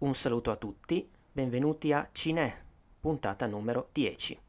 Un 0.00 0.14
saluto 0.14 0.52
a 0.52 0.54
tutti, 0.54 1.10
benvenuti 1.32 1.92
a 1.92 2.08
Cine, 2.12 2.64
puntata 3.00 3.48
numero 3.48 3.88
10. 3.90 4.40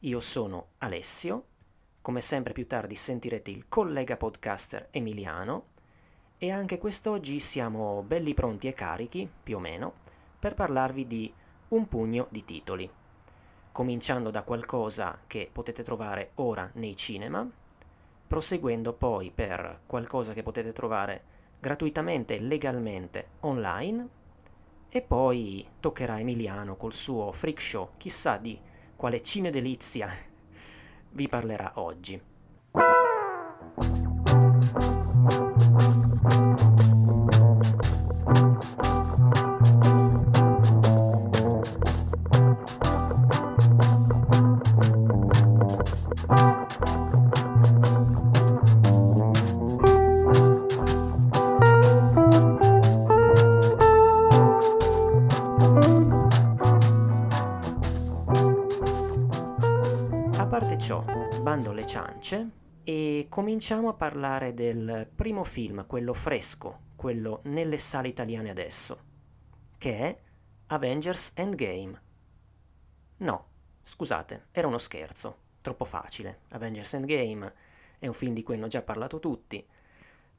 Io 0.00 0.18
sono 0.18 0.70
Alessio, 0.78 1.44
come 2.02 2.20
sempre 2.20 2.52
più 2.52 2.66
tardi 2.66 2.96
sentirete 2.96 3.52
il 3.52 3.68
collega 3.68 4.16
podcaster 4.16 4.88
Emiliano 4.90 5.66
e 6.36 6.50
anche 6.50 6.78
quest'oggi 6.78 7.38
siamo 7.38 8.02
belli 8.02 8.34
pronti 8.34 8.66
e 8.66 8.72
carichi, 8.72 9.30
più 9.40 9.58
o 9.58 9.60
meno, 9.60 9.92
per 10.36 10.54
parlarvi 10.54 11.06
di 11.06 11.32
un 11.68 11.86
pugno 11.86 12.26
di 12.30 12.44
titoli. 12.44 12.90
Cominciando 13.70 14.32
da 14.32 14.42
qualcosa 14.42 15.20
che 15.28 15.48
potete 15.52 15.84
trovare 15.84 16.32
ora 16.34 16.68
nei 16.74 16.96
cinema, 16.96 17.48
proseguendo 18.26 18.92
poi 18.94 19.30
per 19.32 19.82
qualcosa 19.86 20.32
che 20.32 20.42
potete 20.42 20.72
trovare 20.72 21.22
gratuitamente 21.60 22.34
e 22.34 22.40
legalmente 22.40 23.28
online 23.42 24.24
e 24.96 25.02
poi 25.02 25.62
toccherà 25.78 26.18
Emiliano 26.18 26.76
col 26.76 26.94
suo 26.94 27.30
freak 27.30 27.60
show, 27.60 27.90
chissà 27.98 28.38
di 28.38 28.58
quale 28.96 29.20
cine 29.20 29.50
delizia 29.50 30.08
vi 31.12 31.28
parlerà 31.28 31.72
oggi. 31.74 32.18
Cominciamo 63.36 63.90
a 63.90 63.92
parlare 63.92 64.54
del 64.54 65.06
primo 65.14 65.44
film, 65.44 65.86
quello 65.86 66.14
fresco, 66.14 66.84
quello 66.96 67.42
nelle 67.44 67.76
sale 67.76 68.08
italiane 68.08 68.48
adesso, 68.48 68.98
che 69.76 69.98
è 69.98 70.18
Avengers 70.68 71.32
Endgame. 71.34 72.02
No, 73.18 73.46
scusate, 73.82 74.46
era 74.52 74.66
uno 74.68 74.78
scherzo, 74.78 75.36
troppo 75.60 75.84
facile. 75.84 76.38
Avengers 76.52 76.94
Endgame 76.94 77.52
è 77.98 78.06
un 78.06 78.14
film 78.14 78.32
di 78.32 78.42
cui 78.42 78.54
hanno 78.54 78.68
già 78.68 78.80
parlato 78.80 79.20
tutti. 79.20 79.62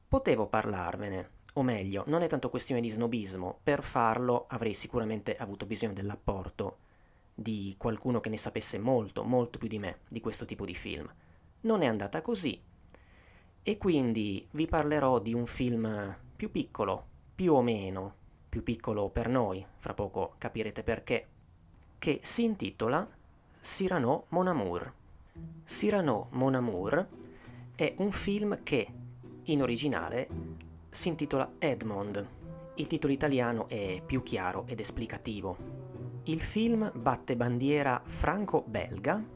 Potevo 0.07 0.47
parlarvene, 0.47 1.29
o 1.53 1.61
meglio, 1.61 2.03
non 2.07 2.23
è 2.23 2.27
tanto 2.27 2.49
questione 2.49 2.81
di 2.81 2.89
snobismo, 2.89 3.59
per 3.61 3.83
farlo 3.83 4.47
avrei 4.49 4.73
sicuramente 4.73 5.35
avuto 5.35 5.67
bisogno 5.67 5.93
dell'apporto 5.93 6.79
di 7.35 7.75
qualcuno 7.77 8.19
che 8.19 8.29
ne 8.29 8.37
sapesse 8.37 8.79
molto, 8.79 9.23
molto 9.23 9.59
più 9.59 9.67
di 9.67 9.77
me 9.77 9.99
di 10.09 10.19
questo 10.19 10.45
tipo 10.45 10.65
di 10.65 10.73
film 10.73 11.07
non 11.61 11.81
è 11.81 11.85
andata 11.85 12.21
così. 12.21 12.59
E 13.67 13.77
quindi 13.77 14.47
vi 14.51 14.65
parlerò 14.65 15.19
di 15.19 15.33
un 15.33 15.45
film 15.45 16.15
più 16.37 16.51
piccolo, 16.51 17.05
più 17.35 17.51
o 17.51 17.61
meno, 17.61 18.13
più 18.47 18.63
piccolo 18.63 19.09
per 19.09 19.27
noi, 19.27 19.65
fra 19.75 19.93
poco 19.93 20.35
capirete 20.37 20.83
perché, 20.83 21.27
che 21.99 22.21
si 22.23 22.45
intitola 22.45 23.05
Cyrano 23.59 24.27
Mon 24.29 24.47
Amour. 24.47 24.93
Cyrano 25.65 26.29
Mon 26.31 26.55
Amour 26.55 27.07
è 27.75 27.93
un 27.97 28.09
film 28.11 28.63
che 28.63 28.87
in 29.43 29.61
originale 29.61 30.29
si 30.89 31.09
intitola 31.09 31.55
Edmond. 31.59 32.25
Il 32.75 32.87
titolo 32.87 33.11
italiano 33.11 33.67
è 33.67 34.01
più 34.01 34.23
chiaro 34.23 34.65
ed 34.65 34.79
esplicativo. 34.79 35.57
Il 36.23 36.39
film 36.39 36.89
batte 36.95 37.35
bandiera 37.35 38.01
franco-belga 38.05 39.35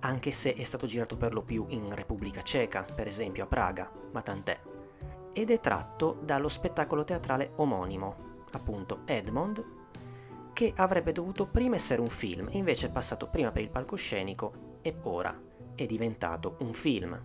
anche 0.00 0.30
se 0.30 0.54
è 0.54 0.62
stato 0.62 0.86
girato 0.86 1.16
per 1.16 1.32
lo 1.32 1.42
più 1.42 1.66
in 1.68 1.94
Repubblica 1.94 2.42
Ceca, 2.42 2.84
per 2.84 3.06
esempio 3.06 3.44
a 3.44 3.46
Praga, 3.46 3.90
ma 4.12 4.22
tant'è. 4.22 4.60
Ed 5.32 5.50
è 5.50 5.60
tratto 5.60 6.18
dallo 6.22 6.48
spettacolo 6.48 7.04
teatrale 7.04 7.52
omonimo, 7.56 8.44
appunto 8.52 9.02
Edmond, 9.04 9.64
che 10.52 10.72
avrebbe 10.76 11.12
dovuto 11.12 11.46
prima 11.46 11.76
essere 11.76 12.00
un 12.00 12.08
film, 12.08 12.48
invece 12.52 12.86
è 12.86 12.90
passato 12.90 13.28
prima 13.28 13.52
per 13.52 13.62
il 13.62 13.70
palcoscenico 13.70 14.78
e 14.80 14.96
ora 15.02 15.38
è 15.74 15.84
diventato 15.84 16.56
un 16.60 16.72
film, 16.72 17.22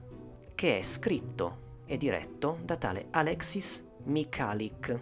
che 0.54 0.78
è 0.78 0.82
scritto 0.82 1.80
e 1.86 1.98
diretto 1.98 2.60
da 2.64 2.76
tale 2.76 3.08
Alexis 3.12 3.84
Mikalik 4.04 5.00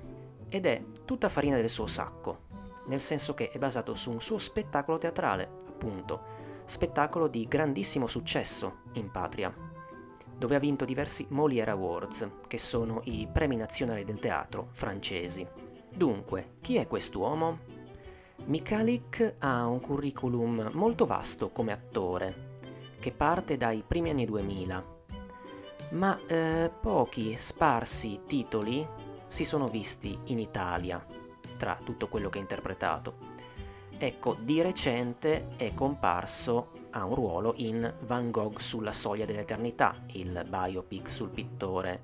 ed 0.50 0.66
è 0.66 0.84
tutta 1.06 1.30
farina 1.30 1.56
del 1.56 1.70
suo 1.70 1.88
sacco, 1.88 2.48
nel 2.88 3.02
senso 3.02 3.34
che 3.34 3.50
è 3.50 3.58
basato 3.58 3.96
su 3.96 4.12
un 4.12 4.22
suo 4.22 4.38
spettacolo 4.38 4.98
teatrale, 4.98 5.50
appunto, 5.68 6.38
spettacolo 6.70 7.28
di 7.28 7.48
grandissimo 7.48 8.06
successo 8.06 8.82
in 8.94 9.10
patria, 9.10 9.52
dove 10.38 10.56
ha 10.56 10.60
vinto 10.60 10.86
diversi 10.86 11.26
Molière 11.30 11.72
Awards, 11.72 12.30
che 12.46 12.60
sono 12.60 13.02
i 13.06 13.28
premi 13.32 13.56
nazionali 13.56 14.06
del 14.06 14.20
teatro 14.20 14.70
francesi. 14.72 15.46
Dunque, 15.92 16.58
chi 16.62 16.76
è 16.76 16.86
quest'uomo? 16.86 17.58
Mikalik 18.46 19.38
ha 19.40 19.66
un 19.66 19.82
curriculum 19.82 20.70
molto 20.74 21.08
vasto 21.08 21.52
come 21.52 21.72
attore, 21.72 22.58
che 23.00 23.12
parte 23.12 23.58
dai 23.58 23.84
primi 23.86 24.12
anni 24.12 24.26
2000, 24.26 24.98
ma 25.92 26.20
eh, 26.28 26.72
pochi 26.80 27.36
sparsi 27.36 28.22
titoli 28.28 28.88
si 29.26 29.44
sono 29.44 29.68
visti 29.70 30.18
in 30.26 30.38
Italia, 30.38 31.04
tra 31.58 31.80
tutto 31.84 32.08
quello 32.08 32.30
che 32.30 32.38
ha 32.38 32.42
interpretato. 32.42 33.29
Ecco, 34.02 34.38
di 34.40 34.62
recente 34.62 35.58
è 35.58 35.74
comparso 35.74 36.72
a 36.92 37.04
un 37.04 37.16
ruolo 37.16 37.54
in 37.58 37.94
Van 38.06 38.32
Gogh 38.32 38.58
sulla 38.58 38.94
soglia 38.94 39.26
dell'eternità, 39.26 39.94
il 40.14 40.46
biopic 40.48 41.10
sul 41.10 41.30
pittore 41.30 42.00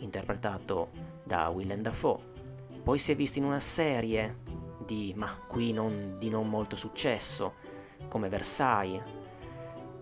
interpretato 0.00 0.90
da 1.24 1.48
Willem 1.48 1.80
Dafoe. 1.80 2.20
Poi 2.82 2.98
si 2.98 3.12
è 3.12 3.16
visto 3.16 3.38
in 3.38 3.46
una 3.46 3.60
serie 3.60 4.40
di, 4.84 5.14
ma 5.16 5.38
qui 5.48 5.72
non, 5.72 6.16
di 6.18 6.28
non 6.28 6.50
molto 6.50 6.76
successo, 6.76 7.54
come 8.08 8.28
Versailles. 8.28 9.02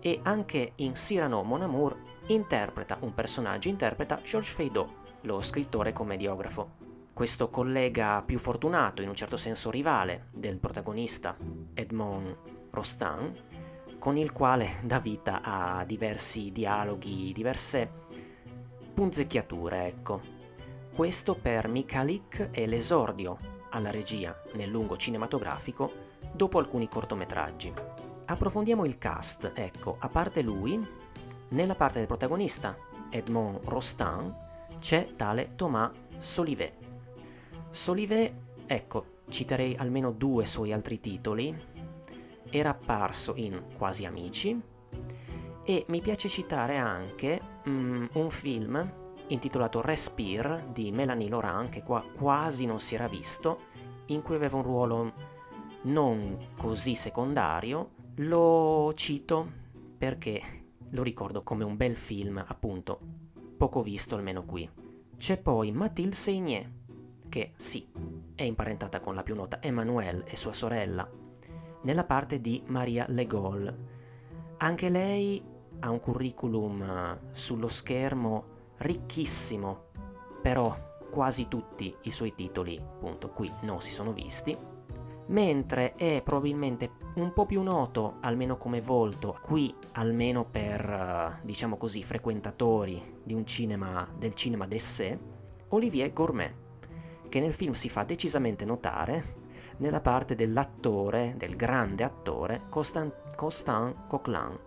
E 0.01 0.19
anche 0.23 0.73
in 0.75 0.91
Cyrano 0.95 1.43
Mon 1.43 1.61
Amour 1.61 1.97
interpreta 2.27 2.97
un 2.99 3.13
personaggio, 3.13 3.69
interpreta 3.69 4.19
Georges 4.21 4.53
Feydeau, 4.53 4.85
lo 5.21 5.39
scrittore 5.39 5.93
commediografo 5.93 6.76
questo 7.17 7.49
collega 7.49 8.21
più 8.23 8.37
fortunato, 8.37 9.01
in 9.01 9.09
un 9.09 9.15
certo 9.15 9.37
senso 9.37 9.71
rivale, 9.71 10.27
del 10.33 10.59
protagonista 10.59 11.35
Edmond 11.73 12.37
Rostand, 12.69 13.97
con 13.97 14.17
il 14.17 14.31
quale 14.31 14.75
dà 14.83 14.99
vita 14.99 15.41
a 15.41 15.83
diversi 15.83 16.51
dialoghi, 16.51 17.33
diverse 17.33 17.89
punzecchiature, 18.93 19.87
ecco. 19.87 20.21
Questo 20.93 21.33
per 21.33 21.67
Mikalik 21.67 22.51
è 22.51 22.67
l'esordio 22.67 23.39
alla 23.71 23.89
regia 23.89 24.39
nel 24.53 24.69
lungo 24.69 24.95
cinematografico 24.95 25.91
dopo 26.31 26.59
alcuni 26.59 26.87
cortometraggi. 26.87 27.73
Approfondiamo 28.25 28.85
il 28.85 28.99
cast, 28.99 29.53
ecco, 29.55 29.95
a 29.99 30.09
parte 30.09 30.43
lui, 30.43 30.87
nella 31.49 31.73
parte 31.73 31.97
del 31.97 32.07
protagonista, 32.07 32.77
Edmond 33.09 33.61
Rostand, 33.63 34.35
c'è 34.77 35.15
tale 35.15 35.55
Thomas 35.55 35.89
Solivet, 36.19 36.86
Solivet, 37.77 38.33
ecco, 38.65 39.05
citerei 39.29 39.75
almeno 39.75 40.11
due 40.11 40.47
suoi 40.47 40.73
altri 40.73 40.99
titoli, 40.99 41.55
era 42.49 42.71
apparso 42.71 43.35
in 43.35 43.67
Quasi 43.77 44.03
Amici. 44.03 44.59
E 45.63 45.85
mi 45.87 46.01
piace 46.01 46.27
citare 46.27 46.77
anche 46.77 47.39
um, 47.65 48.09
un 48.13 48.29
film 48.31 48.93
intitolato 49.27 49.81
Respire 49.81 50.69
di 50.73 50.91
Melanie 50.91 51.29
Laurent, 51.29 51.69
che 51.69 51.83
qua 51.83 52.03
quasi 52.03 52.65
non 52.65 52.79
si 52.79 52.95
era 52.95 53.07
visto, 53.07 53.59
in 54.07 54.23
cui 54.23 54.33
aveva 54.33 54.57
un 54.57 54.63
ruolo 54.63 55.13
non 55.83 56.53
così 56.57 56.95
secondario, 56.95 57.91
lo 58.15 58.91
cito 58.95 59.51
perché 59.95 60.41
lo 60.89 61.03
ricordo 61.03 61.43
come 61.43 61.63
un 61.63 61.77
bel 61.77 61.95
film, 61.95 62.43
appunto, 62.45 62.99
poco 63.55 63.83
visto 63.83 64.15
almeno 64.15 64.45
qui. 64.45 64.67
C'è 65.15 65.37
poi 65.37 65.71
Mathilde 65.71 66.15
Seigné, 66.15 66.76
che 67.29 67.53
sì, 67.57 67.87
è 68.35 68.43
imparentata 68.43 68.99
con 68.99 69.15
la 69.15 69.23
più 69.23 69.35
nota 69.35 69.61
Emmanuelle 69.61 70.25
e 70.25 70.35
sua 70.35 70.53
sorella, 70.53 71.09
nella 71.83 72.03
parte 72.03 72.41
di 72.41 72.61
Maria 72.67 73.05
Le 73.09 73.25
Gaulle. 73.25 73.77
Anche 74.57 74.89
lei 74.89 75.43
ha 75.79 75.89
un 75.89 75.99
curriculum 75.99 76.81
eh, 76.81 77.19
sullo 77.31 77.67
schermo 77.67 78.55
ricchissimo, 78.77 79.85
però 80.41 80.75
quasi 81.09 81.47
tutti 81.47 81.95
i 82.03 82.11
suoi 82.11 82.35
titoli, 82.35 82.77
appunto, 82.77 83.29
qui 83.29 83.51
non 83.61 83.81
si 83.81 83.91
sono 83.91 84.13
visti, 84.13 84.57
mentre 85.27 85.95
è 85.95 86.21
probabilmente 86.23 86.91
un 87.15 87.33
po' 87.33 87.45
più 87.45 87.61
noto, 87.61 88.17
almeno 88.21 88.57
come 88.57 88.81
volto, 88.81 89.37
qui 89.41 89.73
almeno 89.93 90.45
per, 90.45 90.81
eh, 90.89 91.45
diciamo 91.45 91.77
così, 91.77 92.03
frequentatori 92.03 93.19
di 93.23 93.33
un 93.33 93.45
cinema, 93.45 94.07
del 94.17 94.33
cinema 94.33 94.67
d'essai, 94.67 95.17
Olivier 95.69 96.13
Gourmet 96.13 96.53
che 97.29 97.39
nel 97.39 97.53
film 97.53 97.73
si 97.73 97.89
fa 97.89 98.03
decisamente 98.03 98.65
notare 98.65 99.45
nella 99.77 100.01
parte 100.01 100.35
dell'attore, 100.35 101.35
del 101.37 101.55
grande 101.55 102.03
attore 102.03 102.63
Constant, 102.69 103.35
Constant 103.35 104.07
Coquelin. 104.07 104.59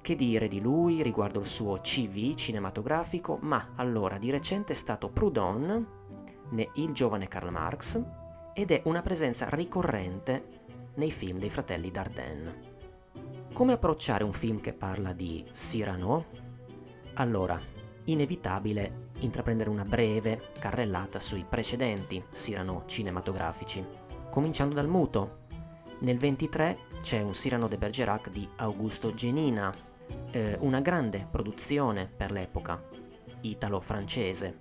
Che 0.00 0.16
dire 0.16 0.48
di 0.48 0.60
lui 0.60 1.02
riguardo 1.02 1.40
il 1.40 1.46
suo 1.46 1.80
CV 1.80 2.34
cinematografico, 2.34 3.38
ma 3.42 3.72
allora 3.76 4.18
di 4.18 4.30
recente 4.30 4.72
è 4.72 4.76
stato 4.76 5.10
Proudhon, 5.10 5.86
né 6.50 6.70
Il 6.74 6.92
giovane 6.92 7.28
Karl 7.28 7.50
Marx, 7.50 8.02
ed 8.54 8.70
è 8.70 8.82
una 8.86 9.02
presenza 9.02 9.48
ricorrente 9.50 10.58
nei 10.94 11.10
film 11.10 11.38
dei 11.38 11.50
fratelli 11.50 11.90
Dardenne. 11.90 12.68
Come 13.52 13.72
approcciare 13.74 14.24
un 14.24 14.32
film 14.32 14.60
che 14.60 14.72
parla 14.72 15.12
di 15.12 15.44
Cyrano? 15.52 16.24
Allora, 17.14 17.60
inevitabile 18.04 19.09
intraprendere 19.20 19.70
una 19.70 19.84
breve 19.84 20.50
carrellata 20.58 21.20
sui 21.20 21.44
precedenti 21.48 22.22
Cyrano 22.32 22.84
cinematografici, 22.86 23.84
cominciando 24.30 24.74
dal 24.74 24.88
muto. 24.88 25.38
Nel 26.00 26.18
23 26.18 26.78
c'è 27.00 27.20
un 27.20 27.32
Cyrano 27.32 27.68
de 27.68 27.78
Bergerac 27.78 28.30
di 28.30 28.48
Augusto 28.56 29.14
Genina, 29.14 29.72
eh, 30.30 30.56
una 30.60 30.80
grande 30.80 31.26
produzione 31.30 32.06
per 32.06 32.30
l'epoca, 32.30 32.82
italo-francese, 33.42 34.58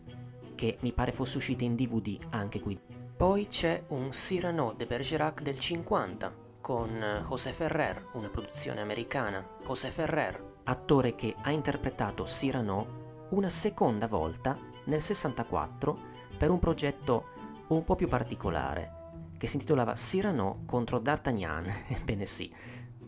che 0.56 0.78
mi 0.82 0.92
pare 0.92 1.12
fosse 1.12 1.38
uscita 1.38 1.64
in 1.64 1.76
DVD 1.76 2.18
anche 2.30 2.60
qui. 2.60 2.80
Poi 3.16 3.48
c'è 3.48 3.84
un 3.90 4.10
Cyrano 4.10 4.74
de 4.76 4.86
Bergerac 4.86 5.42
del 5.42 5.60
50 5.60 6.48
con 6.62 7.24
José 7.28 7.52
Ferrer, 7.52 8.10
una 8.14 8.30
produzione 8.30 8.82
americana. 8.82 9.46
José 9.66 9.90
Ferrer, 9.90 10.58
attore 10.64 11.16
che 11.16 11.36
ha 11.42 11.52
interpretato 11.52 12.24
Cyrano 12.24 12.99
una 13.30 13.50
seconda 13.50 14.08
volta 14.08 14.58
nel 14.86 15.02
64 15.02 16.00
per 16.38 16.50
un 16.50 16.60
progetto 16.60 17.26
un 17.68 17.84
po' 17.84 17.96
più 17.96 18.08
particolare 18.08 18.98
che 19.40 19.48
si 19.48 19.56
intitolava 19.56 19.94
Cyrano 19.94 20.64
contro 20.66 21.00
D'Artagnan. 21.00 21.72
Ebbene 21.88 22.26
sì, 22.26 22.54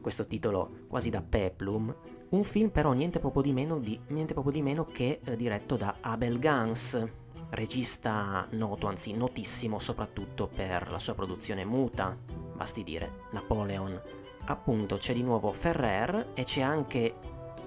questo 0.02 0.26
titolo 0.26 0.86
quasi 0.88 1.10
da 1.10 1.22
peplum, 1.22 1.94
un 2.30 2.44
film 2.44 2.70
però 2.70 2.94
niente 2.94 3.20
poco 3.20 3.42
di 3.42 3.52
meno, 3.52 3.78
di, 3.80 4.00
poco 4.34 4.50
di 4.50 4.62
meno 4.62 4.86
che 4.86 5.20
eh, 5.24 5.36
diretto 5.36 5.76
da 5.76 5.98
Abel 6.00 6.40
Gans, 6.40 7.06
regista 7.50 8.48
noto, 8.52 8.88
anzi 8.88 9.14
notissimo 9.14 9.78
soprattutto 9.80 10.48
per 10.48 10.90
la 10.90 11.00
sua 11.00 11.16
produzione 11.16 11.66
muta, 11.66 12.18
basti 12.56 12.84
dire 12.84 13.26
Napoleon. 13.32 14.02
Appunto 14.46 14.98
c'è 14.98 15.14
di 15.14 15.24
nuovo 15.24 15.52
Ferrer 15.52 16.32
e 16.34 16.44
c'è 16.44 16.62
anche 16.62 17.14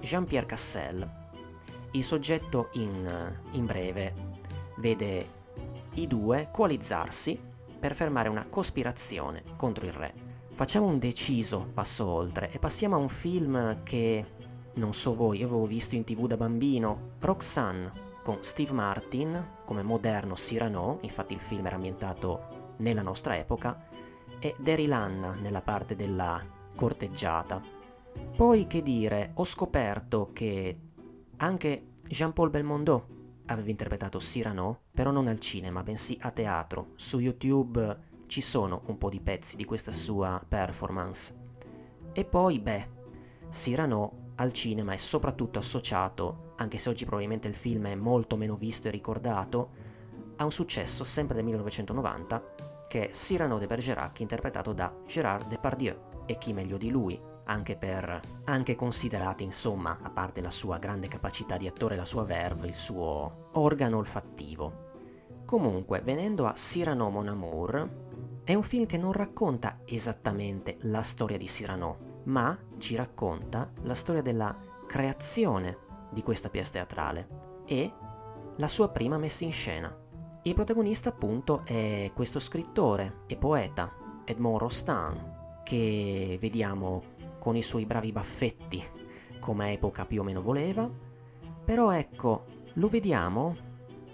Jean-Pierre 0.01 0.47
Cassel. 0.47 1.24
Il 1.95 2.03
soggetto 2.03 2.71
in, 2.73 3.39
in 3.51 3.65
breve 3.65 4.13
vede 4.79 5.29
i 5.93 6.07
due 6.07 6.49
coalizzarsi 6.51 7.39
per 7.79 7.95
fermare 7.95 8.27
una 8.27 8.45
cospirazione 8.49 9.43
contro 9.55 9.85
il 9.85 9.93
re. 9.93 10.13
Facciamo 10.51 10.87
un 10.87 10.99
deciso 10.99 11.69
passo 11.73 12.05
oltre 12.05 12.51
e 12.51 12.59
passiamo 12.59 12.95
a 12.95 12.99
un 12.99 13.07
film 13.07 13.81
che, 13.83 14.25
non 14.73 14.93
so 14.93 15.15
voi, 15.15 15.39
io 15.39 15.45
avevo 15.45 15.65
visto 15.65 15.95
in 15.95 16.03
tv 16.03 16.27
da 16.27 16.35
bambino, 16.35 17.11
Roxanne, 17.21 18.19
con 18.23 18.39
Steve 18.41 18.73
Martin 18.73 19.51
come 19.63 19.81
moderno 19.81 20.33
Cyrano, 20.33 20.97
infatti 21.03 21.31
il 21.31 21.39
film 21.39 21.65
era 21.65 21.75
ambientato 21.75 22.73
nella 22.79 23.03
nostra 23.03 23.37
epoca, 23.37 23.87
e 24.39 24.53
Daryl 24.59 24.91
Anna 24.91 25.33
nella 25.33 25.61
parte 25.61 25.95
della 25.95 26.43
corteggiata. 26.75 27.61
Poi 28.35 28.67
che 28.67 28.81
dire, 28.81 29.31
ho 29.35 29.45
scoperto 29.45 30.31
che 30.33 30.79
anche 31.37 31.93
Jean-Paul 32.07 32.49
Belmondo 32.49 33.07
aveva 33.47 33.69
interpretato 33.69 34.19
Cyrano, 34.19 34.81
però 34.91 35.11
non 35.11 35.27
al 35.27 35.39
cinema, 35.39 35.83
bensì 35.83 36.17
a 36.21 36.31
teatro. 36.31 36.91
Su 36.95 37.19
YouTube 37.19 38.13
ci 38.27 38.41
sono 38.41 38.81
un 38.87 38.97
po' 38.97 39.09
di 39.09 39.19
pezzi 39.19 39.55
di 39.55 39.65
questa 39.65 39.91
sua 39.91 40.43
performance. 40.47 41.33
E 42.13 42.25
poi, 42.25 42.59
beh, 42.59 42.89
Cyrano 43.49 44.31
al 44.35 44.51
cinema 44.51 44.93
è 44.93 44.97
soprattutto 44.97 45.59
associato, 45.59 46.53
anche 46.57 46.77
se 46.77 46.89
oggi 46.89 47.05
probabilmente 47.05 47.47
il 47.47 47.55
film 47.55 47.87
è 47.87 47.95
molto 47.95 48.35
meno 48.35 48.55
visto 48.55 48.87
e 48.87 48.91
ricordato, 48.91 49.93
a 50.37 50.43
un 50.43 50.51
successo 50.51 51.03
sempre 51.03 51.35
del 51.35 51.45
1990 51.45 52.53
che 52.87 53.07
è 53.07 53.09
Cyrano 53.09 53.57
de 53.57 53.67
Bergerac 53.67 54.19
interpretato 54.19 54.73
da 54.73 54.93
Gérard 55.05 55.47
Depardieu 55.47 56.23
e 56.25 56.37
chi 56.37 56.53
meglio 56.53 56.77
di 56.77 56.89
lui, 56.89 57.19
anche 57.45 57.75
per 57.75 58.19
anche 58.45 58.75
considerati 58.75 59.43
insomma, 59.43 59.99
a 60.01 60.09
parte 60.09 60.41
la 60.41 60.51
sua 60.51 60.77
grande 60.77 61.07
capacità 61.07 61.57
di 61.57 61.67
attore, 61.67 61.95
la 61.95 62.05
sua 62.05 62.23
verve, 62.23 62.67
il 62.67 62.75
suo 62.75 63.49
organo 63.53 63.97
olfattivo. 63.97 64.83
Comunque, 65.45 66.01
venendo 66.01 66.45
a 66.47 66.53
Cyrano 66.53 67.09
Mon 67.09 67.27
Amour, 67.27 68.03
è 68.43 68.53
un 68.53 68.63
film 68.63 68.85
che 68.85 68.97
non 68.97 69.11
racconta 69.11 69.73
esattamente 69.85 70.77
la 70.81 71.01
storia 71.01 71.37
di 71.37 71.45
Cyrano, 71.45 72.21
ma 72.25 72.57
ci 72.77 72.95
racconta 72.95 73.71
la 73.83 73.95
storia 73.95 74.21
della 74.21 74.55
creazione 74.87 75.77
di 76.11 76.21
questa 76.21 76.49
pièce 76.49 76.71
teatrale 76.71 77.27
e 77.65 77.91
la 78.57 78.67
sua 78.67 78.89
prima 78.89 79.17
messa 79.17 79.43
in 79.43 79.51
scena. 79.51 79.95
Il 80.43 80.53
protagonista 80.53 81.09
appunto 81.09 81.63
è 81.65 82.11
questo 82.13 82.39
scrittore 82.39 83.23
e 83.27 83.35
poeta, 83.35 83.91
Edmond 84.25 84.59
Rostand, 84.59 85.63
che 85.63 86.37
vediamo 86.39 87.01
con 87.45 87.55
i 87.55 87.61
suoi 87.61 87.85
bravi 87.85 88.11
baffetti, 88.11 88.83
come 89.39 89.73
epoca 89.73 90.07
più 90.07 90.21
o 90.21 90.23
meno 90.23 90.41
voleva, 90.41 90.89
però 91.63 91.91
ecco, 91.91 92.45
lo 92.73 92.87
vediamo 92.87 93.55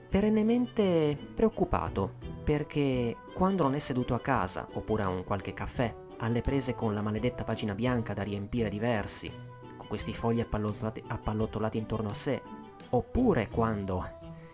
perennemente 0.10 1.18
preoccupato, 1.34 2.16
perché 2.44 3.16
quando 3.34 3.64
non 3.64 3.74
è 3.74 3.80
seduto 3.80 4.16
a 4.16 4.20
casa 4.20 4.68
oppure 4.74 5.04
a 5.04 5.08
un 5.08 5.24
qualche 5.24 5.54
caffè, 5.54 5.96
alle 6.18 6.42
prese 6.42 6.76
con 6.76 6.94
la 6.94 7.02
maledetta 7.02 7.46
pagina 7.46 7.74
bianca 7.74 8.14
da 8.14 8.22
riempire 8.22 8.68
di 8.68 8.80
versi, 8.80 9.32
con 9.78 9.88
questi 9.88 10.14
fogli 10.14 10.42
appallottolati, 10.42 11.02
appallottolati 11.08 11.78
intorno 11.78 12.10
a 12.10 12.14
sé, 12.14 12.42
oppure 12.90 13.48
quando 13.48 14.06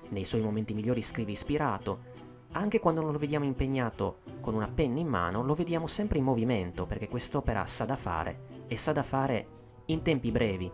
nei 0.09 0.23
suoi 0.23 0.41
momenti 0.41 0.75
migliori 0.75 1.01
scrive 1.01 1.31
ispirato, 1.31 2.13
anche 2.51 2.79
quando 2.79 3.01
non 3.01 3.11
lo 3.11 3.17
vediamo 3.17 3.45
impegnato 3.45 4.19
con 4.39 4.53
una 4.53 4.69
penna 4.69 4.99
in 4.99 5.07
mano, 5.07 5.41
lo 5.41 5.55
vediamo 5.55 5.87
sempre 5.87 6.19
in 6.19 6.25
movimento 6.25 6.85
perché 6.85 7.07
quest'opera 7.07 7.65
sa 7.65 7.85
da 7.85 7.95
fare 7.95 8.56
e 8.67 8.77
sa 8.77 8.91
da 8.91 9.03
fare 9.03 9.47
in 9.85 10.01
tempi 10.01 10.31
brevi. 10.31 10.71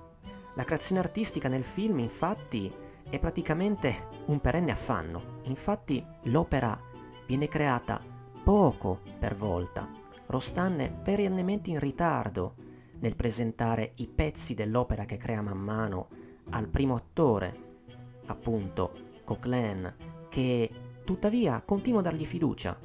La 0.55 0.63
creazione 0.63 1.01
artistica 1.01 1.47
nel 1.47 1.63
film 1.63 1.99
infatti 1.99 2.71
è 3.09 3.19
praticamente 3.19 4.07
un 4.25 4.39
perenne 4.39 4.71
affanno, 4.71 5.39
infatti 5.43 6.03
l'opera 6.23 6.79
viene 7.25 7.47
creata 7.47 8.01
poco 8.43 9.01
per 9.19 9.35
volta. 9.35 9.89
Rostan 10.27 10.79
è 10.79 10.91
perennemente 10.91 11.69
in 11.69 11.79
ritardo 11.79 12.55
nel 12.99 13.15
presentare 13.15 13.93
i 13.95 14.07
pezzi 14.07 14.53
dell'opera 14.53 15.05
che 15.05 15.17
crea 15.17 15.41
man 15.41 15.57
mano 15.57 16.07
al 16.51 16.67
primo 16.67 16.95
attore, 16.95 17.81
appunto 18.25 18.93
Coquelin, 19.23 19.95
che 20.29 20.69
tuttavia 21.03 21.61
continua 21.63 21.99
a 21.99 22.03
dargli 22.03 22.25
fiducia. 22.25 22.79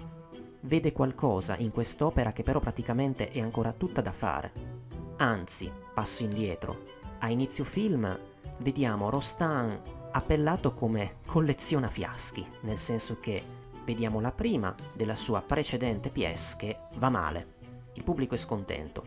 Vede 0.61 0.93
qualcosa 0.93 1.57
in 1.57 1.71
quest'opera 1.71 2.33
che 2.33 2.43
però 2.43 2.61
praticamente 2.61 3.31
è 3.31 3.41
ancora 3.41 3.73
tutta 3.73 4.01
da 4.01 4.13
fare. 4.13 4.78
Anzi, 5.21 5.73
passo 5.95 6.23
indietro. 6.23 6.85
A 7.19 7.29
inizio 7.29 7.65
film 7.65 8.17
vediamo 8.59 9.11
Rostan 9.11 9.81
appellato 10.13 10.73
come 10.75 11.17
colleziona 11.27 11.89
fiaschi, 11.89 12.47
nel 12.61 12.79
senso 12.79 13.19
che 13.19 13.43
vediamo 13.85 14.21
la 14.21 14.31
prima 14.31 14.73
della 14.95 15.17
sua 15.17 15.43
precedente 15.43 16.11
pièce 16.11 16.55
che 16.57 16.79
va 16.99 17.09
male. 17.09 17.57
Il 17.95 18.05
pubblico 18.05 18.37
è 18.37 18.39
scontento, 18.39 19.05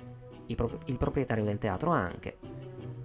il, 0.48 0.56
pro- 0.56 0.80
il 0.86 0.98
proprietario 0.98 1.46
del 1.46 1.60
teatro 1.60 1.92
anche. 1.92 2.40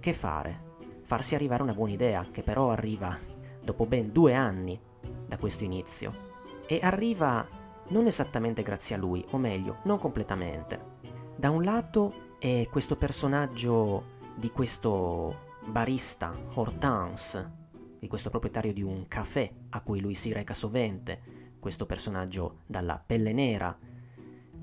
Che 0.01 0.13
fare? 0.13 0.65
Farsi 1.03 1.33
arrivare 1.33 1.63
una 1.63 1.73
buona 1.73 1.93
idea, 1.93 2.27
che 2.29 2.43
però 2.43 2.71
arriva 2.71 3.17
dopo 3.63 3.85
ben 3.85 4.11
due 4.11 4.33
anni 4.33 4.77
da 5.25 5.37
questo 5.37 5.63
inizio. 5.63 6.25
E 6.67 6.79
arriva 6.81 7.47
non 7.87 8.05
esattamente 8.05 8.63
grazie 8.63 8.95
a 8.95 8.99
lui, 8.99 9.23
o 9.29 9.37
meglio, 9.37 9.77
non 9.83 9.97
completamente. 9.97 10.95
Da 11.37 11.49
un 11.51 11.63
lato 11.63 12.25
è 12.39 12.67
questo 12.69 12.95
personaggio 12.95 14.15
di 14.35 14.51
questo 14.51 15.55
barista 15.65 16.37
Hortense, 16.53 17.51
di 17.99 18.07
questo 18.07 18.29
proprietario 18.29 18.73
di 18.73 18.83
un 18.83 19.07
caffè 19.07 19.51
a 19.69 19.81
cui 19.81 19.99
lui 19.99 20.13
si 20.13 20.31
reca 20.31 20.53
sovente, 20.53 21.55
questo 21.59 21.87
personaggio 21.87 22.59
dalla 22.67 23.01
pelle 23.03 23.33
nera, 23.33 23.75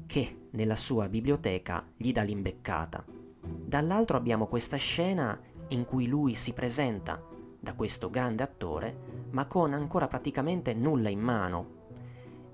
che 0.07 0.49
nella 0.50 0.76
sua 0.76 1.09
biblioteca 1.09 1.85
gli 1.97 2.12
dà 2.12 2.23
l'imbeccata. 2.23 3.04
Dall'altro 3.43 4.16
abbiamo 4.16 4.47
questa 4.47 4.76
scena 4.76 5.38
in 5.69 5.85
cui 5.85 6.07
lui 6.07 6.37
si 6.37 6.52
presenta 6.52 7.21
da 7.59 7.75
questo 7.75 8.09
grande 8.09 8.45
attore, 8.45 9.26
ma 9.31 9.47
con 9.47 9.73
ancora 9.73 10.07
praticamente 10.07 10.75
nulla 10.75 11.09
in 11.09 11.21
mano. 11.21 11.83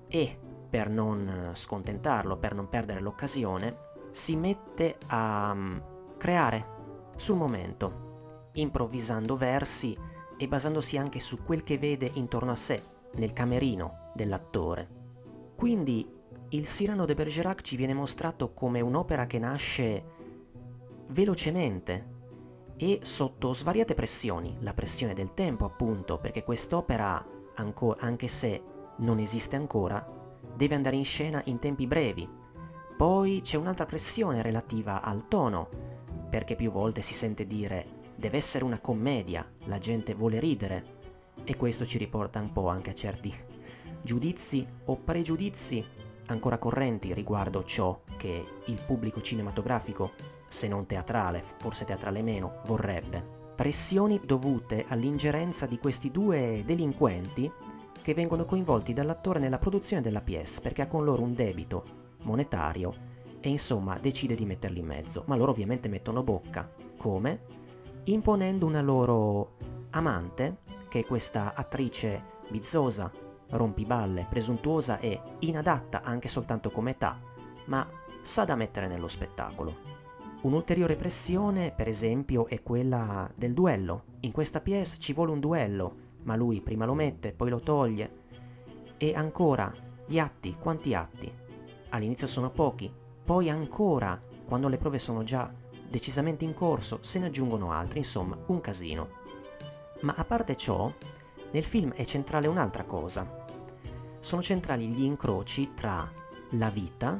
E, 0.07 0.39
per 0.67 0.89
non 0.89 1.51
scontentarlo, 1.53 2.37
per 2.37 2.55
non 2.55 2.69
perdere 2.69 3.01
l'occasione, 3.01 3.89
si 4.11 4.35
mette 4.35 4.97
a 5.07 5.53
mm, 5.53 5.77
creare 6.17 6.67
sul 7.15 7.37
momento, 7.37 8.49
improvvisando 8.53 9.35
versi 9.35 9.97
e 10.37 10.47
basandosi 10.47 10.97
anche 10.97 11.19
su 11.19 11.43
quel 11.43 11.63
che 11.63 11.77
vede 11.77 12.11
intorno 12.13 12.51
a 12.51 12.55
sé, 12.55 12.81
nel 13.15 13.33
camerino 13.33 14.11
dell'attore. 14.13 14.99
Quindi 15.55 16.07
il 16.49 16.65
Cyrano 16.65 17.05
de 17.05 17.13
Bergerac 17.13 17.61
ci 17.61 17.75
viene 17.75 17.93
mostrato 17.93 18.53
come 18.53 18.81
un'opera 18.81 19.25
che 19.25 19.39
nasce 19.39 20.03
velocemente 21.07 22.09
e 22.75 22.99
sotto 23.03 23.53
svariate 23.53 23.93
pressioni, 23.93 24.57
la 24.61 24.73
pressione 24.73 25.13
del 25.13 25.33
tempo 25.33 25.65
appunto, 25.65 26.17
perché 26.17 26.43
quest'opera, 26.43 27.23
anche 27.55 28.27
se 28.27 28.63
non 28.97 29.19
esiste 29.19 29.55
ancora, 29.55 30.05
deve 30.55 30.75
andare 30.75 30.95
in 30.95 31.05
scena 31.05 31.41
in 31.45 31.57
tempi 31.59 31.85
brevi. 31.85 32.27
Poi 33.01 33.41
c'è 33.41 33.57
un'altra 33.57 33.87
pressione 33.87 34.43
relativa 34.43 35.01
al 35.01 35.27
tono, 35.27 35.67
perché 36.29 36.55
più 36.55 36.69
volte 36.69 37.01
si 37.01 37.15
sente 37.15 37.47
dire 37.47 38.11
deve 38.15 38.37
essere 38.37 38.63
una 38.63 38.79
commedia, 38.79 39.43
la 39.65 39.79
gente 39.79 40.13
vuole 40.13 40.39
ridere, 40.39 40.99
e 41.43 41.57
questo 41.57 41.83
ci 41.83 41.97
riporta 41.97 42.39
un 42.39 42.51
po' 42.51 42.67
anche 42.67 42.91
a 42.91 42.93
certi 42.93 43.33
giudizi 44.03 44.67
o 44.85 44.97
pregiudizi 44.97 45.83
ancora 46.27 46.59
correnti 46.59 47.11
riguardo 47.15 47.63
ciò 47.63 48.03
che 48.17 48.45
il 48.67 48.79
pubblico 48.85 49.19
cinematografico, 49.19 50.11
se 50.47 50.67
non 50.67 50.85
teatrale, 50.85 51.43
forse 51.57 51.85
teatrale 51.85 52.21
meno, 52.21 52.61
vorrebbe. 52.67 53.53
Pressioni 53.55 54.21
dovute 54.23 54.85
all'ingerenza 54.87 55.65
di 55.65 55.79
questi 55.79 56.11
due 56.11 56.61
delinquenti 56.63 57.51
che 57.99 58.13
vengono 58.13 58.45
coinvolti 58.45 58.93
dall'attore 58.93 59.39
nella 59.39 59.57
produzione 59.57 60.03
della 60.03 60.21
pièce 60.21 60.61
perché 60.61 60.83
ha 60.83 60.87
con 60.87 61.03
loro 61.03 61.23
un 61.23 61.33
debito 61.33 62.00
monetario 62.23 63.09
e 63.39 63.49
insomma 63.49 63.97
decide 63.97 64.35
di 64.35 64.45
metterli 64.45 64.79
in 64.79 64.85
mezzo, 64.85 65.23
ma 65.27 65.35
loro 65.35 65.51
ovviamente 65.51 65.89
mettono 65.89 66.23
bocca. 66.23 66.71
Come? 66.97 67.41
Imponendo 68.05 68.65
una 68.65 68.81
loro 68.81 69.57
amante, 69.91 70.59
che 70.87 70.99
è 70.99 71.05
questa 71.05 71.53
attrice 71.55 72.39
bizzosa, 72.49 73.11
rompiballe, 73.49 74.27
presuntuosa 74.29 74.99
e 74.99 75.19
inadatta 75.39 76.01
anche 76.03 76.27
soltanto 76.27 76.69
come 76.69 76.91
età, 76.91 77.19
ma 77.65 77.87
sa 78.21 78.45
da 78.45 78.55
mettere 78.55 78.87
nello 78.87 79.07
spettacolo. 79.07 79.89
Un'ulteriore 80.41 80.95
pressione, 80.95 81.71
per 81.71 81.87
esempio, 81.87 82.47
è 82.47 82.63
quella 82.63 83.31
del 83.35 83.53
duello. 83.53 84.05
In 84.21 84.31
questa 84.31 84.59
pièce 84.59 84.97
ci 84.99 85.13
vuole 85.13 85.31
un 85.31 85.39
duello, 85.39 85.95
ma 86.23 86.35
lui 86.35 86.61
prima 86.61 86.85
lo 86.85 86.93
mette, 86.93 87.33
poi 87.33 87.49
lo 87.49 87.59
toglie. 87.59 88.19
E 88.97 89.13
ancora, 89.13 89.71
gli 90.05 90.17
atti, 90.19 90.55
quanti 90.59 90.93
atti? 90.93 91.31
All'inizio 91.93 92.27
sono 92.27 92.51
pochi, 92.51 92.91
poi 93.23 93.49
ancora, 93.49 94.17
quando 94.45 94.69
le 94.69 94.77
prove 94.77 94.97
sono 94.97 95.23
già 95.23 95.53
decisamente 95.89 96.45
in 96.45 96.53
corso, 96.53 96.99
se 97.01 97.19
ne 97.19 97.25
aggiungono 97.25 97.71
altri, 97.71 97.99
insomma, 97.99 98.37
un 98.47 98.61
casino. 98.61 99.09
Ma 100.01 100.13
a 100.15 100.23
parte 100.23 100.55
ciò, 100.55 100.91
nel 101.51 101.63
film 101.63 101.91
è 101.91 102.05
centrale 102.05 102.47
un'altra 102.47 102.85
cosa. 102.85 103.45
Sono 104.19 104.41
centrali 104.41 104.87
gli 104.87 105.03
incroci 105.03 105.73
tra 105.73 106.09
la 106.51 106.69
vita 106.69 107.19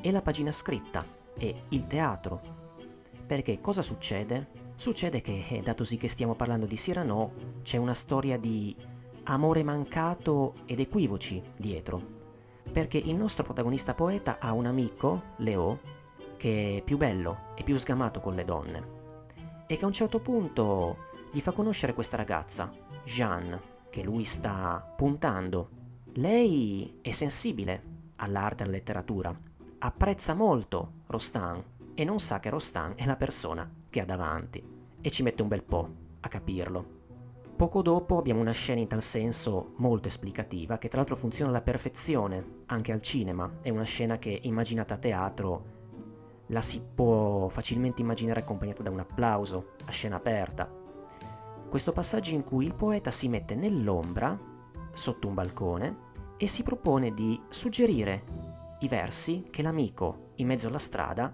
e 0.00 0.10
la 0.12 0.22
pagina 0.22 0.52
scritta 0.52 1.04
e 1.36 1.64
il 1.70 1.86
teatro. 1.88 2.40
Perché 3.26 3.60
cosa 3.60 3.82
succede? 3.82 4.62
Succede 4.76 5.22
che, 5.22 5.44
eh, 5.48 5.60
datosi 5.60 5.96
che 5.96 6.08
stiamo 6.08 6.36
parlando 6.36 6.66
di 6.66 6.76
Cyrano, 6.76 7.32
c'è 7.62 7.78
una 7.78 7.94
storia 7.94 8.38
di 8.38 8.76
amore 9.24 9.64
mancato 9.64 10.54
ed 10.66 10.78
equivoci 10.78 11.42
dietro 11.56 12.13
perché 12.74 12.98
il 12.98 13.14
nostro 13.14 13.44
protagonista 13.44 13.94
poeta 13.94 14.40
ha 14.40 14.52
un 14.52 14.66
amico, 14.66 15.34
Leo, 15.36 15.78
che 16.36 16.78
è 16.78 16.82
più 16.82 16.96
bello 16.96 17.54
e 17.54 17.62
più 17.62 17.76
sgamato 17.76 18.18
con 18.18 18.34
le 18.34 18.44
donne 18.44 19.02
e 19.68 19.76
che 19.76 19.84
a 19.84 19.86
un 19.86 19.92
certo 19.92 20.18
punto 20.18 20.96
gli 21.30 21.40
fa 21.40 21.52
conoscere 21.52 21.94
questa 21.94 22.16
ragazza, 22.16 22.72
Jeanne, 23.04 23.60
che 23.90 24.02
lui 24.02 24.24
sta 24.24 24.92
puntando. 24.96 25.70
Lei 26.14 26.98
è 27.00 27.12
sensibile 27.12 27.92
all'arte 28.16 28.62
e 28.62 28.66
alla 28.66 28.74
letteratura, 28.74 29.32
apprezza 29.78 30.34
molto 30.34 31.02
Rostand 31.06 31.62
e 31.94 32.02
non 32.02 32.18
sa 32.18 32.40
che 32.40 32.50
Rostand 32.50 32.96
è 32.96 33.06
la 33.06 33.16
persona 33.16 33.72
che 33.88 34.00
ha 34.00 34.04
davanti 34.04 34.62
e 35.00 35.10
ci 35.10 35.22
mette 35.22 35.42
un 35.42 35.48
bel 35.48 35.62
po' 35.62 35.94
a 36.18 36.28
capirlo. 36.28 36.93
Poco 37.56 37.82
dopo 37.82 38.18
abbiamo 38.18 38.40
una 38.40 38.50
scena 38.50 38.80
in 38.80 38.88
tal 38.88 39.00
senso 39.00 39.74
molto 39.76 40.08
esplicativa, 40.08 40.76
che 40.76 40.88
tra 40.88 40.98
l'altro 40.98 41.14
funziona 41.14 41.50
alla 41.50 41.62
perfezione 41.62 42.62
anche 42.66 42.90
al 42.90 43.00
cinema. 43.00 43.58
È 43.62 43.70
una 43.70 43.84
scena 43.84 44.18
che 44.18 44.40
immaginata 44.42 44.94
a 44.94 44.98
teatro 44.98 45.64
la 46.48 46.60
si 46.60 46.82
può 46.82 47.48
facilmente 47.48 48.02
immaginare 48.02 48.40
accompagnata 48.40 48.82
da 48.82 48.90
un 48.90 48.98
applauso, 48.98 49.74
a 49.84 49.90
scena 49.92 50.16
aperta. 50.16 50.68
Questo 51.70 51.92
passaggio 51.92 52.34
in 52.34 52.42
cui 52.42 52.66
il 52.66 52.74
poeta 52.74 53.12
si 53.12 53.28
mette 53.28 53.54
nell'ombra, 53.54 54.36
sotto 54.92 55.28
un 55.28 55.34
balcone, 55.34 55.96
e 56.36 56.48
si 56.48 56.64
propone 56.64 57.14
di 57.14 57.40
suggerire 57.48 58.24
i 58.80 58.88
versi 58.88 59.44
che 59.48 59.62
l'amico, 59.62 60.32
in 60.36 60.48
mezzo 60.48 60.66
alla 60.66 60.78
strada, 60.78 61.32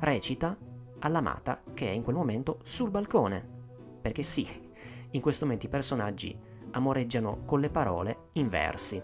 recita 0.00 0.56
all'amata 0.98 1.62
che 1.72 1.88
è 1.88 1.92
in 1.92 2.02
quel 2.02 2.16
momento 2.16 2.60
sul 2.64 2.90
balcone. 2.90 3.52
Perché 4.00 4.22
sì, 4.22 4.46
in 5.14 5.20
questo 5.20 5.44
momento 5.44 5.66
i 5.66 5.70
personaggi 5.70 6.36
amoreggiano 6.72 7.42
con 7.44 7.60
le 7.60 7.70
parole 7.70 8.28
in 8.32 8.48
versi, 8.48 9.00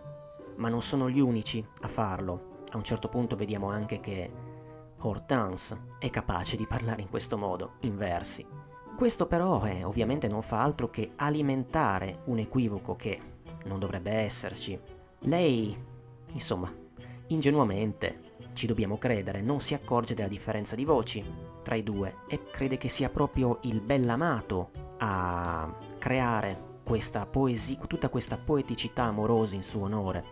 ma 0.57 0.69
non 0.69 0.83
sono 0.83 1.09
gli 1.09 1.21
unici 1.21 1.65
a 1.83 1.89
farlo. 1.89 2.65
A 2.71 2.77
un 2.77 2.83
certo 2.83 3.09
punto 3.09 3.37
vediamo 3.37 3.69
anche 3.71 4.01
che 4.01 4.31
Hortense 4.99 5.95
è 5.99 6.11
capace 6.11 6.57
di 6.57 6.67
parlare 6.67 7.03
in 7.03 7.09
questo 7.09 7.39
modo, 7.39 7.75
in 7.83 7.97
versi. 7.97 8.45
Questo 8.97 9.27
però 9.27 9.65
eh, 9.65 9.85
ovviamente 9.85 10.27
non 10.27 10.43
fa 10.43 10.63
altro 10.63 10.91
che 10.91 11.13
alimentare 11.17 12.23
un 12.25 12.39
equivoco 12.39 12.97
che 12.97 13.21
non 13.67 13.79
dovrebbe 13.79 14.11
esserci. 14.11 14.79
Lei, 15.21 15.77
insomma, 16.33 16.75
ingenuamente, 17.29 18.29
ci 18.53 18.67
dobbiamo 18.67 18.99
credere, 18.99 19.43
non 19.43 19.61
si 19.61 19.75
accorge 19.75 20.15
della 20.15 20.29
differenza 20.29 20.75
di 20.75 20.85
voci 20.85 21.25
tra 21.63 21.77
i 21.77 21.85
due 21.85 22.17
e 22.29 22.51
crede 22.51 22.79
che 22.79 22.89
sia 22.89 23.11
proprio 23.11 23.61
il 23.63 23.81
bell'amato 23.81 24.71
a 24.99 25.89
creare 26.01 26.79
questa 26.83 27.27
poesia, 27.27 27.79
tutta 27.87 28.09
questa 28.09 28.39
poeticità 28.39 29.05
amorosa 29.05 29.55
in 29.55 29.63
suo 29.63 29.83
onore. 29.83 30.25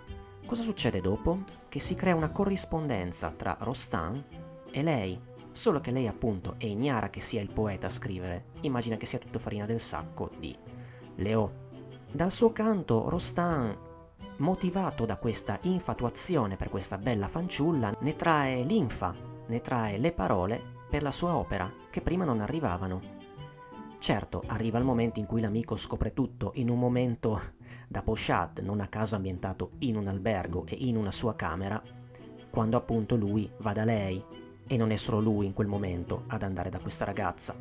Cosa 0.47 0.63
succede 0.63 1.01
dopo? 1.01 1.45
Che 1.69 1.79
si 1.79 1.95
crea 1.95 2.17
una 2.17 2.33
corrispondenza 2.33 3.31
tra 3.31 3.57
Rostand 3.61 4.25
e 4.73 4.83
lei, 4.83 5.21
solo 5.53 5.79
che 5.81 5.91
lei 5.91 6.09
appunto 6.09 6.55
è 6.57 6.65
ignara 6.65 7.11
che 7.11 7.21
sia 7.21 7.43
il 7.43 7.53
poeta 7.53 7.87
a 7.87 7.91
scrivere, 7.91 8.47
immagina 8.63 8.97
che 8.97 9.07
sia 9.07 9.19
tutto 9.19 9.39
farina 9.39 9.67
del 9.67 9.79
sacco 9.79 10.31
di 10.39 10.57
Leo. 11.17 11.67
Dal 12.11 12.33
suo 12.33 12.51
canto 12.51 13.11
Rostand, 13.11 13.77
motivato 14.39 15.05
da 15.05 15.19
questa 15.19 15.59
infatuazione 15.63 16.57
per 16.57 16.71
questa 16.71 16.97
bella 16.97 17.29
fanciulla, 17.29 17.95
ne 18.01 18.17
trae 18.17 18.63
linfa, 18.63 19.15
ne 19.47 19.61
trae 19.61 19.99
le 19.99 20.13
parole 20.13 20.61
per 20.89 21.03
la 21.03 21.11
sua 21.11 21.37
opera 21.37 21.71
che 21.91 22.01
prima 22.01 22.25
non 22.25 22.41
arrivavano. 22.41 23.18
Certo, 23.99 24.43
arriva 24.47 24.79
il 24.79 24.85
momento 24.85 25.19
in 25.19 25.27
cui 25.27 25.41
l'amico 25.41 25.77
scopre 25.77 26.15
tutto, 26.15 26.53
in 26.55 26.71
un 26.71 26.79
momento 26.79 27.41
da 27.89 28.03
pochade, 28.03 28.63
non 28.63 28.81
a 28.81 28.87
caso 28.87 29.17
ambientato 29.17 29.73
in 29.79 29.97
un 29.97 30.07
albergo 30.07 30.65
e 30.67 30.77
in 30.79 30.97
una 30.97 31.11
sua 31.11 31.35
camera, 31.35 31.83
quando 32.49 32.77
appunto 32.77 33.17
lui 33.17 33.51
va 33.59 33.73
da 33.73 33.85
lei 33.85 34.25
e 34.67 34.77
non 34.77 34.93
è 34.93 34.97
solo 34.97 35.21
lui 35.21 35.47
in 35.47 35.53
quel 35.53 35.67
momento 35.67 36.25
ad 36.29 36.43
andare 36.43 36.71
da 36.71 36.79
questa 36.79 37.05
ragazza. 37.05 37.57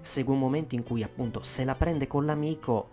Segue 0.00 0.32
un 0.32 0.38
momento 0.38 0.76
in 0.76 0.84
cui 0.84 1.02
appunto 1.02 1.42
se 1.42 1.64
la 1.64 1.74
prende 1.74 2.06
con 2.06 2.24
l'amico 2.24 2.90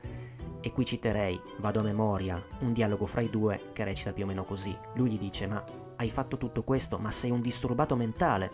e 0.60 0.72
qui 0.72 0.86
citerei, 0.86 1.40
vado 1.60 1.82
a 1.82 1.84
memoria, 1.84 2.44
un 2.62 2.74
dialogo 2.74 3.06
fra 3.06 3.22
i 3.22 3.30
due 3.30 3.70
che 3.74 3.84
recita 3.84 4.12
più 4.12 4.24
o 4.24 4.28
meno 4.28 4.44
così. 4.44 4.76
Lui 4.96 5.12
gli 5.12 5.20
dice 5.20 5.46
ma 5.46 5.64
hai 5.98 6.10
fatto 6.10 6.38
tutto 6.38 6.64
questo 6.64 6.98
ma 6.98 7.12
sei 7.12 7.30
un 7.30 7.42
disturbato 7.42 7.96
mentale. 7.96 8.52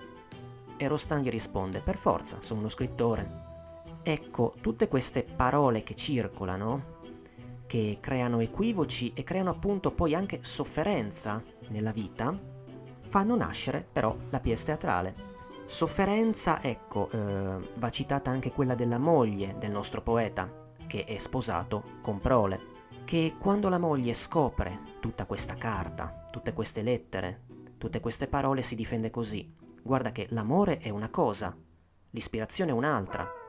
E 0.75 0.88
Rostan 0.88 1.22
gli 1.22 1.30
risponde 1.30 1.80
per 1.80 1.96
forza, 1.96 2.41
sono 2.41 2.60
uno 2.60 2.70
scrittore, 2.70 3.50
Ecco, 4.03 4.55
tutte 4.62 4.88
queste 4.88 5.24
parole 5.24 5.84
che 5.84 5.93
circolano, 5.93 7.00
che 7.67 8.00
creano 8.01 8.39
equivoci 8.39 9.13
e 9.13 9.24
creano 9.24 9.51
appunto 9.51 9.91
poi 9.91 10.15
anche 10.15 10.39
sofferenza 10.41 11.43
nella 11.70 11.91
vita, 11.91 12.36
fanno 13.01 13.36
nascere 13.36 13.86
però 13.91 14.15
la 14.31 14.39
pièce 14.39 14.65
teatrale. 14.65 15.29
Sofferenza, 15.67 16.63
ecco, 16.63 17.10
eh, 17.12 17.70
va 17.75 17.89
citata 17.89 18.31
anche 18.31 18.51
quella 18.51 18.74
della 18.74 18.98
moglie 18.98 19.55
del 19.60 19.72
nostro 19.72 20.01
poeta, 20.01 20.51
che 20.88 21.05
è 21.05 21.17
sposato 21.17 22.00
con 22.01 22.20
Prole, 22.20 22.60
che 23.05 23.36
quando 23.39 23.70
la 23.70 23.77
moglie 23.77 24.15
scopre 24.15 24.98
tutta 25.00 25.27
questa 25.27 25.55
carta, 25.55 26.25
tutte 26.31 26.53
queste 26.53 26.81
lettere, 26.81 27.43
tutte 27.77 28.00
queste 28.00 28.27
parole 28.27 28.63
si 28.63 28.75
difende 28.75 29.12
così. 29.12 29.55
Guarda 29.84 30.12
che 30.12 30.25
l'amore 30.31 30.79
è 30.79 30.89
una 30.89 31.10
cosa, 31.10 31.55
l'ispirazione 32.10 32.72
è 32.72 32.74
un'altra, 32.74 33.40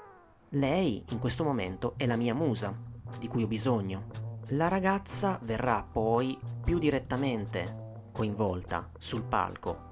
lei, 0.54 1.02
in 1.10 1.18
questo 1.18 1.44
momento, 1.44 1.94
è 1.96 2.04
la 2.04 2.16
mia 2.16 2.34
musa, 2.34 2.74
di 3.18 3.28
cui 3.28 3.42
ho 3.42 3.46
bisogno. 3.46 4.04
La 4.48 4.68
ragazza 4.68 5.38
verrà 5.42 5.82
poi 5.82 6.38
più 6.62 6.78
direttamente 6.78 8.08
coinvolta 8.12 8.90
sul 8.98 9.22
palco. 9.22 9.90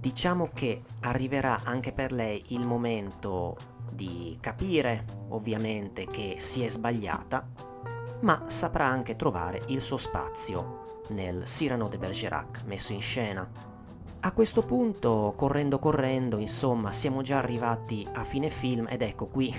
Diciamo 0.00 0.50
che 0.52 0.82
arriverà 1.00 1.60
anche 1.62 1.92
per 1.92 2.10
lei 2.10 2.42
il 2.48 2.66
momento 2.66 3.56
di 3.90 4.36
capire, 4.40 5.26
ovviamente, 5.28 6.06
che 6.06 6.36
si 6.38 6.62
è 6.62 6.68
sbagliata, 6.68 7.46
ma 8.20 8.44
saprà 8.46 8.86
anche 8.86 9.14
trovare 9.14 9.62
il 9.68 9.80
suo 9.80 9.96
spazio 9.96 11.02
nel 11.10 11.44
Cyrano 11.44 11.86
de 11.86 11.98
Bergerac 11.98 12.62
messo 12.64 12.92
in 12.92 13.00
scena. 13.00 13.48
A 14.20 14.32
questo 14.32 14.64
punto, 14.64 15.34
correndo 15.36 15.78
correndo, 15.78 16.38
insomma, 16.38 16.90
siamo 16.90 17.22
già 17.22 17.38
arrivati 17.38 18.08
a 18.12 18.24
fine 18.24 18.48
film 18.48 18.86
ed 18.88 19.02
ecco 19.02 19.26
qui, 19.26 19.54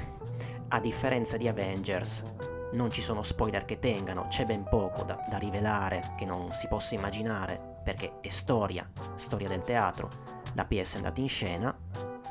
a 0.69 0.79
differenza 0.79 1.37
di 1.37 1.47
Avengers, 1.47 2.25
non 2.73 2.91
ci 2.91 3.01
sono 3.01 3.23
spoiler 3.23 3.65
che 3.65 3.79
tengano, 3.79 4.27
c'è 4.27 4.45
ben 4.45 4.63
poco 4.63 5.03
da, 5.03 5.23
da 5.29 5.37
rivelare 5.37 6.13
che 6.17 6.25
non 6.25 6.51
si 6.51 6.67
possa 6.67 6.95
immaginare, 6.95 7.79
perché 7.83 8.19
è 8.21 8.29
storia, 8.29 8.89
storia 9.15 9.47
del 9.47 9.63
teatro. 9.63 10.23
La 10.53 10.65
PS 10.65 10.93
è 10.93 10.97
andata 10.97 11.21
in 11.21 11.29
scena, 11.29 11.77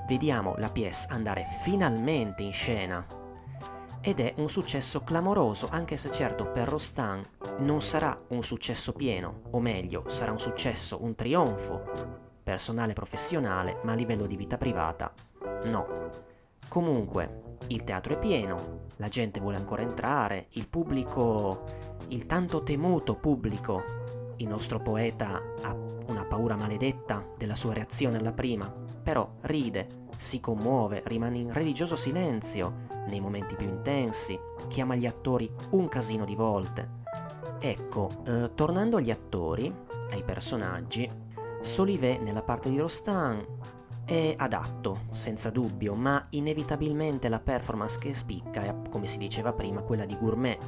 vediamo 0.07 0.55
la 0.59 0.71
PS 0.71 1.07
andare 1.09 1.47
finalmente 1.63 2.43
in 2.43 2.53
scena 2.53 3.07
ed 4.01 4.21
è 4.21 4.35
un 4.37 4.51
successo 4.51 5.03
clamoroso, 5.03 5.69
anche 5.71 5.97
se 5.97 6.11
certo 6.11 6.51
per 6.51 6.69
Rostan 6.69 7.25
non 7.59 7.81
sarà 7.81 8.19
un 8.29 8.43
successo 8.43 8.93
pieno, 8.93 9.43
o 9.53 9.61
meglio, 9.61 10.09
sarà 10.09 10.31
un 10.31 10.41
successo, 10.41 11.03
un 11.03 11.15
trionfo 11.15 12.23
personale 12.43 12.91
e 12.91 12.95
professionale, 12.95 13.81
ma 13.85 13.93
a 13.93 13.95
livello 13.95 14.27
di 14.27 14.37
vita 14.37 14.59
privata 14.59 15.13
no. 15.65 16.23
Comunque, 16.69 17.44
il 17.69 17.85
teatro 17.85 18.15
è 18.15 18.19
pieno, 18.19 18.83
la 18.97 19.09
gente 19.09 19.41
vuole 19.41 19.57
ancora 19.57 19.83
entrare, 19.83 20.47
il 20.51 20.69
pubblico, 20.69 21.65
il 22.09 22.27
tanto 22.27 22.63
temuto 22.63 23.17
pubblico, 23.17 23.83
il 24.37 24.49
nostro 24.49 24.81
poeta 24.81 25.43
ha 25.63 25.75
una 26.07 26.25
paura 26.25 26.57
maledetta 26.57 27.27
della 27.37 27.55
sua 27.55 27.73
reazione 27.73 28.19
alla 28.19 28.33
prima, 28.33 28.73
però 29.03 29.29
ride, 29.43 30.03
si 30.17 30.41
commuove, 30.41 31.03
rimane 31.07 31.39
in 31.39 31.53
religioso 31.53 31.97
silenzio 31.97 32.87
nei 33.07 33.21
momenti 33.21 33.55
più 33.57 33.67
intensi, 33.67 34.39
chiama 34.69 34.95
gli 34.95 35.07
attori 35.07 35.51
un 35.71 35.89
casino 35.89 36.25
di 36.25 36.35
volte. 36.35 37.03
Ecco, 37.59 38.23
eh, 38.27 38.51
tornando 38.55 38.99
agli 38.99 39.11
attori, 39.11 39.73
ai 40.11 40.23
personaggi, 40.23 41.23
Solivet 41.61 42.21
nella 42.21 42.43
parte 42.43 42.69
di 42.69 42.79
Rostan 42.79 43.43
è 44.05 44.35
adatto, 44.37 45.07
senza 45.13 45.51
dubbio, 45.51 45.95
ma 45.95 46.23
inevitabilmente 46.31 47.29
la 47.29 47.41
performance 47.41 47.99
che 47.99 48.13
spicca 48.13 48.63
è, 48.63 48.75
come 48.91 49.07
si 49.07 49.19
diceva 49.19 49.53
prima, 49.53 49.83
quella 49.83 50.05
di 50.05 50.17
Gourmet, 50.19 50.59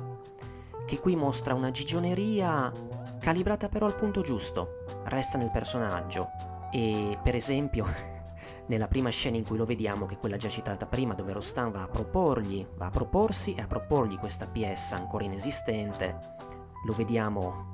che 0.86 1.00
qui 1.00 1.16
mostra 1.16 1.54
una 1.54 1.70
gigioneria 1.70 2.72
calibrata 3.20 3.68
però 3.68 3.86
al 3.86 3.94
punto 3.94 4.22
giusto, 4.22 4.84
resta 5.04 5.36
nel 5.36 5.50
personaggio. 5.50 6.28
E 6.72 7.18
per 7.22 7.34
esempio 7.34 7.86
nella 8.66 8.88
prima 8.88 9.10
scena 9.10 9.36
in 9.36 9.44
cui 9.44 9.56
lo 9.56 9.64
vediamo, 9.64 10.06
che 10.06 10.14
è 10.14 10.18
quella 10.18 10.36
già 10.36 10.48
citata 10.48 10.86
prima, 10.86 11.14
dove 11.14 11.32
Rostan 11.32 11.70
va 11.70 11.82
a 11.82 11.88
proporgli, 11.88 12.66
va 12.76 12.86
a 12.86 12.90
proporsi 12.90 13.54
e 13.54 13.62
a 13.62 13.66
proporgli 13.66 14.18
questa 14.18 14.46
pièce 14.46 14.94
ancora 14.94 15.24
inesistente, 15.24 16.34
lo 16.84 16.92
vediamo 16.94 17.72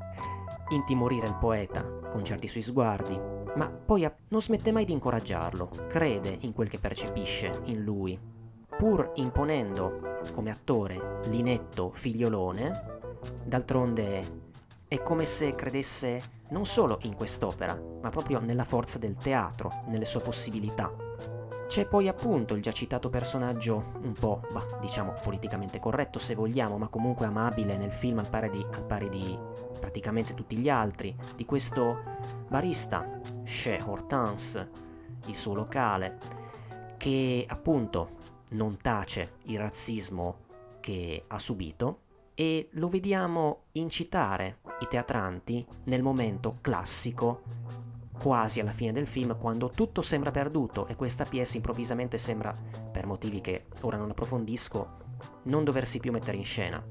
intimorire 0.71 1.27
il 1.27 1.37
poeta 1.37 1.83
con 2.11 2.25
certi 2.25 2.49
suoi 2.49 2.63
sguardi, 2.63 3.42
ma 3.57 3.69
poi 3.69 4.11
non 4.29 4.41
smette 4.41 4.73
mai 4.73 4.85
di 4.85 4.93
incoraggiarlo, 4.93 5.87
crede 5.89 6.37
in 6.41 6.53
quel 6.53 6.69
che 6.69 6.79
percepisce 6.79 7.61
in 7.65 7.83
lui. 7.83 8.19
Pur 8.77 9.13
imponendo 9.17 10.21
come 10.33 10.51
attore 10.51 11.21
l'inetto 11.27 11.91
figliolone, 11.93 13.01
d'altronde 13.45 14.41
è 14.89 15.03
come 15.03 15.25
se 15.25 15.55
credesse 15.55 16.41
non 16.49 16.67
solo 16.67 16.99
in 17.03 17.15
quest'opera, 17.15 17.79
ma 18.01 18.11
proprio 18.11 18.41
nella 18.41 18.65
forza 18.65 18.99
del 18.99 19.17
teatro, 19.17 19.85
nelle 19.89 20.05
sue 20.05 20.21
possibilità. 20.21 20.95
C'è 21.67 21.87
poi 21.87 22.09
appunto 22.09 22.55
il 22.55 22.61
già 22.61 22.73
citato 22.73 23.09
personaggio 23.09 23.93
un 24.03 24.13
po', 24.13 24.43
bah, 24.53 24.79
diciamo, 24.81 25.15
politicamente 25.23 25.79
corretto 25.79 26.19
se 26.19 26.35
vogliamo, 26.35 26.77
ma 26.77 26.89
comunque 26.89 27.25
amabile 27.25 27.79
nel 27.79 27.93
film 27.93 28.19
al 28.19 28.29
pari 28.29 28.51
di, 28.51 28.67
al 28.71 28.85
pari 28.85 29.09
di 29.09 29.39
praticamente 29.81 30.35
tutti 30.35 30.59
gli 30.59 30.69
altri, 30.69 31.17
di 31.35 31.47
questo 31.47 32.03
barista, 32.53 33.19
Chez 33.45 33.83
Hortense, 33.83 34.71
il 35.25 35.35
suo 35.35 35.55
locale, 35.55 36.19
che 36.99 37.47
appunto 37.49 38.19
non 38.51 38.77
tace 38.77 39.37
il 39.45 39.59
razzismo 39.59 40.41
che 40.81 41.25
ha 41.29 41.39
subito 41.39 42.01
e 42.35 42.69
lo 42.73 42.91
vediamo 42.91 43.63
incitare 43.73 44.59
i 44.81 44.87
teatranti 44.87 45.67
nel 45.85 46.03
momento 46.03 46.59
classico, 46.61 47.41
quasi 48.19 48.61
alla 48.61 48.73
fine 48.73 48.93
del 48.93 49.07
film, 49.07 49.39
quando 49.39 49.71
tutto 49.71 50.03
sembra 50.03 50.31
perduto 50.31 50.87
e 50.89 50.95
questa 50.95 51.25
pièce 51.25 51.57
improvvisamente 51.57 52.19
sembra, 52.19 52.55
per 52.55 53.07
motivi 53.07 53.41
che 53.41 53.65
ora 53.81 53.97
non 53.97 54.11
approfondisco, 54.11 54.97
non 55.45 55.65
doversi 55.65 56.01
più 56.01 56.13
mettere 56.13 56.37
in 56.37 56.45
scena. 56.45 56.85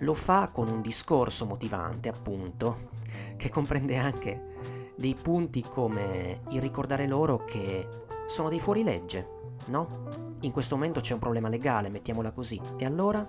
Lo 0.00 0.12
fa 0.12 0.50
con 0.52 0.68
un 0.68 0.82
discorso 0.82 1.46
motivante, 1.46 2.10
appunto, 2.10 2.90
che 3.38 3.48
comprende 3.48 3.96
anche 3.96 4.50
dei 4.96 5.14
punti 5.14 5.62
come 5.62 6.42
il 6.50 6.60
ricordare 6.60 7.06
loro 7.06 7.44
che 7.44 7.88
sono 8.26 8.48
dei 8.48 8.60
fuorilegge, 8.60 9.28
no? 9.66 10.36
In 10.40 10.52
questo 10.52 10.74
momento 10.74 11.00
c'è 11.00 11.14
un 11.14 11.20
problema 11.20 11.48
legale, 11.48 11.90
mettiamola 11.90 12.32
così, 12.32 12.60
e 12.76 12.84
allora? 12.84 13.28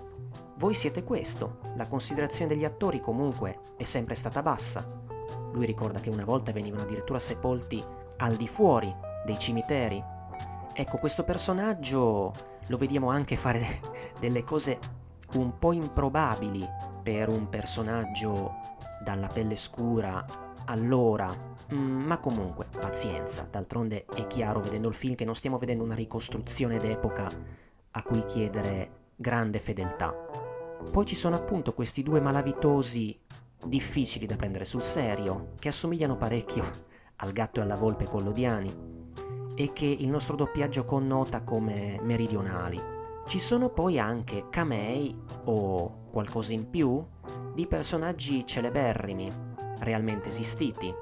Voi 0.56 0.74
siete 0.74 1.02
questo, 1.02 1.58
la 1.76 1.86
considerazione 1.86 2.52
degli 2.52 2.64
attori 2.64 3.00
comunque 3.00 3.72
è 3.76 3.84
sempre 3.84 4.14
stata 4.14 4.42
bassa. 4.42 4.84
Lui 5.52 5.66
ricorda 5.66 6.00
che 6.00 6.10
una 6.10 6.24
volta 6.24 6.52
venivano 6.52 6.82
addirittura 6.82 7.18
sepolti 7.18 7.84
al 8.18 8.36
di 8.36 8.48
fuori 8.48 8.94
dei 9.24 9.38
cimiteri. 9.38 10.02
Ecco, 10.72 10.98
questo 10.98 11.24
personaggio 11.24 12.34
lo 12.66 12.76
vediamo 12.76 13.10
anche 13.10 13.36
fare 13.36 13.80
delle 14.18 14.44
cose 14.44 14.78
un 15.34 15.58
po' 15.58 15.72
improbabili 15.72 16.66
per 17.02 17.28
un 17.28 17.48
personaggio 17.48 18.52
dalla 19.02 19.28
pelle 19.28 19.56
scura 19.56 20.24
allora, 20.66 21.36
mm, 21.72 22.06
ma 22.06 22.18
comunque 22.18 22.66
pazienza, 22.70 23.46
d'altronde 23.50 24.04
è 24.06 24.26
chiaro 24.26 24.60
vedendo 24.60 24.88
il 24.88 24.94
film 24.94 25.14
che 25.14 25.24
non 25.24 25.34
stiamo 25.34 25.58
vedendo 25.58 25.84
una 25.84 25.94
ricostruzione 25.94 26.78
d'epoca 26.78 27.30
a 27.90 28.02
cui 28.02 28.24
chiedere 28.24 29.12
grande 29.16 29.58
fedeltà. 29.58 30.14
Poi 30.90 31.06
ci 31.06 31.14
sono 31.14 31.36
appunto 31.36 31.72
questi 31.72 32.02
due 32.02 32.20
malavitosi 32.20 33.18
difficili 33.64 34.26
da 34.26 34.36
prendere 34.36 34.64
sul 34.64 34.82
serio, 34.82 35.54
che 35.58 35.68
assomigliano 35.68 36.16
parecchio 36.16 36.86
al 37.16 37.32
gatto 37.32 37.60
e 37.60 37.62
alla 37.62 37.76
volpe 37.76 38.06
collodiani 38.06 38.92
e 39.54 39.72
che 39.72 39.86
il 39.86 40.08
nostro 40.08 40.36
doppiaggio 40.36 40.84
connota 40.84 41.42
come 41.42 41.98
meridionali. 42.02 42.80
Ci 43.26 43.38
sono 43.38 43.70
poi 43.70 43.98
anche 43.98 44.48
camei 44.50 45.16
o 45.44 46.08
qualcosa 46.10 46.52
in 46.52 46.68
più 46.68 47.04
di 47.54 47.66
personaggi 47.66 48.44
celeberrimi, 48.44 49.32
realmente 49.78 50.28
esistiti. 50.28 50.92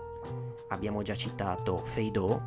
Abbiamo 0.73 1.03
già 1.03 1.15
citato 1.15 1.83
Feydeau, 1.85 2.41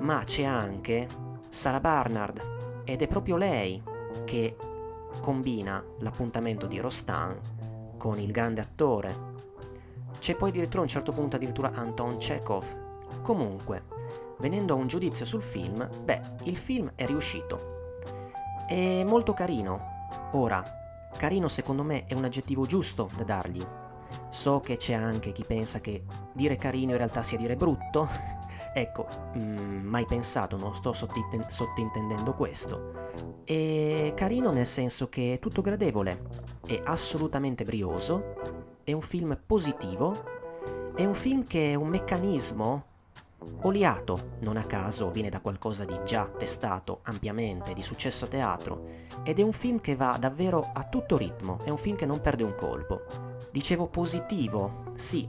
ma 0.00 0.22
c'è 0.24 0.44
anche 0.44 1.08
Sarah 1.48 1.80
Barnard 1.80 2.82
ed 2.84 3.02
è 3.02 3.08
proprio 3.08 3.36
lei 3.36 3.82
che 4.24 4.56
combina 5.20 5.82
l'appuntamento 6.00 6.66
di 6.66 6.78
Rostan 6.78 7.94
con 7.96 8.18
il 8.18 8.30
grande 8.30 8.60
attore. 8.60 9.34
C'è 10.18 10.36
poi 10.36 10.50
addirittura 10.50 10.80
a 10.80 10.82
un 10.82 10.88
certo 10.88 11.12
punto 11.12 11.36
addirittura 11.36 11.72
Anton 11.72 12.18
Chekhov. 12.18 13.20
Comunque, 13.22 13.84
venendo 14.38 14.74
a 14.74 14.76
un 14.76 14.86
giudizio 14.86 15.24
sul 15.24 15.42
film, 15.42 15.88
beh, 16.04 16.20
il 16.44 16.56
film 16.56 16.92
è 16.94 17.06
riuscito 17.06 17.74
è 18.66 19.04
molto 19.04 19.32
carino. 19.32 19.94
Ora, 20.32 20.62
carino 21.16 21.46
secondo 21.48 21.84
me 21.84 22.04
è 22.06 22.14
un 22.14 22.24
aggettivo 22.24 22.66
giusto 22.66 23.10
da 23.16 23.22
dargli. 23.22 23.64
So 24.30 24.60
che 24.60 24.76
c'è 24.76 24.94
anche 24.94 25.32
chi 25.32 25.44
pensa 25.44 25.80
che 25.80 26.04
dire 26.32 26.56
carino 26.56 26.92
in 26.92 26.96
realtà 26.96 27.22
sia 27.22 27.38
dire 27.38 27.56
brutto. 27.56 28.08
ecco, 28.74 29.06
mm, 29.36 29.86
mai 29.86 30.04
pensato, 30.06 30.56
non 30.56 30.74
sto 30.74 30.92
sottintendendo 30.92 32.34
questo. 32.34 32.92
È 33.44 34.12
carino 34.14 34.50
nel 34.50 34.66
senso 34.66 35.08
che 35.08 35.34
è 35.34 35.38
tutto 35.38 35.62
gradevole, 35.62 36.22
è 36.66 36.80
assolutamente 36.84 37.64
brioso, 37.64 38.34
è 38.84 38.92
un 38.92 39.00
film 39.00 39.38
positivo, 39.46 40.22
è 40.94 41.04
un 41.04 41.14
film 41.14 41.46
che 41.46 41.72
è 41.72 41.74
un 41.74 41.88
meccanismo 41.88 42.84
Oliato, 43.62 44.36
non 44.40 44.56
a 44.56 44.64
caso, 44.64 45.10
viene 45.10 45.28
da 45.28 45.40
qualcosa 45.40 45.84
di 45.84 45.98
già 46.04 46.26
testato 46.26 47.00
ampiamente, 47.04 47.74
di 47.74 47.82
successo 47.82 48.24
a 48.24 48.28
teatro, 48.28 48.84
ed 49.22 49.38
è 49.38 49.42
un 49.42 49.52
film 49.52 49.80
che 49.80 49.94
va 49.94 50.16
davvero 50.18 50.70
a 50.72 50.84
tutto 50.84 51.16
ritmo, 51.16 51.60
è 51.62 51.70
un 51.70 51.76
film 51.76 51.96
che 51.96 52.06
non 52.06 52.20
perde 52.20 52.42
un 52.44 52.54
colpo. 52.54 53.02
Dicevo 53.56 53.86
positivo, 53.86 54.84
sì. 54.96 55.26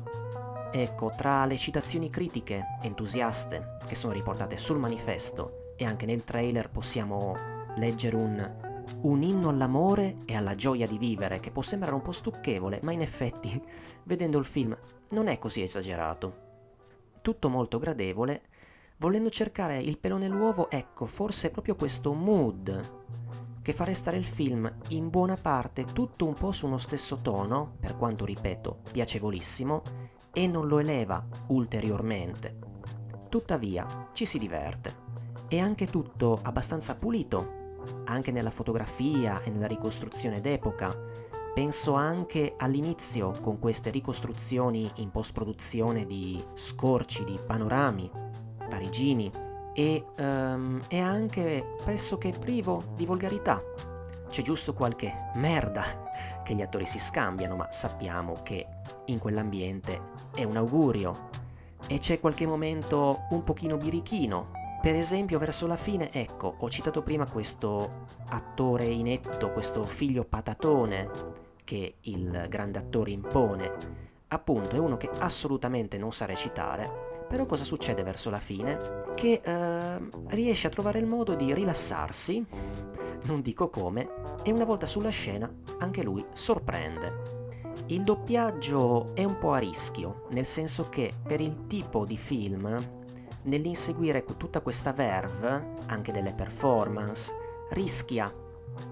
Ecco, 0.73 1.13
tra 1.15 1.45
le 1.45 1.55
citazioni 1.55 2.09
critiche 2.09 2.77
entusiaste 2.81 3.77
che 3.87 3.95
sono 3.95 4.11
riportate 4.11 4.57
sul 4.57 4.77
manifesto 4.79 5.75
e 5.77 5.85
anche 5.85 6.05
nel 6.05 6.25
trailer 6.25 6.69
possiamo 6.69 7.37
leggere 7.77 8.17
un, 8.17 8.95
un 9.03 9.21
inno 9.21 9.47
all'amore 9.47 10.13
e 10.25 10.35
alla 10.35 10.55
gioia 10.55 10.85
di 10.87 10.97
vivere 10.97 11.39
che 11.39 11.51
può 11.51 11.61
sembrare 11.61 11.95
un 11.95 12.01
po' 12.01 12.11
stucchevole, 12.11 12.81
ma 12.83 12.91
in 12.91 12.99
effetti, 12.99 13.63
vedendo 14.03 14.37
il 14.39 14.45
film, 14.45 14.77
non 15.11 15.27
è 15.27 15.39
così 15.39 15.61
esagerato 15.61 16.43
tutto 17.21 17.47
molto 17.47 17.79
gradevole, 17.79 18.41
volendo 18.97 19.29
cercare 19.29 19.79
il 19.79 19.97
pelo 19.99 20.17
nell'uovo, 20.17 20.69
ecco, 20.69 21.05
forse 21.05 21.49
proprio 21.49 21.75
questo 21.75 22.13
mood 22.13 22.96
che 23.67 23.73
fa 23.73 23.83
restare 23.83 24.15
il 24.15 24.23
film 24.23 24.73
in 24.91 25.09
buona 25.09 25.35
parte 25.35 25.83
tutto 25.83 26.25
un 26.25 26.35
po' 26.35 26.53
su 26.53 26.67
uno 26.67 26.77
stesso 26.77 27.19
tono, 27.21 27.75
per 27.81 27.97
quanto 27.97 28.23
ripeto, 28.23 28.79
piacevolissimo, 28.93 29.83
e 30.31 30.47
non 30.47 30.67
lo 30.67 30.79
eleva 30.79 31.27
ulteriormente. 31.47 32.59
Tuttavia 33.27 34.07
ci 34.13 34.23
si 34.23 34.39
diverte. 34.39 34.95
È 35.49 35.57
anche 35.57 35.87
tutto 35.87 36.39
abbastanza 36.43 36.95
pulito, 36.95 37.81
anche 38.05 38.31
nella 38.31 38.51
fotografia 38.51 39.41
e 39.41 39.49
nella 39.49 39.67
ricostruzione 39.67 40.39
d'epoca. 40.39 40.97
Penso 41.53 41.93
anche 41.93 42.53
all'inizio 42.55 43.37
con 43.41 43.59
queste 43.59 43.89
ricostruzioni 43.89 44.89
in 44.95 45.11
post-produzione 45.11 46.05
di 46.05 46.41
scorci, 46.53 47.25
di 47.25 47.37
panorami 47.45 48.09
parigini 48.69 49.29
e 49.79 50.03
um, 50.17 50.81
è 50.87 50.97
anche 50.97 51.75
pressoché 51.83 52.31
privo 52.31 52.83
di 52.95 53.05
volgarità. 53.05 53.61
C'è 54.27 54.41
giusto 54.41 54.73
qualche 54.73 55.13
merda 55.35 56.41
che 56.43 56.55
gli 56.55 56.63
attori 56.63 56.87
si 56.87 56.97
scambiano, 56.97 57.55
ma 57.55 57.71
sappiamo 57.71 58.41
che 58.41 58.65
in 59.05 59.19
quell'ambiente 59.19 60.01
è 60.33 60.43
un 60.43 60.57
augurio. 60.57 61.29
E 61.85 61.99
c'è 61.99 62.19
qualche 62.19 62.47
momento 62.47 63.27
un 63.29 63.43
pochino 63.43 63.77
birichino. 63.77 64.49
Per 64.81 64.95
esempio, 64.95 65.37
verso 65.37 65.67
la 65.67 65.77
fine, 65.77 66.11
ecco, 66.11 66.55
ho 66.57 66.69
citato 66.71 67.03
prima 67.03 67.29
questo 67.29 68.07
attore 68.29 68.85
inetto, 68.85 69.51
questo 69.51 69.85
figlio 69.85 70.25
patatone 70.25 71.09
che 71.63 71.97
il 72.01 72.47
grande 72.49 72.79
attore 72.79 73.11
impone. 73.11 74.05
Appunto, 74.29 74.75
è 74.75 74.79
uno 74.79 74.97
che 74.97 75.09
assolutamente 75.19 75.99
non 75.99 76.11
sa 76.11 76.25
recitare, 76.25 77.06
però 77.27 77.45
cosa 77.45 77.63
succede 77.63 78.03
verso 78.03 78.29
la 78.29 78.39
fine? 78.39 79.03
Che 79.15 79.41
eh, 79.43 80.09
riesce 80.27 80.67
a 80.67 80.69
trovare 80.69 80.99
il 80.99 81.05
modo 81.05 81.35
di 81.35 81.53
rilassarsi, 81.53 82.45
non 83.23 83.41
dico 83.41 83.69
come, 83.69 84.09
e 84.43 84.51
una 84.51 84.65
volta 84.65 84.85
sulla 84.85 85.09
scena 85.09 85.51
anche 85.79 86.03
lui 86.03 86.25
sorprende. 86.33 87.35
Il 87.87 88.03
doppiaggio 88.03 89.15
è 89.15 89.23
un 89.23 89.37
po' 89.37 89.53
a 89.53 89.59
rischio, 89.59 90.27
nel 90.31 90.45
senso 90.45 90.89
che 90.89 91.13
per 91.23 91.39
il 91.39 91.67
tipo 91.67 92.05
di 92.05 92.17
film, 92.17 92.95
nell'inseguire 93.43 94.25
tutta 94.37 94.61
questa 94.61 94.91
verve, 94.91 95.75
anche 95.85 96.11
delle 96.11 96.33
performance, 96.33 97.33
rischia 97.69 98.33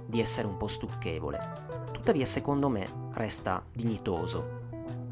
di 0.05 0.19
essere 0.19 0.47
un 0.47 0.57
po' 0.57 0.67
stucchevole. 0.67 1.63
Tuttavia, 1.91 2.25
secondo 2.25 2.69
me, 2.69 3.09
resta 3.13 3.63
dignitoso. 3.71 4.64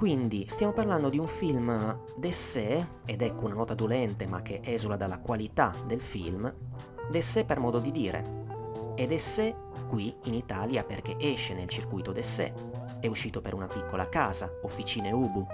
Quindi 0.03 0.43
stiamo 0.49 0.73
parlando 0.73 1.07
di 1.07 1.17
un 1.17 1.27
film 1.27 1.97
d'essè, 2.17 2.85
ed 3.05 3.21
ecco 3.21 3.45
una 3.45 3.53
nota 3.53 3.73
dolente 3.73 4.27
ma 4.27 4.41
che 4.41 4.59
esula 4.61 4.97
dalla 4.97 5.19
qualità 5.19 5.73
del 5.87 6.01
film, 6.01 6.53
d'essè 7.09 7.45
per 7.45 7.61
modo 7.61 7.79
di 7.79 7.89
dire, 7.89 8.43
ed 8.95 9.13
essè 9.13 9.55
qui 9.87 10.13
in 10.25 10.33
Italia 10.33 10.83
perché 10.83 11.15
esce 11.17 11.53
nel 11.53 11.69
circuito 11.69 12.11
d'essè 12.11 12.53
è 12.99 13.07
uscito 13.07 13.39
per 13.39 13.53
una 13.53 13.67
piccola 13.67 14.09
casa, 14.09 14.51
Officine 14.63 15.09
Ubu, 15.13 15.47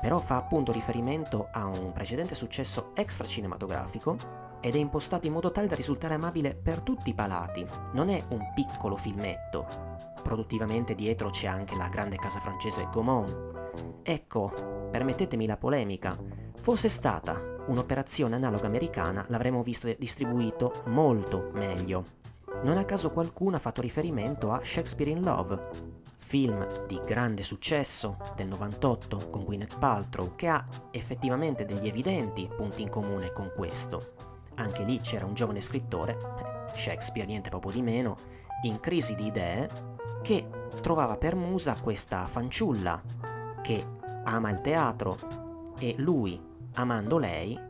però 0.00 0.20
fa 0.20 0.36
appunto 0.36 0.70
riferimento 0.70 1.48
a 1.50 1.66
un 1.66 1.90
precedente 1.90 2.36
successo 2.36 2.92
extra 2.94 3.26
cinematografico 3.26 4.16
ed 4.60 4.76
è 4.76 4.78
impostato 4.78 5.26
in 5.26 5.32
modo 5.32 5.50
tale 5.50 5.66
da 5.66 5.74
risultare 5.74 6.14
amabile 6.14 6.54
per 6.54 6.82
tutti 6.82 7.10
i 7.10 7.14
palati. 7.14 7.66
Non 7.94 8.10
è 8.10 8.24
un 8.28 8.52
piccolo 8.54 8.94
filmetto. 8.94 9.66
Produttivamente 10.22 10.94
dietro 10.94 11.30
c'è 11.30 11.48
anche 11.48 11.74
la 11.74 11.88
grande 11.88 12.14
casa 12.14 12.38
francese 12.38 12.86
Gaumont. 12.92 13.57
Ecco, 14.02 14.88
permettetemi 14.90 15.46
la 15.46 15.56
polemica, 15.56 16.18
fosse 16.60 16.88
stata 16.88 17.40
un'operazione 17.66 18.34
analoga 18.34 18.66
americana 18.66 19.24
l'avremmo 19.28 19.62
visto 19.62 19.92
distribuito 19.98 20.82
molto 20.86 21.50
meglio. 21.54 22.16
Non 22.62 22.76
a 22.76 22.84
caso 22.84 23.10
qualcuno 23.10 23.56
ha 23.56 23.60
fatto 23.60 23.80
riferimento 23.80 24.50
a 24.50 24.60
Shakespeare 24.62 25.10
in 25.10 25.22
Love, 25.22 25.96
film 26.16 26.86
di 26.86 27.00
grande 27.06 27.42
successo 27.42 28.16
del 28.34 28.48
98 28.48 29.30
con 29.30 29.44
Gwyneth 29.44 29.78
Paltrow 29.78 30.34
che 30.34 30.48
ha 30.48 30.64
effettivamente 30.90 31.64
degli 31.64 31.86
evidenti 31.86 32.48
punti 32.54 32.82
in 32.82 32.88
comune 32.88 33.32
con 33.32 33.52
questo. 33.54 34.14
Anche 34.56 34.82
lì 34.82 34.98
c'era 35.00 35.24
un 35.24 35.34
giovane 35.34 35.60
scrittore, 35.60 36.18
Shakespeare 36.74 37.26
niente 37.26 37.48
proprio 37.48 37.72
di 37.72 37.82
meno, 37.82 38.18
in 38.62 38.80
crisi 38.80 39.14
di 39.14 39.26
idee, 39.26 39.70
che 40.22 40.48
trovava 40.80 41.16
per 41.16 41.34
musa 41.36 41.76
questa 41.80 42.26
fanciulla 42.26 43.00
che 43.68 43.84
ama 44.24 44.48
il 44.48 44.62
teatro 44.62 45.74
e 45.78 45.94
lui, 45.98 46.40
amando 46.76 47.18
lei, 47.18 47.60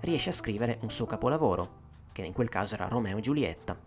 riesce 0.00 0.30
a 0.30 0.32
scrivere 0.32 0.78
un 0.82 0.90
suo 0.90 1.06
capolavoro, 1.06 1.82
che 2.10 2.22
in 2.22 2.32
quel 2.32 2.48
caso 2.48 2.74
era 2.74 2.88
Romeo 2.88 3.18
e 3.18 3.20
Giulietta. 3.20 3.78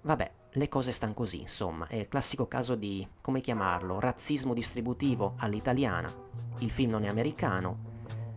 Vabbè, 0.00 0.30
le 0.50 0.68
cose 0.70 0.92
stanno 0.92 1.12
così, 1.12 1.42
insomma, 1.42 1.88
è 1.88 1.96
il 1.96 2.08
classico 2.08 2.48
caso 2.48 2.74
di, 2.74 3.06
come 3.20 3.42
chiamarlo, 3.42 4.00
razzismo 4.00 4.54
distributivo 4.54 5.34
all'italiana. 5.36 6.10
Il 6.60 6.70
film 6.70 6.92
non 6.92 7.04
è 7.04 7.08
americano, 7.08 7.76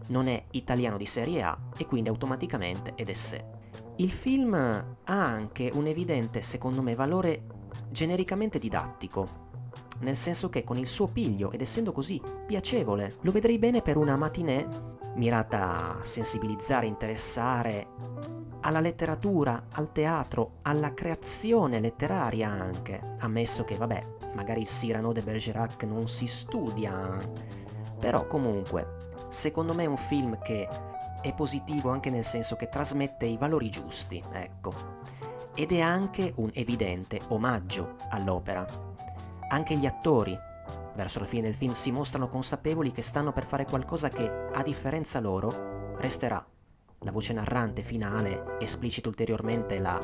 non 0.08 0.28
è 0.28 0.44
italiano 0.52 0.98
di 0.98 1.06
serie 1.06 1.44
A 1.44 1.58
e 1.78 1.86
quindi 1.86 2.10
automaticamente 2.10 2.96
ed 2.96 3.08
è 3.08 3.14
sé. 3.14 3.46
Il 3.96 4.12
film 4.12 4.54
ha 4.56 4.86
anche 5.06 5.72
un 5.74 5.88
evidente, 5.88 6.42
secondo 6.42 6.82
me, 6.82 6.96
valore 6.96 7.46
genericamente 7.92 8.60
didattico, 8.60 9.47
nel 10.00 10.16
senso 10.16 10.50
che 10.50 10.64
con 10.64 10.78
il 10.78 10.88
suo 10.88 11.08
piglio 11.08 11.52
ed 11.52 11.62
essendo 11.62 11.92
così 11.92 12.22
piacevole, 12.46 13.18
lo 13.22 13.32
vedrei 13.32 13.58
bene 13.58 13.82
per 13.82 13.98
una 13.98 14.16
matinée 14.16 14.96
mirata 15.16 16.00
a 16.00 16.04
sensibilizzare, 16.04 16.86
interessare 16.86 17.88
alla 18.62 18.80
letteratura, 18.80 19.68
al 19.72 19.92
teatro, 19.92 20.58
alla 20.64 20.94
creazione 20.94 21.80
letteraria 21.80 22.50
anche, 22.50 23.16
ammesso 23.20 23.64
che 23.64 23.78
vabbè, 23.78 24.06
magari 24.34 24.62
il 24.62 24.68
Cyrano 24.68 25.14
de 25.14 25.24
Bergerac 25.24 25.84
non 25.84 26.08
si 26.08 26.28
studia, 26.28 27.20
però 28.00 28.28
comunque, 28.28 29.14
secondo 29.30 29.74
me 29.74 29.84
è 29.84 29.88
un 29.88 29.98
film 29.98 30.38
che 30.40 30.68
è 31.22 31.34
positivo 31.34 31.90
anche 31.90 32.10
nel 32.10 32.24
senso 32.24 32.56
che 32.56 32.70
trasmette 32.70 33.26
i 33.26 33.38
valori 33.38 33.70
giusti, 33.70 34.24
ecco. 34.32 34.96
Ed 35.56 35.72
è 35.72 35.80
anche 35.80 36.34
un 36.36 36.52
evidente 36.54 37.20
omaggio 37.30 37.96
all'opera. 38.10 38.87
Anche 39.50 39.76
gli 39.76 39.86
attori, 39.86 40.38
verso 40.94 41.20
la 41.20 41.26
fine 41.26 41.44
del 41.44 41.54
film, 41.54 41.72
si 41.72 41.92
mostrano 41.92 42.28
consapevoli 42.28 42.92
che 42.92 43.02
stanno 43.02 43.32
per 43.32 43.46
fare 43.46 43.66
qualcosa 43.66 44.10
che, 44.10 44.50
a 44.52 44.62
differenza 44.62 45.22
loro, 45.22 45.96
resterà. 45.98 46.46
La 47.02 47.12
voce 47.12 47.32
narrante 47.32 47.82
finale 47.82 48.58
esplicita 48.60 49.08
ulteriormente 49.08 49.80
la 49.80 50.02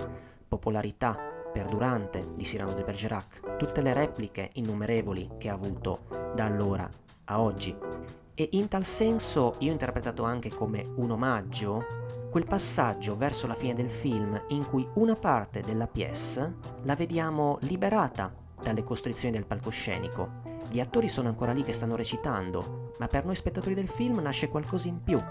popolarità 0.47 1.17
perdurante 1.51 2.29
di 2.35 2.43
Cyrano 2.43 2.73
de 2.73 2.83
Bergerac, 2.83 3.57
tutte 3.57 3.81
le 3.81 3.93
repliche 3.93 4.51
innumerevoli 4.53 5.31
che 5.37 5.49
ha 5.49 5.53
avuto 5.53 6.05
da 6.33 6.45
allora 6.45 6.89
a 7.25 7.41
oggi. 7.41 7.75
E 8.35 8.49
in 8.53 8.69
tal 8.69 8.85
senso 8.85 9.55
io 9.59 9.69
ho 9.69 9.73
interpretato 9.73 10.23
anche 10.23 10.49
come 10.51 10.87
un 10.95 11.11
omaggio 11.11 12.01
quel 12.31 12.45
passaggio 12.45 13.15
verso 13.15 13.45
la 13.45 13.53
fine 13.53 13.75
del 13.75 13.91
film 13.91 14.41
in 14.47 14.65
cui 14.67 14.87
una 14.95 15.15
parte 15.15 15.61
della 15.61 15.85
pièce 15.85 16.55
la 16.81 16.95
vediamo 16.95 17.57
liberata 17.61 18.42
dalle 18.63 18.83
costrizioni 18.83 19.35
del 19.35 19.45
palcoscenico. 19.45 20.41
Gli 20.69 20.79
attori 20.79 21.07
sono 21.07 21.27
ancora 21.27 21.53
lì 21.53 21.63
che 21.63 21.73
stanno 21.73 21.95
recitando, 21.95 22.93
ma 22.97 23.07
per 23.07 23.25
noi 23.25 23.35
spettatori 23.35 23.75
del 23.75 23.89
film 23.89 24.19
nasce 24.19 24.49
qualcosa 24.49 24.87
in 24.87 25.03
più, 25.03 25.21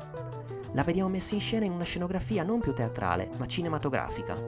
la 0.75 0.83
vediamo 0.83 1.11
messa 1.11 1.35
in 1.35 1.41
scena 1.41 1.67
in 1.67 1.73
una 1.73 1.85
scenografia 1.85 2.45
non 2.45 2.61
più 2.61 2.73
teatrale, 2.73 3.31
ma 3.37 3.45
cinematografica. 3.45 4.41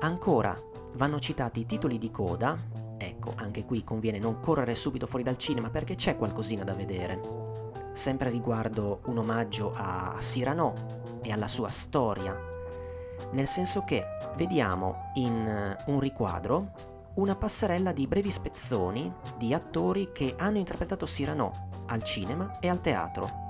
Ancora, 0.00 0.60
vanno 0.94 1.18
citati 1.18 1.60
i 1.60 1.66
titoli 1.66 1.96
di 1.96 2.10
coda, 2.10 2.58
ecco, 2.98 3.32
anche 3.36 3.64
qui 3.64 3.82
conviene 3.82 4.18
non 4.18 4.40
correre 4.40 4.74
subito 4.74 5.06
fuori 5.06 5.24
dal 5.24 5.38
cinema 5.38 5.70
perché 5.70 5.94
c'è 5.94 6.16
qualcosina 6.16 6.64
da 6.64 6.74
vedere. 6.74 7.18
Sempre 7.92 8.28
riguardo 8.28 9.00
un 9.06 9.16
omaggio 9.16 9.72
a 9.74 10.16
Cyrano 10.18 11.20
e 11.22 11.32
alla 11.32 11.48
sua 11.48 11.70
storia, 11.70 12.38
nel 13.32 13.46
senso 13.46 13.84
che 13.84 14.04
vediamo 14.36 15.12
in 15.14 15.76
un 15.86 15.98
riquadro 15.98 16.92
una 17.14 17.36
passerella 17.36 17.92
di 17.92 18.06
brevi 18.06 18.30
spezzoni 18.30 19.12
di 19.36 19.54
attori 19.54 20.10
che 20.12 20.34
hanno 20.38 20.58
interpretato 20.58 21.06
Cyrano 21.06 21.84
al 21.86 22.02
cinema 22.02 22.58
e 22.60 22.68
al 22.68 22.80
teatro 22.80 23.42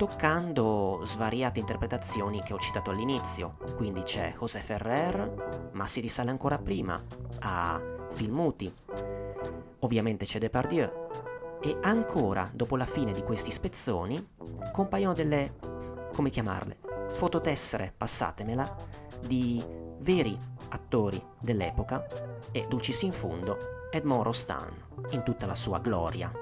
toccando 0.00 1.00
svariate 1.02 1.60
interpretazioni 1.60 2.40
che 2.42 2.54
ho 2.54 2.58
citato 2.58 2.88
all'inizio. 2.88 3.58
Quindi 3.76 4.00
c'è 4.00 4.34
José 4.40 4.60
Ferrer, 4.60 5.68
ma 5.72 5.86
si 5.86 6.00
risale 6.00 6.30
ancora 6.30 6.56
prima 6.56 7.04
a 7.40 7.78
film 8.08 8.34
muti. 8.34 8.74
Ovviamente 9.80 10.24
c'è 10.24 10.38
Depardieu. 10.38 10.90
E 11.60 11.76
ancora, 11.82 12.50
dopo 12.50 12.78
la 12.78 12.86
fine 12.86 13.12
di 13.12 13.22
questi 13.22 13.50
spezzoni, 13.50 14.26
compaiono 14.72 15.12
delle, 15.12 15.56
come 16.14 16.30
chiamarle, 16.30 16.78
fototessere, 17.12 17.92
passatemela, 17.94 18.74
di 19.20 19.62
veri 19.98 20.38
attori 20.70 21.22
dell'epoca 21.38 22.06
e, 22.52 22.66
dulcis 22.68 23.02
in 23.02 23.12
fondo, 23.12 23.88
Edmond 23.90 24.22
Rostand, 24.22 24.72
in 25.10 25.22
tutta 25.22 25.46
la 25.46 25.54
sua 25.54 25.78
gloria. 25.78 26.32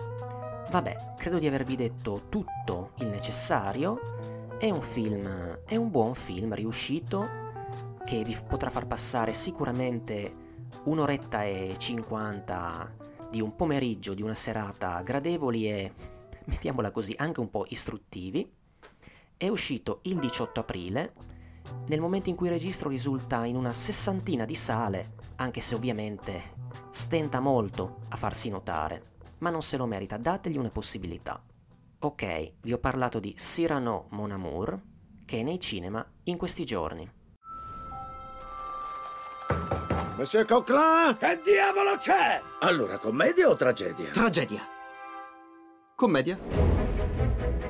Vabbè, 0.70 1.14
credo 1.16 1.38
di 1.38 1.46
avervi 1.46 1.76
detto 1.76 2.24
tutto 2.28 2.92
il 2.98 3.06
necessario. 3.06 4.16
È 4.58 4.68
un 4.68 4.82
film, 4.82 5.26
è 5.64 5.76
un 5.76 5.90
buon 5.90 6.14
film 6.14 6.54
riuscito 6.54 7.26
che 8.04 8.22
vi 8.24 8.36
potrà 8.46 8.70
far 8.70 8.86
passare 8.86 9.32
sicuramente 9.32 10.46
un'oretta 10.84 11.44
e 11.44 11.74
cinquanta 11.78 12.94
di 13.30 13.40
un 13.40 13.54
pomeriggio, 13.54 14.14
di 14.14 14.22
una 14.22 14.34
serata 14.34 15.00
gradevoli 15.02 15.68
e 15.68 15.92
mettiamola 16.44 16.90
così, 16.90 17.14
anche 17.16 17.40
un 17.40 17.50
po' 17.50 17.66
istruttivi. 17.68 18.50
È 19.36 19.48
uscito 19.48 20.00
il 20.02 20.18
18 20.18 20.60
aprile, 20.60 21.12
nel 21.86 22.00
momento 22.00 22.28
in 22.28 22.36
cui 22.36 22.48
registro 22.48 22.88
risulta 22.88 23.44
in 23.44 23.56
una 23.56 23.72
sessantina 23.72 24.44
di 24.44 24.54
sale, 24.54 25.14
anche 25.40 25.60
se 25.60 25.74
ovviamente 25.74 26.54
stenta 26.90 27.40
molto 27.40 28.00
a 28.08 28.16
farsi 28.16 28.48
notare, 28.48 29.16
ma 29.38 29.50
non 29.50 29.62
se 29.62 29.76
lo 29.76 29.86
merita, 29.86 30.16
dategli 30.16 30.56
una 30.56 30.70
possibilità. 30.70 31.42
Ok, 32.00 32.52
vi 32.60 32.72
ho 32.72 32.78
parlato 32.78 33.18
di 33.18 33.34
Cyrano 33.34 34.06
Mon 34.10 34.30
Amour, 34.30 34.80
che 35.24 35.40
è 35.40 35.42
nei 35.42 35.60
cinema 35.60 36.04
in 36.24 36.36
questi 36.36 36.64
giorni. 36.64 37.10
Monsieur 40.16 40.44
Coquelin! 40.44 41.16
Che 41.16 41.40
diavolo 41.44 41.96
c'è? 41.96 42.40
Allora, 42.60 42.98
commedia 42.98 43.48
o 43.48 43.54
tragedia? 43.54 44.10
Tragedia. 44.10 44.60
Commedia. 45.94 46.38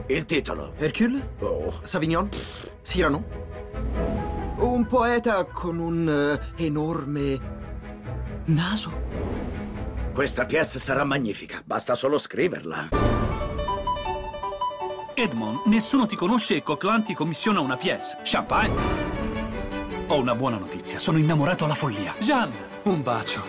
Il 0.06 0.24
titolo. 0.24 0.72
Hercule? 0.78 1.34
Oh, 1.40 1.80
Savignon? 1.82 2.30
Cyrano? 2.82 3.46
Un 4.60 4.86
poeta 4.86 5.44
con 5.44 5.78
un 5.78 6.08
eh, 6.08 6.64
enorme 6.64 7.57
naso? 8.48 9.36
questa 10.12 10.44
pièce 10.46 10.80
sarà 10.80 11.04
magnifica. 11.04 11.62
Basta 11.64 11.94
solo 11.94 12.18
scriverla. 12.18 12.88
Edmond, 15.14 15.60
nessuno 15.66 16.06
ti 16.06 16.16
conosce 16.16 16.56
e 16.56 16.62
Coquelin 16.64 17.04
ti 17.04 17.14
commissiona 17.14 17.60
una 17.60 17.76
pièce. 17.76 18.18
Champagne? 18.24 19.06
Ho 20.08 20.16
una 20.16 20.34
buona 20.34 20.56
notizia, 20.58 20.98
sono 20.98 21.18
innamorato 21.18 21.64
alla 21.66 21.74
follia. 21.74 22.14
Jeanne, 22.18 22.56
un 22.84 23.02
bacio. 23.02 23.44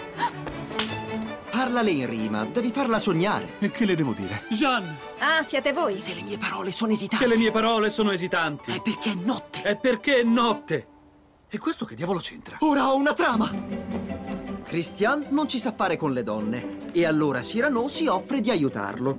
Parlale 1.49 1.89
in 1.89 2.07
rima, 2.07 2.45
devi 2.45 2.69
farla 2.71 2.99
sognare. 2.99 3.53
E 3.59 3.71
che 3.71 3.85
le 3.85 3.95
devo 3.95 4.13
dire? 4.13 4.43
Jeanne, 4.49 4.97
Ah, 5.19 5.41
siete 5.41 5.73
voi? 5.73 5.99
Se 5.99 6.13
le 6.13 6.21
mie 6.21 6.37
parole 6.37 6.71
sono 6.71 6.91
esitanti. 6.91 7.23
se 7.23 7.27
le 7.29 7.37
mie 7.37 7.49
parole 7.51 7.89
sono 7.89 8.11
esitanti. 8.11 8.71
È 8.71 8.81
perché 8.81 9.11
è 9.11 9.15
notte. 9.15 9.61
È 9.63 9.75
perché 9.75 10.19
è 10.19 10.23
notte. 10.23 10.87
E 11.49 11.57
questo 11.57 11.85
che 11.85 11.95
diavolo 11.95 12.19
c'entra? 12.19 12.57
Ora 12.59 12.89
ho 12.89 12.95
una 12.95 13.13
trama. 13.13 13.51
Christian 14.69 15.25
non 15.29 15.49
ci 15.49 15.57
sa 15.57 15.73
fare 15.73 15.97
con 15.97 16.13
le 16.13 16.21
donne 16.21 16.91
e 16.91 17.03
allora 17.03 17.39
Cyrano 17.39 17.87
si 17.87 18.05
offre 18.05 18.39
di 18.39 18.51
aiutarlo. 18.51 19.17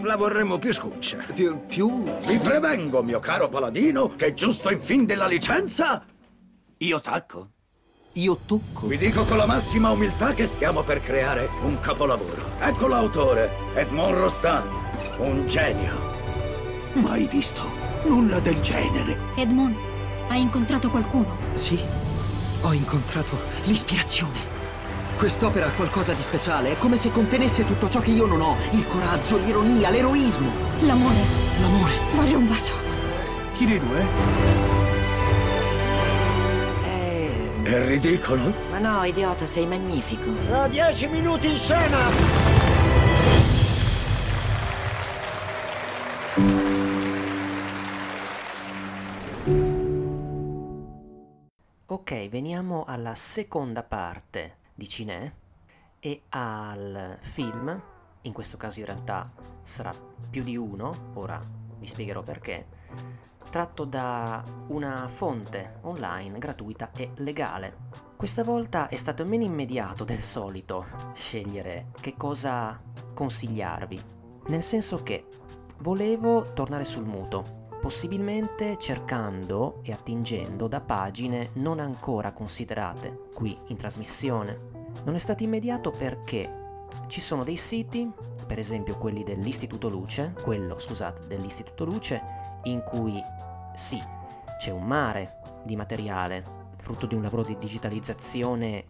La 0.00 0.16
vorremmo 0.16 0.56
più 0.56 0.72
scuccia. 0.72 1.18
Più, 1.34 1.66
più... 1.66 2.02
Vi 2.26 2.38
prevengo, 2.38 3.02
mio 3.02 3.18
caro 3.18 3.50
paladino, 3.50 4.16
che 4.16 4.32
giusto 4.32 4.70
in 4.70 4.80
fin 4.80 5.04
della 5.04 5.26
licenza... 5.26 6.02
Io 6.78 7.00
tacco. 7.02 7.50
Io 8.12 8.38
tocco. 8.46 8.86
Vi 8.86 8.96
dico 8.96 9.24
con 9.24 9.36
la 9.36 9.44
massima 9.44 9.90
umiltà 9.90 10.32
che 10.32 10.46
stiamo 10.46 10.82
per 10.82 11.00
creare 11.00 11.50
un 11.62 11.78
capolavoro. 11.78 12.52
Ecco 12.58 12.86
l'autore, 12.86 13.50
Edmond 13.74 14.14
Rostand, 14.14 14.70
un 15.18 15.46
genio. 15.46 15.94
Mai 16.94 17.26
visto 17.26 17.60
nulla 18.06 18.40
del 18.40 18.62
genere. 18.62 19.18
Edmond, 19.36 19.76
hai 20.28 20.40
incontrato 20.40 20.88
qualcuno? 20.88 21.36
Sì, 21.52 21.78
ho 22.62 22.72
incontrato 22.72 23.36
l'ispirazione. 23.64 24.55
Quest'opera 25.16 25.66
ha 25.66 25.70
qualcosa 25.70 26.12
di 26.12 26.20
speciale, 26.20 26.72
è 26.72 26.78
come 26.78 26.96
se 26.98 27.10
contenesse 27.10 27.64
tutto 27.64 27.88
ciò 27.88 28.00
che 28.00 28.10
io 28.10 28.26
non 28.26 28.40
ho. 28.42 28.56
Il 28.72 28.86
coraggio, 28.86 29.38
l'ironia, 29.38 29.88
l'eroismo, 29.90 30.50
L'amore. 30.82 31.14
l'amore. 31.60 31.92
Voglio 32.14 32.38
un 32.38 32.46
bacio. 32.48 32.72
Chi 33.54 33.64
dei 33.64 33.78
due? 33.78 34.06
Eh, 36.84 37.62
È 37.62 37.86
ridicolo? 37.86 38.52
ma 38.70 38.78
no, 38.78 39.04
idiota, 39.04 39.46
sei 39.46 39.66
magnifico. 39.66 40.30
Tra 40.46 40.68
dieci 40.68 41.06
minuti 41.08 41.48
in 41.48 41.56
scena! 41.56 42.74
Ok, 51.88 52.28
veniamo 52.28 52.84
alla 52.86 53.14
seconda 53.14 53.82
parte 53.82 54.56
di 54.76 54.88
Cinè 54.88 55.32
e 55.98 56.22
al 56.28 57.16
film, 57.20 57.82
in 58.22 58.32
questo 58.32 58.56
caso 58.56 58.78
in 58.78 58.86
realtà 58.86 59.32
sarà 59.62 59.92
più 60.30 60.42
di 60.42 60.56
uno, 60.56 61.10
ora 61.14 61.42
vi 61.78 61.86
spiegherò 61.86 62.22
perché, 62.22 62.66
tratto 63.50 63.84
da 63.84 64.44
una 64.68 65.08
fonte 65.08 65.78
online 65.82 66.38
gratuita 66.38 66.92
e 66.92 67.10
legale. 67.16 68.04
Questa 68.16 68.44
volta 68.44 68.88
è 68.88 68.96
stato 68.96 69.24
meno 69.24 69.44
immediato 69.44 70.04
del 70.04 70.20
solito 70.20 70.86
scegliere 71.14 71.88
che 72.00 72.14
cosa 72.16 72.80
consigliarvi, 73.14 74.04
nel 74.48 74.62
senso 74.62 75.02
che 75.02 75.26
volevo 75.78 76.52
tornare 76.52 76.84
sul 76.84 77.04
muto, 77.04 77.55
possibilmente 77.86 78.76
cercando 78.78 79.78
e 79.84 79.92
attingendo 79.92 80.66
da 80.66 80.80
pagine 80.80 81.50
non 81.52 81.78
ancora 81.78 82.32
considerate 82.32 83.28
qui 83.32 83.56
in 83.68 83.76
trasmissione. 83.76 84.58
Non 85.04 85.14
è 85.14 85.18
stato 85.18 85.44
immediato 85.44 85.92
perché 85.92 86.80
ci 87.06 87.20
sono 87.20 87.44
dei 87.44 87.54
siti, 87.54 88.10
per 88.44 88.58
esempio 88.58 88.98
quelli 88.98 89.22
dell'Istituto 89.22 89.88
Luce, 89.88 90.34
quello 90.42 90.80
scusate 90.80 91.28
dell'Istituto 91.28 91.84
Luce, 91.84 92.20
in 92.64 92.82
cui 92.82 93.22
sì, 93.76 94.02
c'è 94.58 94.72
un 94.72 94.84
mare 94.84 95.60
di 95.62 95.76
materiale, 95.76 96.44
frutto 96.78 97.06
di 97.06 97.14
un 97.14 97.22
lavoro 97.22 97.44
di 97.44 97.56
digitalizzazione 97.56 98.84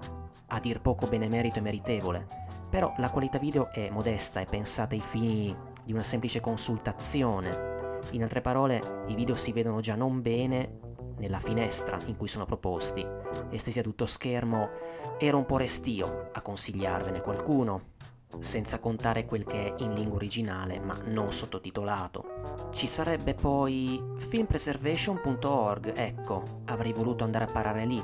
a 0.46 0.59
dir 0.59 0.80
poco 0.80 1.06
benemerito 1.06 1.59
e 1.59 1.62
meritevole, 1.62 2.26
però 2.70 2.94
la 2.96 3.11
qualità 3.11 3.37
video 3.37 3.70
è 3.70 3.90
modesta 3.90 4.40
e 4.40 4.46
pensata 4.46 4.94
ai 4.94 5.02
fini 5.02 5.54
di 5.85 5.92
una 5.92 6.02
semplice 6.02 6.40
consultazione. 6.40 7.75
In 8.10 8.22
altre 8.22 8.40
parole, 8.40 9.04
i 9.08 9.14
video 9.14 9.34
si 9.34 9.52
vedono 9.52 9.80
già 9.80 9.94
non 9.94 10.22
bene 10.22 10.78
nella 11.18 11.40
finestra 11.40 12.00
in 12.06 12.16
cui 12.16 12.28
sono 12.28 12.44
proposti, 12.44 13.06
e 13.50 13.58
stesi 13.58 13.78
a 13.78 13.82
tutto 13.82 14.06
schermo, 14.06 14.70
ero 15.18 15.38
un 15.38 15.46
po' 15.46 15.56
restio 15.56 16.30
a 16.32 16.40
consigliarvene 16.40 17.20
qualcuno, 17.20 17.94
senza 18.38 18.78
contare 18.78 19.24
quel 19.24 19.44
che 19.44 19.74
è 19.74 19.82
in 19.82 19.94
lingua 19.94 20.16
originale 20.16 20.78
ma 20.78 20.98
non 21.06 21.32
sottotitolato. 21.32 22.68
Ci 22.70 22.86
sarebbe 22.86 23.34
poi 23.34 24.02
filmpreservation.org, 24.16 25.92
ecco, 25.96 26.60
avrei 26.66 26.92
voluto 26.92 27.24
andare 27.24 27.44
a 27.44 27.50
parare 27.50 27.86
lì. 27.86 28.02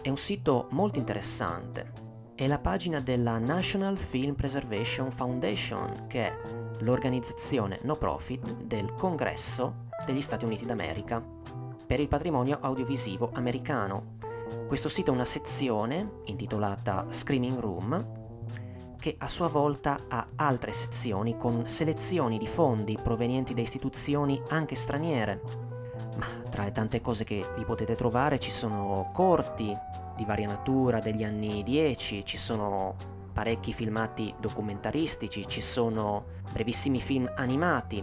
È 0.00 0.08
un 0.08 0.16
sito 0.16 0.68
molto 0.70 0.98
interessante. 0.98 1.92
È 2.34 2.46
la 2.46 2.58
pagina 2.58 3.00
della 3.00 3.38
National 3.38 3.98
Film 3.98 4.34
Preservation 4.34 5.10
Foundation, 5.10 6.06
che 6.08 6.32
l'organizzazione 6.80 7.80
no 7.82 7.96
profit 7.96 8.54
del 8.64 8.94
Congresso 8.94 9.86
degli 10.04 10.20
Stati 10.20 10.44
Uniti 10.44 10.66
d'America 10.66 11.22
per 11.86 12.00
il 12.00 12.08
patrimonio 12.08 12.58
audiovisivo 12.60 13.30
americano. 13.34 14.16
Questo 14.66 14.88
sito 14.88 15.10
ha 15.10 15.14
una 15.14 15.24
sezione 15.24 16.20
intitolata 16.24 17.06
Screaming 17.08 17.58
Room 17.58 18.22
che 18.98 19.16
a 19.18 19.28
sua 19.28 19.48
volta 19.48 20.06
ha 20.08 20.28
altre 20.36 20.72
sezioni 20.72 21.36
con 21.36 21.66
selezioni 21.66 22.38
di 22.38 22.46
fondi 22.46 22.98
provenienti 23.02 23.52
da 23.52 23.60
istituzioni 23.60 24.40
anche 24.48 24.74
straniere. 24.74 25.42
Ma 26.16 26.26
tra 26.48 26.64
le 26.64 26.72
tante 26.72 27.00
cose 27.00 27.24
che 27.24 27.46
vi 27.56 27.64
potete 27.64 27.96
trovare 27.96 28.38
ci 28.38 28.50
sono 28.50 29.10
corti 29.12 29.76
di 30.16 30.24
varia 30.24 30.46
natura 30.46 31.00
degli 31.00 31.22
anni 31.22 31.62
10, 31.62 32.24
ci 32.24 32.38
sono 32.38 32.96
parecchi 33.32 33.72
filmati 33.72 34.34
documentaristici, 34.38 35.46
ci 35.48 35.60
sono 35.60 36.24
brevissimi 36.54 37.00
film 37.00 37.28
animati. 37.34 38.02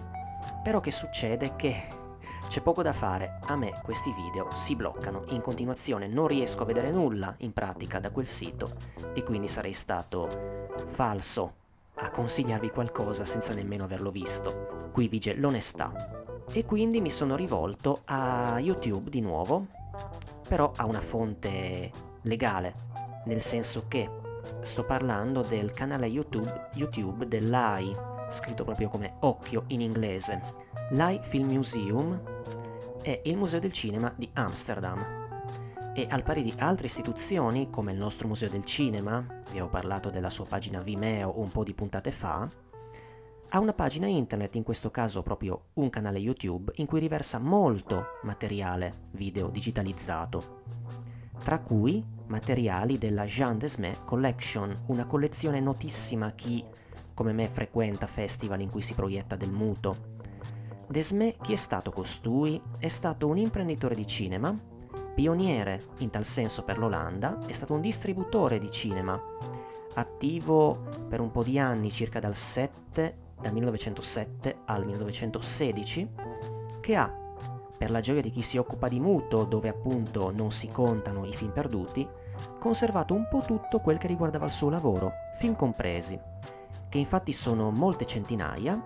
Però 0.62 0.82
che 0.82 0.92
succede? 0.92 1.56
Che 1.56 2.00
c'è 2.50 2.60
poco 2.60 2.84
da 2.84 2.92
fare, 2.92 3.40
a 3.46 3.56
me 3.56 3.80
questi 3.82 4.14
video 4.14 4.54
si 4.54 4.76
bloccano 4.76 5.24
in 5.30 5.40
continuazione, 5.40 6.08
non 6.08 6.28
riesco 6.28 6.64
a 6.64 6.66
vedere 6.66 6.92
nulla 6.92 7.34
in 7.40 7.54
pratica 7.54 8.02
da 8.02 8.12
quel 8.12 8.28
sito 8.28 8.76
e 9.14 9.24
quindi 9.24 9.48
sarei 9.48 9.72
stato 9.72 10.68
falso 10.88 11.54
a 11.96 12.12
consigliarvi 12.12 12.72
qualcosa 12.72 13.24
senza 13.24 13.54
nemmeno 13.54 13.86
averlo 13.86 14.12
visto. 14.12 14.90
Qui 14.92 15.08
vige 15.08 15.34
l'onestà. 15.34 16.20
E 16.52 16.66
quindi 16.66 17.00
mi 17.00 17.10
sono 17.10 17.38
rivolto 17.38 18.02
a 18.06 18.60
YouTube 18.60 19.10
di 19.10 19.22
nuovo, 19.22 19.68
però 20.46 20.74
a 20.76 20.86
una 20.86 21.00
fonte 21.00 21.90
legale, 22.24 22.76
nel 23.28 23.40
senso 23.40 23.86
che 23.88 24.10
sto 24.60 24.84
parlando 24.84 25.42
del 25.42 25.72
canale 25.72 26.08
YouTube, 26.08 26.68
YouTube 26.74 27.30
dell'AI, 27.30 28.10
scritto 28.32 28.64
proprio 28.64 28.90
come 28.90 29.16
occhio 29.20 29.64
in 29.68 29.82
inglese. 29.82 30.42
L'AI 30.92 31.20
Film 31.22 31.50
Museum 31.50 32.22
è 33.02 33.22
il 33.26 33.38
museo 33.38 33.60
del 33.60 33.72
cinema 33.72 34.14
di 34.16 34.30
Amsterdam 34.34 35.20
e 35.94 36.08
al 36.10 36.24
pari 36.24 36.42
di 36.42 36.54
altre 36.58 36.88
istituzioni 36.88 37.70
come 37.70 37.92
il 37.92 37.98
nostro 37.98 38.28
museo 38.28 38.50
del 38.50 38.64
cinema, 38.64 39.26
vi 39.52 39.60
ho 39.60 39.68
parlato 39.68 40.10
della 40.10 40.30
sua 40.30 40.46
pagina 40.46 40.80
Vimeo 40.80 41.40
un 41.40 41.52
po' 41.52 41.64
di 41.64 41.74
puntate 41.74 42.12
fa, 42.12 42.50
ha 43.54 43.60
una 43.60 43.74
pagina 43.74 44.08
internet, 44.08 44.56
in 44.56 44.64
questo 44.64 44.92
caso 44.92 45.22
proprio 45.24 45.66
un 45.74 45.90
canale 45.90 46.20
YouTube, 46.20 46.72
in 46.76 46.86
cui 46.86 47.02
riversa 47.02 47.38
molto 47.38 48.20
materiale 48.24 49.08
video 49.12 49.50
digitalizzato, 49.50 50.62
tra 51.44 51.60
cui 51.60 52.02
materiali 52.28 52.98
della 52.98 53.26
Jean 53.26 53.58
Desmet 53.58 54.06
Collection, 54.06 54.84
una 54.88 55.06
collezione 55.06 55.60
notissima 55.60 56.32
chi 56.32 56.64
come 57.22 57.34
me 57.34 57.48
frequenta 57.48 58.08
festival 58.08 58.62
in 58.62 58.72
cui 58.72 58.82
si 58.82 58.96
proietta 58.96 59.36
del 59.36 59.52
muto. 59.52 60.18
Desmé, 60.88 61.36
chi 61.40 61.54
è 61.54 61.56
stato 61.56 61.92
costui? 61.92 62.60
È 62.80 62.88
stato 62.88 63.28
un 63.28 63.38
imprenditore 63.38 63.94
di 63.94 64.08
cinema, 64.08 64.60
pioniere 65.14 65.90
in 66.00 66.10
tal 66.10 66.26
senso 66.26 66.64
per 66.64 66.80
l'Olanda, 66.80 67.46
è 67.46 67.52
stato 67.52 67.76
un 67.76 67.82
distributore 67.82 68.58
di 68.58 68.72
cinema, 68.72 69.22
attivo 69.94 71.06
per 71.08 71.22
un 71.22 71.30
po' 71.30 71.44
di 71.44 71.60
anni, 71.60 71.92
circa 71.92 72.20
dal 72.20 72.34
7, 72.34 73.18
dal 73.40 73.54
1907 73.54 74.62
al 74.66 74.84
1916, 74.84 76.10
che 76.80 76.96
ha, 76.96 77.16
per 77.78 77.92
la 77.92 78.00
gioia 78.00 78.22
di 78.22 78.32
chi 78.32 78.42
si 78.42 78.58
occupa 78.58 78.88
di 78.88 79.00
muto, 79.00 79.44
dove 79.44 79.70
appunto 79.70 80.32
non 80.32 80.50
si 80.50 80.72
contano 80.72 81.24
i 81.26 81.36
film 81.36 81.52
perduti, 81.52 82.08
conservato 82.58 83.14
un 83.14 83.28
po' 83.30 83.44
tutto 83.46 83.80
quel 83.80 84.00
che 84.00 84.08
riguardava 84.08 84.46
il 84.46 84.52
suo 84.52 84.72
lavoro, 84.72 85.12
film 85.36 85.56
compresi, 85.56 86.30
che 86.92 86.98
infatti 86.98 87.32
sono 87.32 87.72
molte 87.72 88.06
centinaia 88.06 88.86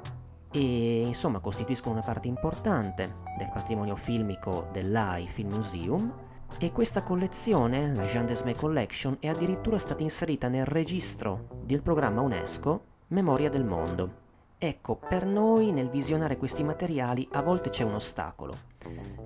e 0.52 1.02
insomma 1.02 1.40
costituiscono 1.40 1.96
una 1.96 2.04
parte 2.04 2.28
importante 2.28 3.16
del 3.36 3.50
patrimonio 3.52 3.96
filmico 3.96 4.70
dell'AI 4.72 5.28
Film 5.28 5.54
Museum 5.54 6.14
e 6.60 6.72
questa 6.72 7.02
collezione, 7.02 7.96
la 7.96 8.04
Jean 8.04 8.28
Desmé 8.28 8.54
Collection, 8.54 9.18
è 9.20 9.28
addirittura 9.28 9.80
stata 9.80 10.04
inserita 10.04 10.48
nel 10.50 10.66
registro 10.66 11.48
del 11.64 11.82
programma 11.82 12.22
UNESCO 12.22 12.84
Memoria 13.08 13.50
del 13.50 13.66
Mondo. 13.66 14.24
Ecco, 14.60 14.98
per 14.98 15.26
noi 15.26 15.72
nel 15.72 15.90
visionare 15.90 16.38
questi 16.38 16.64
materiali 16.64 17.28
a 17.32 17.42
volte 17.42 17.72
c'è 17.72 17.84
un 17.84 17.96
ostacolo, 17.96 18.56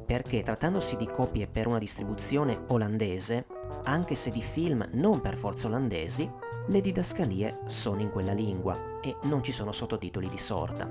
perché 0.06 0.42
trattandosi 0.42 0.96
di 0.96 1.06
copie 1.06 1.48
per 1.48 1.68
una 1.68 1.80
distribuzione 1.80 2.64
olandese, 2.68 3.46
anche 3.84 4.16
se 4.16 4.32
di 4.32 4.42
film 4.42 4.88
non 4.94 5.20
per 5.20 5.36
forza 5.36 5.68
olandesi, 5.68 6.32
le 6.70 6.82
didascalie 6.82 7.62
sono 7.66 8.02
in 8.02 8.12
quella 8.12 8.34
lingua 8.34 9.00
e 9.02 9.16
non 9.24 9.42
ci 9.42 9.52
sono 9.52 9.72
sottotitoli 9.72 10.30
di 10.30 10.38
sorta. 10.38 10.88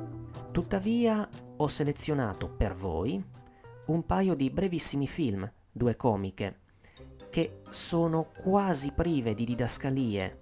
Tuttavia 0.51 1.29
ho 1.57 1.69
selezionato 1.69 2.51
per 2.51 2.75
voi 2.75 3.25
un 3.87 4.05
paio 4.05 4.35
di 4.35 4.51
brevissimi 4.51 5.07
film 5.07 5.49
due 5.71 5.95
comiche, 5.95 6.63
che 7.31 7.61
sono 7.71 8.29
quasi 8.43 8.91
prive 8.91 9.35
di 9.35 9.45
didascalie 9.45 10.41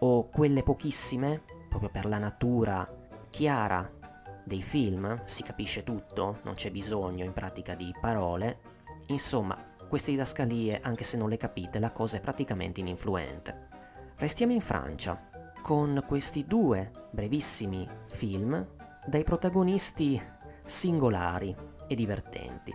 o 0.00 0.28
quelle 0.28 0.62
pochissime, 0.62 1.42
proprio 1.70 1.88
per 1.88 2.04
la 2.04 2.18
natura 2.18 2.86
chiara 3.30 3.88
dei 4.44 4.62
film, 4.62 5.22
si 5.24 5.42
capisce 5.42 5.84
tutto, 5.84 6.40
non 6.44 6.52
c'è 6.52 6.70
bisogno 6.70 7.24
in 7.24 7.32
pratica 7.32 7.74
di 7.74 7.90
parole, 7.98 8.58
insomma, 9.06 9.56
queste 9.88 10.10
didascalie, 10.10 10.80
anche 10.80 11.02
se 11.02 11.16
non 11.16 11.30
le 11.30 11.38
capite, 11.38 11.78
la 11.78 11.92
cosa 11.92 12.18
è 12.18 12.20
praticamente 12.20 12.80
ininfluente. 12.80 13.65
Restiamo 14.18 14.54
in 14.54 14.62
Francia, 14.62 15.28
con 15.60 16.02
questi 16.06 16.46
due 16.46 16.90
brevissimi 17.10 17.86
film 18.06 18.66
dai 19.06 19.22
protagonisti 19.22 20.18
singolari 20.64 21.54
e 21.86 21.94
divertenti. 21.94 22.72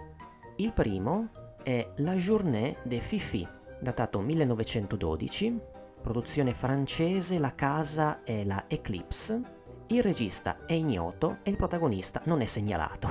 Il 0.57 0.71
primo 0.71 1.31
è 1.63 1.93
La 1.97 2.13
Journée 2.13 2.77
de 2.83 2.99
Fifi, 2.99 3.47
datato 3.79 4.19
1912, 4.19 5.59
produzione 6.03 6.53
francese, 6.53 7.39
la 7.39 7.55
casa 7.55 8.21
è 8.23 8.45
la 8.45 8.65
Eclipse, 8.67 9.41
il 9.87 10.03
regista 10.03 10.67
è 10.67 10.73
ignoto 10.73 11.39
e 11.41 11.49
il 11.49 11.57
protagonista 11.57 12.21
non 12.25 12.41
è 12.41 12.45
segnalato. 12.45 13.09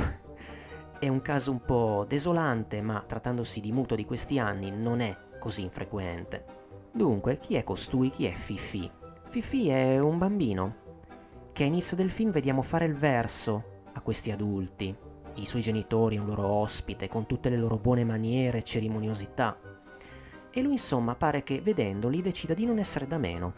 È 1.00 1.08
un 1.08 1.20
caso 1.20 1.50
un 1.50 1.64
po' 1.64 2.04
desolante, 2.06 2.80
ma 2.80 3.02
trattandosi 3.04 3.58
di 3.58 3.72
muto 3.72 3.96
di 3.96 4.04
questi 4.04 4.38
anni 4.38 4.70
non 4.70 5.00
è 5.00 5.16
così 5.40 5.62
infrequente. 5.62 6.49
Dunque, 6.92 7.38
chi 7.38 7.54
è 7.54 7.62
costui? 7.62 8.10
Chi 8.10 8.26
è 8.26 8.32
Fifi? 8.32 8.90
Fifi 9.28 9.68
è 9.68 9.98
un 10.00 10.18
bambino 10.18 10.88
che 11.52 11.62
a 11.62 11.66
inizio 11.66 11.96
del 11.96 12.10
film 12.10 12.32
vediamo 12.32 12.62
fare 12.62 12.84
il 12.84 12.94
verso 12.94 13.82
a 13.92 14.00
questi 14.00 14.32
adulti, 14.32 14.96
i 15.34 15.46
suoi 15.46 15.62
genitori, 15.62 16.18
un 16.18 16.26
loro 16.26 16.46
ospite, 16.46 17.08
con 17.08 17.26
tutte 17.26 17.48
le 17.48 17.56
loro 17.56 17.76
buone 17.76 18.04
maniere 18.04 18.58
e 18.58 18.62
cerimoniosità. 18.64 19.58
E 20.50 20.62
lui 20.62 20.72
insomma 20.72 21.14
pare 21.14 21.44
che 21.44 21.60
vedendoli 21.60 22.22
decida 22.22 22.54
di 22.54 22.66
non 22.66 22.78
essere 22.78 23.06
da 23.06 23.18
meno. 23.18 23.54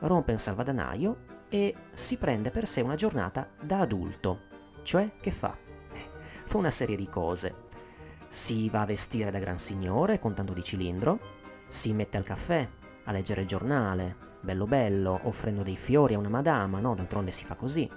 Rompe 0.00 0.32
un 0.32 0.38
salvadanaio 0.38 1.16
e 1.50 1.74
si 1.92 2.16
prende 2.16 2.50
per 2.50 2.66
sé 2.66 2.80
una 2.80 2.94
giornata 2.94 3.48
da 3.60 3.80
adulto. 3.80 4.42
Cioè, 4.84 5.14
che 5.20 5.32
fa? 5.32 5.56
Fa 6.44 6.56
una 6.56 6.70
serie 6.70 6.96
di 6.96 7.08
cose. 7.08 7.66
Si 8.28 8.68
va 8.68 8.82
a 8.82 8.86
vestire 8.86 9.32
da 9.32 9.40
gran 9.40 9.58
signore 9.58 10.20
con 10.20 10.34
tanto 10.34 10.52
di 10.52 10.62
cilindro, 10.62 11.37
si 11.68 11.92
mette 11.92 12.16
al 12.16 12.24
caffè, 12.24 12.66
a 13.04 13.12
leggere 13.12 13.42
il 13.42 13.46
giornale, 13.46 14.16
bello 14.40 14.66
bello, 14.66 15.20
offrendo 15.22 15.62
dei 15.62 15.76
fiori 15.76 16.14
a 16.14 16.18
una 16.18 16.28
madama, 16.28 16.80
no? 16.80 16.94
D'altronde 16.94 17.30
si 17.30 17.44
fa 17.44 17.54
così 17.54 17.88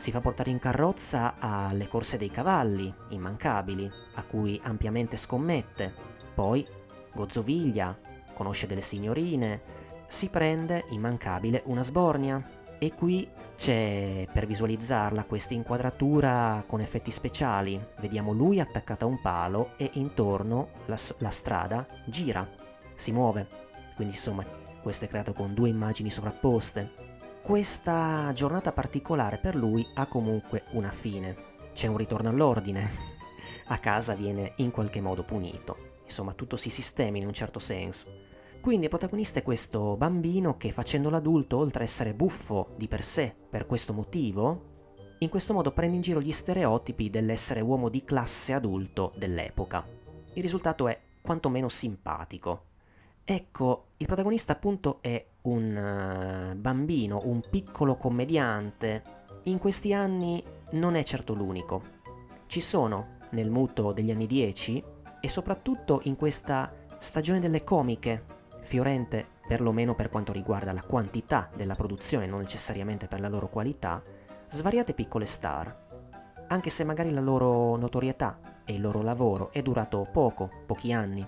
si 0.00 0.10
fa 0.10 0.22
portare 0.22 0.48
in 0.48 0.58
carrozza 0.58 1.34
alle 1.38 1.86
corse 1.86 2.16
dei 2.16 2.30
cavalli, 2.30 2.92
immancabili, 3.10 3.88
a 4.14 4.22
cui 4.22 4.58
ampiamente 4.64 5.18
scommette. 5.18 5.92
Poi 6.34 6.66
gozzoviglia, 7.14 7.98
conosce 8.32 8.66
delle 8.66 8.80
signorine, 8.80 9.60
si 10.06 10.30
prende, 10.30 10.86
immancabile, 10.88 11.62
una 11.66 11.82
sbornia. 11.82 12.42
E 12.78 12.94
qui 12.94 13.28
c'è, 13.54 14.24
per 14.32 14.46
visualizzarla, 14.46 15.24
questa 15.24 15.52
inquadratura 15.52 16.64
con 16.66 16.80
effetti 16.80 17.10
speciali. 17.10 17.78
Vediamo 18.00 18.32
lui 18.32 18.58
attaccato 18.58 19.04
a 19.04 19.08
un 19.08 19.20
palo 19.20 19.72
e 19.76 19.90
intorno 19.94 20.68
la, 20.86 20.96
la 21.18 21.30
strada 21.30 21.86
gira, 22.06 22.48
si 23.00 23.12
muove. 23.12 23.46
Quindi 23.96 24.14
insomma, 24.14 24.44
questo 24.82 25.06
è 25.06 25.08
creato 25.08 25.32
con 25.32 25.54
due 25.54 25.68
immagini 25.68 26.10
sovrapposte 26.10 27.08
questa 27.42 28.30
giornata 28.32 28.70
particolare 28.70 29.38
per 29.38 29.56
lui 29.56 29.84
ha 29.94 30.06
comunque 30.06 30.64
una 30.72 30.90
fine. 30.90 31.34
C'è 31.72 31.86
un 31.88 31.96
ritorno 31.96 32.28
all'ordine. 32.28 32.88
A 33.68 33.78
casa 33.78 34.14
viene 34.14 34.52
in 34.56 34.70
qualche 34.70 35.00
modo 35.00 35.24
punito. 35.24 35.98
Insomma, 36.04 36.34
tutto 36.34 36.56
si 36.56 36.70
sistema 36.70 37.16
in 37.16 37.26
un 37.26 37.32
certo 37.32 37.58
senso. 37.58 38.08
Quindi 38.60 38.84
il 38.84 38.90
protagonista 38.90 39.38
è 39.38 39.42
questo 39.42 39.96
bambino 39.96 40.56
che 40.58 40.70
facendo 40.70 41.08
l'adulto, 41.08 41.56
oltre 41.56 41.80
a 41.80 41.86
essere 41.86 42.14
buffo 42.14 42.74
di 42.76 42.86
per 42.88 43.02
sé 43.02 43.34
per 43.48 43.66
questo 43.66 43.94
motivo, 43.94 44.68
in 45.18 45.28
questo 45.28 45.52
modo 45.52 45.72
prende 45.72 45.96
in 45.96 46.02
giro 46.02 46.20
gli 46.20 46.32
stereotipi 46.32 47.10
dell'essere 47.10 47.62
uomo 47.62 47.88
di 47.88 48.04
classe 48.04 48.52
adulto 48.52 49.12
dell'epoca. 49.16 49.86
Il 50.34 50.42
risultato 50.42 50.88
è 50.88 50.96
quantomeno 51.22 51.68
simpatico. 51.68 52.69
Ecco, 53.32 53.90
il 53.98 54.06
protagonista 54.06 54.54
appunto 54.54 54.98
è 55.00 55.24
un 55.42 56.50
uh, 56.52 56.56
bambino, 56.56 57.20
un 57.26 57.40
piccolo 57.48 57.94
commediante. 57.94 59.04
In 59.44 59.58
questi 59.58 59.94
anni 59.94 60.42
non 60.72 60.96
è 60.96 61.04
certo 61.04 61.32
l'unico. 61.32 61.80
Ci 62.48 62.60
sono, 62.60 63.18
nel 63.30 63.48
muto 63.48 63.92
degli 63.92 64.10
anni 64.10 64.26
10, 64.26 64.82
e 65.20 65.28
soprattutto 65.28 66.00
in 66.06 66.16
questa 66.16 66.74
stagione 66.98 67.38
delle 67.38 67.62
comiche, 67.62 68.24
fiorente 68.62 69.28
perlomeno 69.46 69.94
per 69.94 70.08
quanto 70.08 70.32
riguarda 70.32 70.72
la 70.72 70.82
quantità 70.82 71.48
della 71.54 71.76
produzione, 71.76 72.26
non 72.26 72.40
necessariamente 72.40 73.06
per 73.06 73.20
la 73.20 73.28
loro 73.28 73.48
qualità, 73.48 74.02
svariate 74.48 74.92
piccole 74.92 75.26
star. 75.26 75.86
Anche 76.48 76.70
se 76.70 76.82
magari 76.82 77.12
la 77.12 77.20
loro 77.20 77.76
notorietà 77.76 78.40
e 78.64 78.72
il 78.72 78.80
loro 78.80 79.02
lavoro 79.02 79.52
è 79.52 79.62
durato 79.62 80.04
poco, 80.10 80.50
pochi 80.66 80.92
anni, 80.92 81.24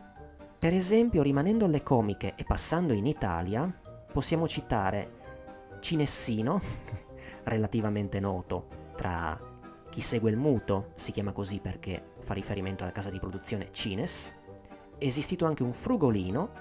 per 0.62 0.74
esempio, 0.74 1.22
rimanendo 1.22 1.64
alle 1.64 1.82
comiche 1.82 2.34
e 2.36 2.44
passando 2.44 2.92
in 2.92 3.04
Italia, 3.04 3.68
possiamo 4.12 4.46
citare 4.46 5.10
Cinessino, 5.80 6.60
relativamente 7.42 8.20
noto 8.20 8.68
tra 8.94 9.36
chi 9.90 10.00
segue 10.00 10.30
il 10.30 10.36
muto, 10.36 10.92
si 10.94 11.10
chiama 11.10 11.32
così 11.32 11.58
perché 11.58 12.12
fa 12.22 12.32
riferimento 12.32 12.84
alla 12.84 12.92
casa 12.92 13.10
di 13.10 13.18
produzione 13.18 13.72
Cines, 13.72 14.36
esistito 14.98 15.46
anche 15.46 15.64
un 15.64 15.72
frugolino 15.72 16.52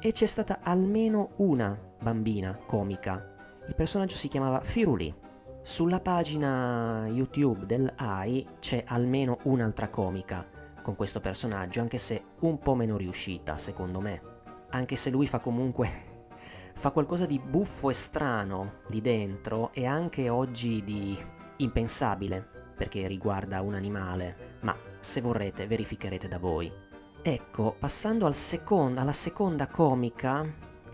e 0.00 0.10
c'è 0.10 0.26
stata 0.26 0.58
almeno 0.64 1.34
una 1.36 1.80
bambina 2.02 2.58
comica. 2.66 3.36
Il 3.68 3.76
personaggio 3.76 4.16
si 4.16 4.26
chiamava 4.26 4.60
Firuli. 4.60 5.14
Sulla 5.62 6.00
pagina 6.00 7.06
YouTube 7.06 7.64
dell'AI 7.64 8.44
c'è 8.58 8.82
almeno 8.88 9.38
un'altra 9.44 9.88
comica, 9.88 10.44
con 10.82 10.96
questo 10.96 11.20
personaggio, 11.20 11.80
anche 11.80 11.98
se 11.98 12.24
un 12.40 12.58
po' 12.58 12.74
meno 12.74 12.96
riuscita, 12.96 13.56
secondo 13.56 14.00
me. 14.00 14.22
Anche 14.70 14.96
se 14.96 15.10
lui 15.10 15.26
fa 15.26 15.40
comunque 15.40 16.28
fa 16.74 16.90
qualcosa 16.90 17.26
di 17.26 17.38
buffo 17.38 17.90
e 17.90 17.94
strano 17.94 18.80
lì 18.88 19.00
dentro 19.00 19.72
e 19.72 19.86
anche 19.86 20.28
oggi 20.28 20.82
di 20.84 21.18
impensabile, 21.56 22.46
perché 22.76 23.06
riguarda 23.06 23.60
un 23.60 23.74
animale, 23.74 24.58
ma 24.60 24.76
se 24.98 25.20
vorrete 25.20 25.66
verificherete 25.66 26.28
da 26.28 26.38
voi. 26.38 26.72
Ecco, 27.22 27.76
passando 27.78 28.26
al 28.26 28.34
second- 28.34 28.96
alla 28.98 29.12
seconda 29.12 29.66
comica 29.66 30.46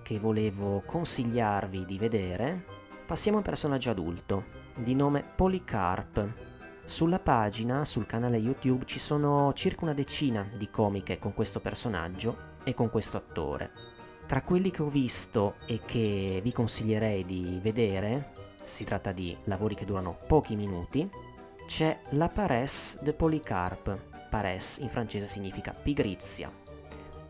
che 0.03 0.19
volevo 0.19 0.83
consigliarvi 0.85 1.85
di 1.85 1.99
vedere, 1.99 2.65
passiamo 3.07 3.37
a 3.37 3.41
un 3.41 3.47
personaggio 3.47 3.91
adulto, 3.91 4.45
di 4.75 4.95
nome 4.95 5.23
Polycarp, 5.23 6.56
sulla 6.87 7.19
pagina, 7.19 7.85
sul 7.85 8.07
canale 8.07 8.37
YouTube, 8.37 8.85
ci 8.87 9.01
sono 9.01 9.53
circa 9.55 9.83
una 9.85 9.93
decina 9.93 10.49
di 10.57 10.71
comiche 10.71 11.19
con 11.19 11.35
questo 11.35 11.61
personaggio 11.61 12.55
e 12.63 12.75
con 12.75 12.91
questo 12.91 13.17
attore. 13.17 13.71
Tra 14.27 14.43
quelli 14.43 14.71
che 14.71 14.83
ho 14.83 14.89
visto 14.89 15.57
e 15.67 15.81
che 15.85 16.41
vi 16.43 16.53
consiglierei 16.53 17.25
di 17.25 17.59
vedere, 17.61 18.33
si 18.63 18.85
tratta 18.85 19.11
di 19.11 19.37
lavori 19.45 19.75
che 19.75 19.85
durano 19.85 20.17
pochi 20.27 20.55
minuti, 20.55 21.09
c'è 21.67 22.01
La 22.11 22.29
Paresse 22.29 22.99
de 23.03 23.13
Polycarpe. 23.15 24.07
Paresse 24.31 24.83
in 24.83 24.89
francese 24.89 25.27
significa 25.27 25.73
pigrizia. 25.73 26.51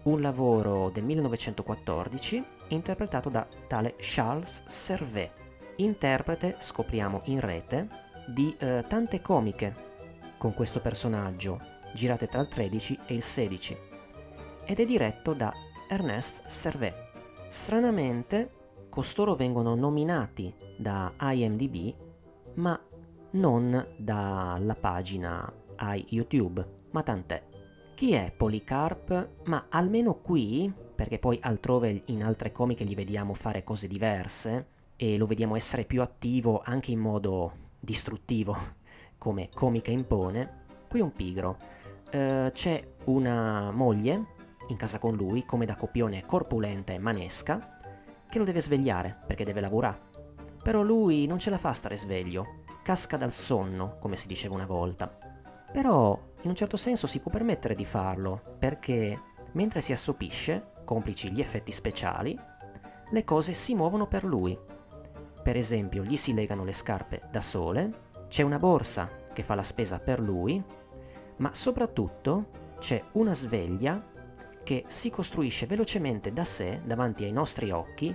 Un 0.04 0.20
lavoro 0.20 0.90
del 0.90 1.04
1914 1.04 2.44
interpretato 2.68 3.30
da 3.30 3.46
tale 3.66 3.94
Charles 3.98 4.62
Servet, 4.66 5.32
interprete, 5.76 6.56
scopriamo 6.58 7.20
in 7.24 7.40
rete, 7.40 7.88
di 8.26 8.54
eh, 8.58 8.84
tante 8.88 9.20
comiche 9.20 9.74
con 10.38 10.52
questo 10.54 10.80
personaggio, 10.80 11.58
girate 11.94 12.26
tra 12.26 12.40
il 12.40 12.48
13 12.48 12.98
e 13.06 13.14
il 13.14 13.22
16, 13.22 13.76
ed 14.66 14.80
è 14.80 14.84
diretto 14.84 15.32
da 15.32 15.52
Ernest 15.88 16.46
Servet. 16.46 16.94
Stranamente, 17.48 18.50
costoro 18.90 19.34
vengono 19.34 19.74
nominati 19.74 20.52
da 20.76 21.12
IMDb, 21.18 21.94
ma 22.54 22.78
non 23.32 23.94
dalla 23.96 24.74
pagina 24.74 25.50
iYouTube, 25.78 26.68
ma 26.90 27.02
tant'è. 27.02 27.42
Chi 27.94 28.12
è 28.12 28.32
Polycarp? 28.36 29.44
Ma 29.44 29.66
almeno 29.70 30.16
qui, 30.16 30.72
perché 30.94 31.18
poi 31.18 31.38
altrove 31.40 32.02
in 32.06 32.22
altre 32.22 32.52
comiche 32.52 32.84
gli 32.84 32.94
vediamo 32.94 33.32
fare 33.34 33.64
cose 33.64 33.86
diverse 33.86 34.66
e 34.96 35.16
lo 35.16 35.26
vediamo 35.26 35.56
essere 35.56 35.84
più 35.84 36.02
attivo 36.02 36.60
anche 36.64 36.90
in 36.90 36.98
modo 36.98 37.64
distruttivo, 37.78 38.56
come 39.18 39.48
comica 39.52 39.90
impone, 39.90 40.64
qui 40.88 41.00
un 41.00 41.12
pigro. 41.12 41.56
Uh, 42.12 42.50
c'è 42.52 42.82
una 43.04 43.70
moglie 43.72 44.34
in 44.68 44.76
casa 44.76 44.98
con 44.98 45.14
lui, 45.14 45.44
come 45.44 45.66
da 45.66 45.76
copione 45.76 46.24
corpulenta 46.24 46.92
e 46.92 46.98
manesca, 46.98 47.78
che 48.28 48.38
lo 48.38 48.44
deve 48.44 48.60
svegliare 48.60 49.18
perché 49.26 49.44
deve 49.44 49.60
lavorare. 49.60 50.00
Però 50.62 50.82
lui 50.82 51.26
non 51.26 51.38
ce 51.38 51.50
la 51.50 51.58
fa 51.58 51.72
stare 51.72 51.96
sveglio, 51.96 52.62
casca 52.82 53.16
dal 53.16 53.32
sonno, 53.32 53.98
come 54.00 54.16
si 54.16 54.26
diceva 54.26 54.54
una 54.54 54.66
volta. 54.66 55.16
Però 55.72 56.18
in 56.42 56.50
un 56.50 56.56
certo 56.56 56.76
senso 56.76 57.06
si 57.06 57.20
può 57.20 57.30
permettere 57.30 57.74
di 57.74 57.84
farlo, 57.84 58.40
perché 58.58 59.20
mentre 59.52 59.80
si 59.80 59.92
assopisce, 59.92 60.72
complici 60.84 61.32
gli 61.32 61.40
effetti 61.40 61.72
speciali, 61.72 62.36
le 63.10 63.24
cose 63.24 63.52
si 63.52 63.74
muovono 63.74 64.06
per 64.06 64.24
lui. 64.24 64.56
Per 65.46 65.56
esempio, 65.56 66.02
gli 66.02 66.16
si 66.16 66.34
legano 66.34 66.64
le 66.64 66.72
scarpe 66.72 67.20
da 67.30 67.40
sole, 67.40 68.08
c'è 68.26 68.42
una 68.42 68.56
borsa 68.56 69.08
che 69.32 69.44
fa 69.44 69.54
la 69.54 69.62
spesa 69.62 70.00
per 70.00 70.18
lui, 70.18 70.60
ma 71.36 71.54
soprattutto 71.54 72.74
c'è 72.80 73.00
una 73.12 73.32
sveglia 73.32 74.04
che 74.64 74.82
si 74.88 75.08
costruisce 75.08 75.66
velocemente 75.66 76.32
da 76.32 76.44
sé 76.44 76.82
davanti 76.84 77.22
ai 77.22 77.30
nostri 77.30 77.70
occhi, 77.70 78.12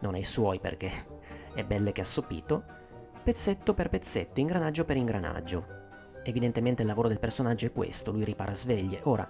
non 0.00 0.12
ai 0.12 0.24
suoi 0.24 0.60
perché 0.60 0.90
è 1.56 1.64
belle 1.64 1.92
che 1.92 2.02
assopito, 2.02 2.62
pezzetto 3.22 3.72
per 3.72 3.88
pezzetto, 3.88 4.40
ingranaggio 4.40 4.84
per 4.84 4.98
ingranaggio. 4.98 5.66
Evidentemente 6.22 6.82
il 6.82 6.88
lavoro 6.88 7.08
del 7.08 7.18
personaggio 7.18 7.64
è 7.64 7.72
questo, 7.72 8.12
lui 8.12 8.24
ripara 8.24 8.54
sveglie. 8.54 9.00
Ora, 9.04 9.26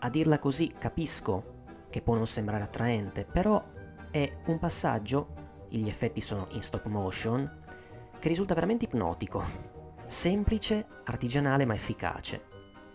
a 0.00 0.10
dirla 0.10 0.40
così 0.40 0.74
capisco 0.76 1.84
che 1.88 2.02
può 2.02 2.16
non 2.16 2.26
sembrare 2.26 2.64
attraente, 2.64 3.24
però 3.24 3.62
è 4.10 4.38
un 4.46 4.58
passaggio, 4.58 5.45
gli 5.68 5.88
effetti 5.88 6.20
sono 6.20 6.48
in 6.52 6.62
stop 6.62 6.86
motion, 6.86 7.62
che 8.18 8.28
risulta 8.28 8.54
veramente 8.54 8.84
ipnotico, 8.86 9.44
semplice, 10.06 10.86
artigianale 11.04 11.64
ma 11.64 11.74
efficace. 11.74 12.42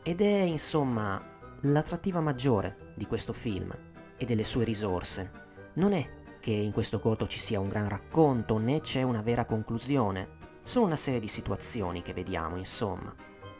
Ed 0.03 0.21
è 0.21 0.41
insomma 0.41 1.23
l'attrattiva 1.61 2.21
maggiore 2.21 2.93
di 2.95 3.05
questo 3.05 3.33
film 3.33 3.71
e 4.17 4.25
delle 4.25 4.43
sue 4.43 4.63
risorse. 4.63 5.31
Non 5.73 5.93
è 5.93 6.19
che 6.39 6.51
in 6.51 6.71
questo 6.71 6.99
corto 6.99 7.27
ci 7.27 7.37
sia 7.37 7.59
un 7.59 7.69
gran 7.69 7.87
racconto 7.87 8.57
né 8.57 8.81
c'è 8.81 9.03
una 9.03 9.21
vera 9.21 9.45
conclusione, 9.45 10.27
sono 10.63 10.85
una 10.85 10.95
serie 10.95 11.19
di 11.19 11.27
situazioni 11.27 12.01
che 12.01 12.13
vediamo, 12.13 12.57
insomma. 12.57 13.13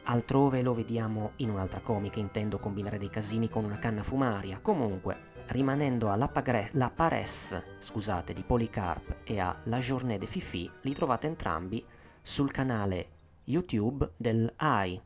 Altrove 0.04 0.64
lo 0.64 0.74
vediamo 0.74 1.34
in 1.38 1.52
un'altra 1.52 1.80
comica, 1.80 2.20
intendo 2.20 2.58
combinare 2.58 2.98
dei 2.98 3.10
casini 3.10 3.50
con 3.50 3.64
una 3.64 3.78
canna 3.78 4.02
fumaria. 4.02 4.60
Comunque, 4.62 5.31
rimanendo 5.52 6.10
alla 6.10 6.30
pagre- 6.30 6.70
la 6.74 6.90
paresse, 6.90 7.76
scusate, 7.80 8.34
di 8.34 8.44
Polycarp 8.44 9.18
e 9.24 9.40
a 9.40 9.56
La 9.66 9.80
Journée 9.80 10.18
de 10.18 10.26
Fifi, 10.26 10.70
li 10.82 10.94
trovate 10.94 11.28
entrambi 11.28 11.86
sul 12.22 12.52
canale 12.52 13.10
YouTube 13.46 14.14
del 14.18 14.52
AI. 14.56 15.00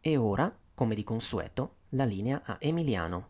E 0.00 0.16
ora, 0.16 0.52
come 0.74 0.94
di 0.94 1.04
consueto, 1.04 1.76
la 1.90 2.04
linea 2.04 2.42
a 2.44 2.56
Emiliano. 2.58 3.28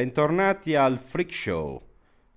Bentornati 0.00 0.74
al 0.76 0.98
Freak 0.98 1.30
Show. 1.30 1.82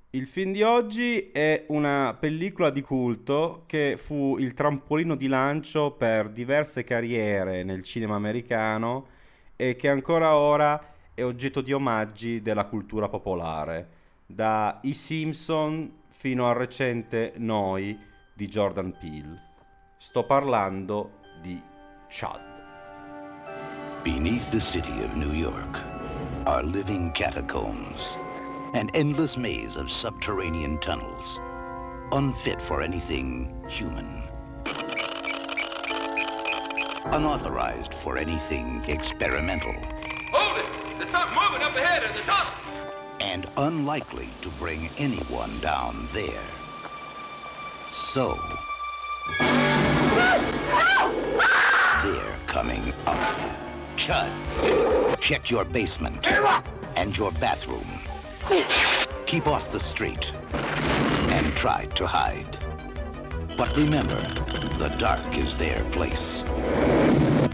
Il 0.09 0.27
film 0.27 0.51
di 0.51 0.63
oggi 0.63 1.31
è 1.31 1.63
una 1.69 2.13
pellicola 2.19 2.69
di 2.69 2.81
culto 2.81 3.63
che 3.67 3.95
fu 3.95 4.35
il 4.37 4.53
trampolino 4.53 5.15
di 5.15 5.27
lancio 5.27 5.91
per 5.91 6.27
diverse 6.27 6.83
carriere 6.83 7.63
nel 7.63 7.81
cinema 7.81 8.15
americano 8.15 9.07
e 9.55 9.77
che 9.77 9.87
ancora 9.87 10.35
ora 10.35 10.93
è 11.13 11.23
oggetto 11.23 11.61
di 11.61 11.71
omaggi 11.71 12.41
della 12.41 12.65
cultura 12.65 13.07
popolare, 13.07 13.87
da 14.25 14.79
I 14.81 14.91
Simpson 14.91 16.01
fino 16.09 16.49
al 16.49 16.55
recente 16.55 17.31
Noi 17.37 17.97
di 18.33 18.45
Jordan 18.49 18.93
Peele. 18.99 19.41
Sto 19.97 20.25
parlando 20.25 21.19
di 21.41 21.57
Chad. 22.09 22.41
Beneath 24.03 24.49
the 24.49 24.59
city 24.59 25.01
of 25.01 25.13
New 25.13 25.31
York. 25.31 25.92
Are 26.45 26.63
living 26.63 27.11
catacombs, 27.13 28.17
an 28.73 28.89
endless 28.93 29.37
maze 29.37 29.77
of 29.77 29.89
subterranean 29.91 30.77
tunnels, 30.79 31.39
unfit 32.11 32.61
for 32.63 32.81
anything 32.81 33.53
human. 33.69 34.23
Unauthorized 37.05 37.93
for 37.93 38.17
anything 38.17 38.83
experimental. 38.87 39.73
Hold 40.31 40.57
it! 40.57 40.65
There's 40.97 41.09
something 41.09 41.33
moving 41.35 41.61
up 41.61 41.75
ahead 41.75 42.03
at 42.03 42.13
the 42.13 42.21
top! 42.21 42.53
And 43.21 43.47
unlikely 43.57 44.29
to 44.41 44.49
bring 44.49 44.89
anyone 44.97 45.59
down 45.59 46.09
there. 46.13 46.43
So... 47.91 48.37
Ah! 49.39 50.39
Ah! 51.41 52.01
They're 52.03 52.47
coming 52.47 52.93
up. 53.05 53.72
Chud, 53.95 55.19
check 55.19 55.49
your 55.49 55.63
basement 55.63 56.27
and 56.95 57.15
your 57.15 57.31
bathroom. 57.31 57.87
Keep 59.25 59.47
off 59.47 59.69
the 59.69 59.79
street 59.79 60.33
and 60.53 61.55
try 61.55 61.85
to 61.95 62.07
hide. 62.07 62.57
But 63.57 63.75
remember, 63.77 64.19
the 64.77 64.89
dark 64.97 65.37
is 65.37 65.55
their 65.55 65.83
place. 65.91 66.43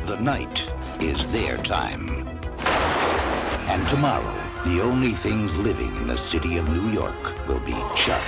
The 0.05 0.17
night 0.19 0.67
is 0.99 1.31
their 1.31 1.57
time. 1.57 2.27
And 3.67 3.87
tomorrow, 3.87 4.35
the 4.65 4.81
only 4.81 5.11
things 5.11 5.55
living 5.57 5.95
in 5.97 6.07
the 6.07 6.17
city 6.17 6.57
of 6.57 6.67
New 6.69 6.89
York 6.91 7.47
will 7.47 7.59
be 7.59 7.73
Chud. 7.95 8.21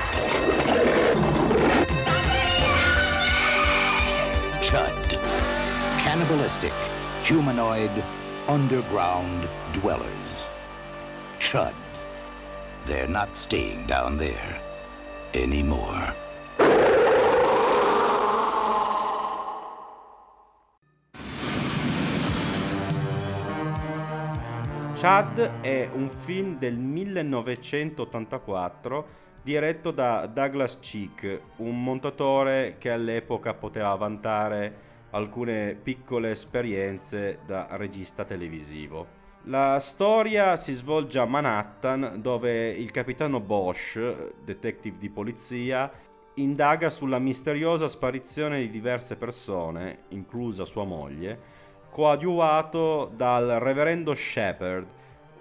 Chud. 4.62 5.20
Cannibalistic 6.03 6.74
humanoid 7.32 8.03
underground 8.49 9.47
dwellers. 9.71 10.49
Chud. 11.39 11.73
They're 12.86 13.07
not 13.07 13.38
staying 13.38 13.86
down 13.86 14.17
there 14.17 14.59
anymore. 15.34 16.13
Chad 24.93 25.61
è 25.61 25.89
un 25.93 26.09
film 26.09 26.59
del 26.59 26.75
1984 26.75 29.07
diretto 29.41 29.91
da 29.91 30.25
Douglas 30.25 30.79
Cheek, 30.79 31.39
un 31.57 31.82
montatore 31.82 32.75
che 32.77 32.91
all'epoca 32.91 33.53
poteva 33.53 33.95
vantare 33.95 34.89
alcune 35.12 35.78
piccole 35.82 36.32
esperienze 36.32 37.39
da 37.45 37.68
regista 37.72 38.24
televisivo. 38.24 39.20
La 39.45 39.80
storia 39.80 40.55
si 40.55 40.72
svolge 40.72 41.18
a 41.18 41.26
Manhattan 41.26 42.20
dove 42.22 42.70
il 42.70 42.91
capitano 42.91 43.39
Bosch, 43.39 43.99
detective 44.43 44.97
di 44.99 45.09
polizia, 45.09 45.91
indaga 46.36 46.89
sulla 46.89 47.20
misteriosa 47.20 47.88
sparizione 47.88 48.59
di 48.59 48.70
diverse 48.70 49.16
persone, 49.16 50.03
inclusa 50.09 50.64
sua 50.64 50.84
moglie, 50.84 51.39
coadiuvato 51.89 53.12
dal 53.16 53.47
reverendo 53.59 54.14
Shepard, 54.14 54.88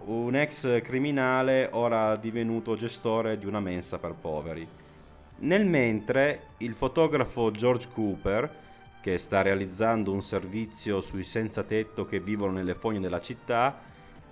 un 0.07 0.35
ex 0.35 0.81
criminale 0.81 1.69
ora 1.73 2.17
divenuto 2.17 2.75
gestore 2.77 3.39
di 3.39 3.47
una 3.47 3.61
mensa 3.61 3.99
per 3.99 4.15
poveri. 4.15 4.67
Nel 5.41 5.67
mentre, 5.67 6.49
il 6.59 6.73
fotografo 6.73 7.51
George 7.51 7.89
Cooper, 7.93 8.69
che 9.01 9.19
sta 9.19 9.43
realizzando 9.43 10.13
un 10.13 10.23
servizio 10.23 11.01
sui 11.01 11.25
senza 11.25 11.65
tetto 11.65 12.05
che 12.05 12.21
vivono 12.21 12.53
nelle 12.53 12.75
fogne 12.75 13.01
della 13.01 13.21
città, 13.21 13.81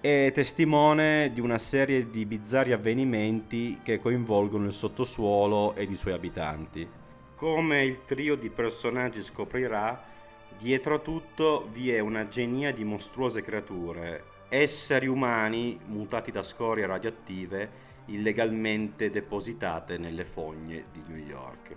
è 0.00 0.30
testimone 0.32 1.32
di 1.32 1.40
una 1.40 1.58
serie 1.58 2.08
di 2.08 2.24
bizzarri 2.24 2.72
avvenimenti 2.72 3.80
che 3.82 3.98
coinvolgono 3.98 4.66
il 4.66 4.72
sottosuolo 4.72 5.74
ed 5.74 5.90
i 5.90 5.96
suoi 5.96 6.12
abitanti. 6.12 6.88
Come 7.34 7.84
il 7.84 8.04
trio 8.04 8.36
di 8.36 8.50
personaggi 8.50 9.22
scoprirà, 9.22 10.00
dietro 10.56 10.94
a 10.94 10.98
tutto 10.98 11.68
vi 11.72 11.90
è 11.90 11.98
una 11.98 12.28
genia 12.28 12.72
di 12.72 12.84
mostruose 12.84 13.42
creature, 13.42 14.22
esseri 14.48 15.06
umani 15.06 15.78
mutati 15.86 16.30
da 16.30 16.42
scorie 16.42 16.86
radioattive 16.86 17.86
illegalmente 18.06 19.10
depositate 19.10 19.98
nelle 19.98 20.24
fogne 20.24 20.86
di 20.92 21.02
New 21.06 21.18
York. 21.18 21.76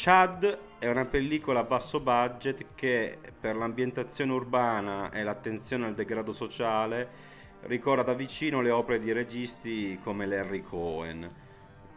Chad 0.00 0.58
è 0.78 0.88
una 0.88 1.06
pellicola 1.06 1.58
a 1.58 1.64
basso 1.64 1.98
budget 1.98 2.66
che 2.76 3.18
per 3.40 3.56
l'ambientazione 3.56 4.30
urbana 4.30 5.10
e 5.10 5.24
l'attenzione 5.24 5.86
al 5.86 5.94
degrado 5.94 6.32
sociale 6.32 7.08
ricorda 7.62 8.04
da 8.04 8.12
vicino 8.12 8.60
le 8.60 8.70
opere 8.70 9.00
di 9.00 9.10
registi 9.10 9.98
come 10.00 10.24
Larry 10.24 10.62
Cohen. 10.62 11.28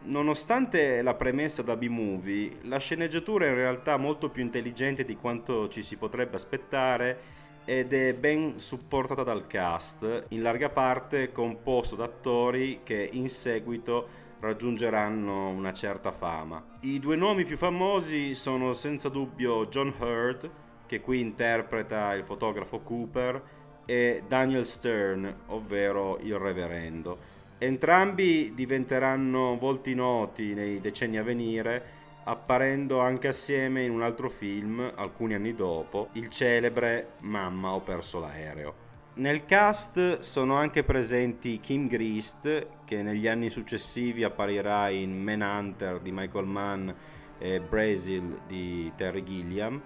Nonostante 0.02 1.00
la 1.00 1.14
premessa 1.14 1.62
da 1.62 1.76
B-movie, 1.76 2.58
la 2.62 2.78
sceneggiatura 2.78 3.44
è 3.44 3.50
in 3.50 3.54
realtà 3.54 3.96
molto 3.98 4.30
più 4.30 4.42
intelligente 4.42 5.04
di 5.04 5.14
quanto 5.14 5.68
ci 5.68 5.84
si 5.84 5.96
potrebbe 5.96 6.34
aspettare 6.34 7.20
ed 7.64 7.92
è 7.92 8.14
ben 8.14 8.58
supportata 8.58 9.22
dal 9.22 9.46
cast, 9.46 10.24
in 10.30 10.42
larga 10.42 10.70
parte 10.70 11.30
composto 11.30 11.94
da 11.94 12.06
attori 12.06 12.80
che 12.82 13.08
in 13.12 13.28
seguito 13.28 14.21
raggiungeranno 14.42 15.50
una 15.50 15.72
certa 15.72 16.10
fama. 16.10 16.78
I 16.80 16.98
due 16.98 17.14
nomi 17.14 17.44
più 17.44 17.56
famosi 17.56 18.34
sono 18.34 18.72
senza 18.72 19.08
dubbio 19.08 19.66
John 19.66 19.94
Hurt, 19.96 20.50
che 20.86 21.00
qui 21.00 21.20
interpreta 21.20 22.12
il 22.14 22.24
fotografo 22.24 22.80
Cooper, 22.80 23.40
e 23.86 24.24
Daniel 24.26 24.66
Stern, 24.66 25.42
ovvero 25.46 26.18
il 26.18 26.36
reverendo. 26.38 27.40
Entrambi 27.58 28.52
diventeranno 28.52 29.56
volti 29.58 29.94
noti 29.94 30.54
nei 30.54 30.80
decenni 30.80 31.18
a 31.18 31.22
venire, 31.22 32.00
apparendo 32.24 32.98
anche 32.98 33.28
assieme 33.28 33.84
in 33.84 33.92
un 33.92 34.02
altro 34.02 34.28
film, 34.28 34.92
alcuni 34.96 35.34
anni 35.34 35.54
dopo, 35.54 36.08
il 36.14 36.28
celebre 36.28 37.12
Mamma 37.20 37.74
ho 37.74 37.80
perso 37.80 38.18
l'aereo. 38.18 38.81
Nel 39.14 39.44
cast 39.44 40.20
sono 40.20 40.54
anche 40.54 40.84
presenti 40.84 41.60
Kim 41.60 41.86
Greist, 41.86 42.68
che 42.86 43.02
negli 43.02 43.28
anni 43.28 43.50
successivi 43.50 44.24
apparirà 44.24 44.88
in 44.88 45.22
Manhunter 45.22 46.00
di 46.00 46.10
Michael 46.10 46.46
Mann 46.46 46.88
e 47.36 47.60
Brazil 47.60 48.40
di 48.46 48.90
Terry 48.96 49.22
Gilliam, 49.22 49.78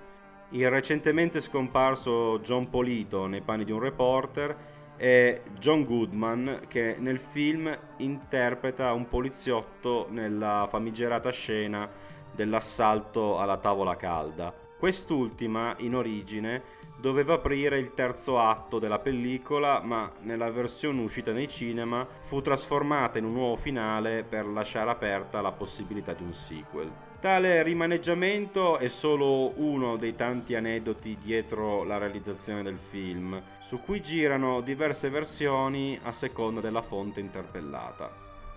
il 0.51 0.71
recentemente 0.71 1.41
scomparso 1.41 2.39
John 2.39 2.71
Polito 2.71 3.27
nei 3.27 3.41
panni 3.41 3.65
di 3.65 3.73
un 3.73 3.81
reporter 3.81 4.57
e 4.97 5.43
John 5.59 5.85
Goodman 5.85 6.61
che 6.69 6.95
nel 7.01 7.19
film 7.19 7.77
interpreta 7.97 8.93
un 8.93 9.09
poliziotto 9.09 10.07
nella 10.09 10.69
famigerata 10.71 11.31
scena 11.31 11.91
dell'assalto 12.33 13.41
alla 13.41 13.57
tavola 13.57 13.97
calda. 13.97 14.55
Quest'ultima, 14.79 15.75
in 15.79 15.97
origine, 15.97 16.63
doveva 17.07 17.35
aprire 17.35 17.79
il 17.79 17.95
terzo 17.95 18.41
atto 18.41 18.81
della 18.81 18.99
pellicola, 18.99 19.81
ma 19.81 20.11
nella 20.23 20.51
versione 20.51 21.03
uscita 21.03 21.31
nei 21.31 21.47
cinema 21.47 22.05
fu 22.19 22.43
trasformata 22.43 23.19
in 23.19 23.27
un 23.27 23.33
nuovo 23.33 23.55
finale 23.55 24.25
per 24.25 24.45
lasciare 24.45 24.91
aperta 24.91 25.41
la 25.41 25.53
possibilità 25.53 26.15
di 26.15 26.25
un 26.25 26.35
sequel. 26.35 26.91
Tale 27.21 27.63
rimaneggiamento 27.63 28.79
è 28.79 28.89
solo 28.89 29.53
uno 29.61 29.97
dei 29.97 30.17
tanti 30.17 30.57
aneddoti 30.57 31.17
dietro 31.23 31.85
la 31.85 31.97
realizzazione 31.97 32.65
del 32.65 32.77
film, 32.77 33.41
su 33.61 33.79
cui 33.79 34.03
girano 34.03 34.61
diverse 34.61 35.09
versioni 35.09 35.97
a 36.03 36.11
seconda 36.11 36.61
della 36.61 36.83
fonte 36.83 37.21
interpellata. 37.21 38.11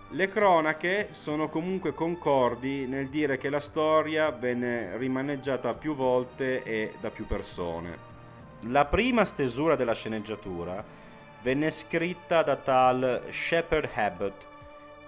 Le 0.08 0.26
cronache 0.26 1.12
sono 1.12 1.48
comunque 1.48 1.94
concordi 1.94 2.88
nel 2.88 3.08
dire 3.08 3.38
che 3.38 3.48
la 3.48 3.60
storia 3.60 4.32
venne 4.32 4.96
rimaneggiata 4.96 5.74
più 5.74 5.94
volte 5.94 6.64
e 6.64 6.94
da 7.00 7.10
più 7.10 7.28
persone. 7.28 8.09
La 8.64 8.84
prima 8.84 9.24
stesura 9.24 9.74
della 9.74 9.94
sceneggiatura 9.94 10.84
venne 11.42 11.70
scritta 11.70 12.42
da 12.42 12.56
tal 12.56 13.22
Shepard 13.30 13.88
Abbott, 13.94 14.46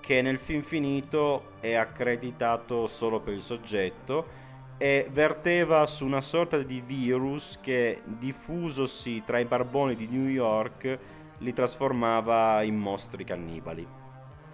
che 0.01 0.23
nel 0.23 0.39
film 0.39 0.63
finito 0.63 1.51
è 1.61 1.75
accreditato 1.75 2.87
solo 2.87 3.21
per 3.21 3.35
il 3.35 3.43
soggetto 3.43 4.41
e 4.79 5.07
verteva 5.11 5.87
su 5.87 6.07
una 6.07 6.23
sorta 6.23 6.57
di 6.63 6.81
virus 6.81 7.59
che 7.61 8.01
diffusosi 8.05 9.23
tra 9.23 9.39
i 9.39 9.45
barboni 9.45 9.97
di 9.97 10.09
New 10.09 10.29
York 10.29 10.99
li 11.39 11.53
trasformava 11.53 12.63
in 12.63 12.79
mostri 12.79 13.23
cannibali. 13.23 13.87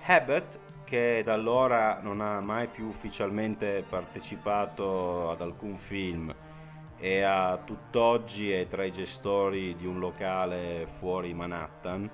Abbott, 0.07 0.59
che 0.82 1.22
da 1.24 1.34
allora 1.34 2.01
non 2.03 2.20
ha 2.20 2.40
mai 2.40 2.66
più 2.66 2.86
ufficialmente 2.86 3.84
partecipato 3.88 5.30
ad 5.30 5.40
alcun 5.40 5.76
film, 5.76 6.34
e 6.99 7.22
a 7.22 7.57
tutt'oggi 7.59 8.51
è 8.51 8.66
tra 8.66 8.84
i 8.84 8.92
gestori 8.92 9.76
di 9.76 9.86
un 9.86 9.99
locale 9.99 10.86
fuori 10.99 11.32
Manhattan, 11.32 12.11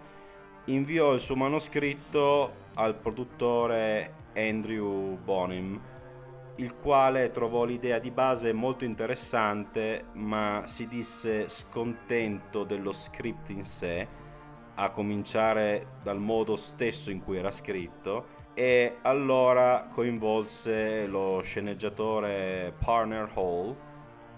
inviò 0.67 1.13
il 1.13 1.21
suo 1.21 1.37
manoscritto 1.37 2.63
al 2.75 2.97
produttore 2.97 4.15
Andrew 4.35 5.17
Bonim, 5.17 5.81
il 6.57 6.77
quale 6.77 7.31
trovò 7.31 7.65
l'idea 7.65 7.99
di 7.99 8.11
base 8.11 8.53
molto 8.53 8.85
interessante, 8.85 10.05
ma 10.13 10.63
si 10.67 10.87
disse 10.87 11.49
scontento 11.49 12.65
dello 12.65 12.93
script 12.93 13.51
in 13.51 13.65
sé, 13.65 14.07
a 14.77 14.91
cominciare 14.91 15.99
dal 16.03 16.19
modo 16.19 16.57
stesso 16.57 17.11
in 17.11 17.23
cui 17.23 17.39
era 17.39 17.51
scritto, 17.51 18.43
e 18.55 18.99
allora 19.03 19.89
coinvolse 19.93 21.07
lo 21.07 21.41
sceneggiatore 21.43 22.73
Parner 22.79 23.31
Hall, 23.35 23.77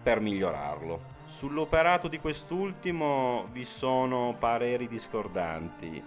per 0.06 0.20
migliorarlo. 0.20 1.14
Sull'operato 1.24 2.06
di 2.06 2.20
quest'ultimo 2.20 3.48
vi 3.50 3.64
sono 3.64 4.36
pareri 4.38 4.86
discordanti. 4.86 6.00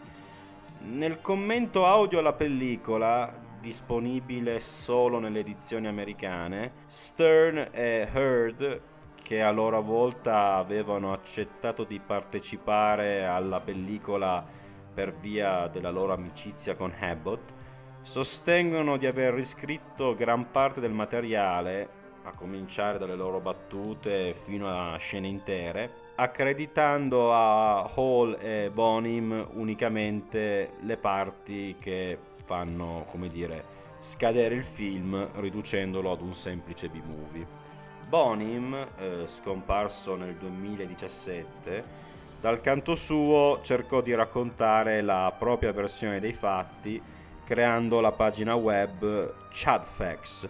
Nel 0.84 1.20
commento 1.20 1.86
audio 1.86 2.20
alla 2.20 2.32
pellicola, 2.32 3.30
disponibile 3.60 4.62
solo 4.62 5.20
nelle 5.20 5.40
edizioni 5.40 5.88
americane, 5.88 6.72
Stern 6.88 7.72
e 7.72 8.08
Heard, 8.14 8.82
che 9.22 9.42
a 9.42 9.52
loro 9.52 9.82
volta 9.82 10.54
avevano 10.56 11.12
accettato 11.12 11.84
di 11.84 12.00
partecipare 12.00 13.26
alla 13.26 13.60
pellicola 13.60 14.46
per 14.94 15.12
via 15.12 15.68
della 15.68 15.92
loro 15.92 16.14
amicizia 16.14 16.78
con 16.78 16.94
Abbott, 16.98 17.54
sostengono 18.02 18.96
di 18.96 19.08
aver 19.08 19.34
riscritto 19.34 20.14
gran 20.14 20.52
parte 20.52 20.80
del 20.80 20.94
materiale 20.94 21.99
a 22.30 22.34
cominciare 22.34 22.98
dalle 22.98 23.16
loro 23.16 23.40
battute 23.40 24.34
fino 24.34 24.70
a 24.70 24.96
scene 24.98 25.28
intere, 25.28 25.92
accreditando 26.16 27.34
a 27.34 27.90
Hall 27.96 28.38
e 28.40 28.70
Bonim 28.74 29.48
unicamente 29.54 30.74
le 30.82 30.98
parti 30.98 31.76
che 31.80 32.18
fanno, 32.44 33.06
come 33.10 33.30
dire, 33.30 33.78
scadere 34.00 34.56
il 34.56 34.64
film 34.64 35.30
riducendolo 35.36 36.12
ad 36.12 36.22
un 36.22 36.34
semplice 36.34 36.88
B-movie. 36.88 37.68
Bonim, 38.08 38.88
eh, 38.98 39.24
scomparso 39.26 40.16
nel 40.16 40.36
2017, 40.36 42.08
dal 42.40 42.62
canto 42.62 42.96
suo 42.96 43.60
cercò 43.62 44.02
di 44.02 44.14
raccontare 44.14 45.02
la 45.02 45.34
propria 45.38 45.72
versione 45.74 46.20
dei 46.20 46.34
fatti 46.34 47.02
creando 47.50 48.00
la 48.00 48.12
pagina 48.12 48.54
web 48.54 49.50
Chadfax, 49.50 50.48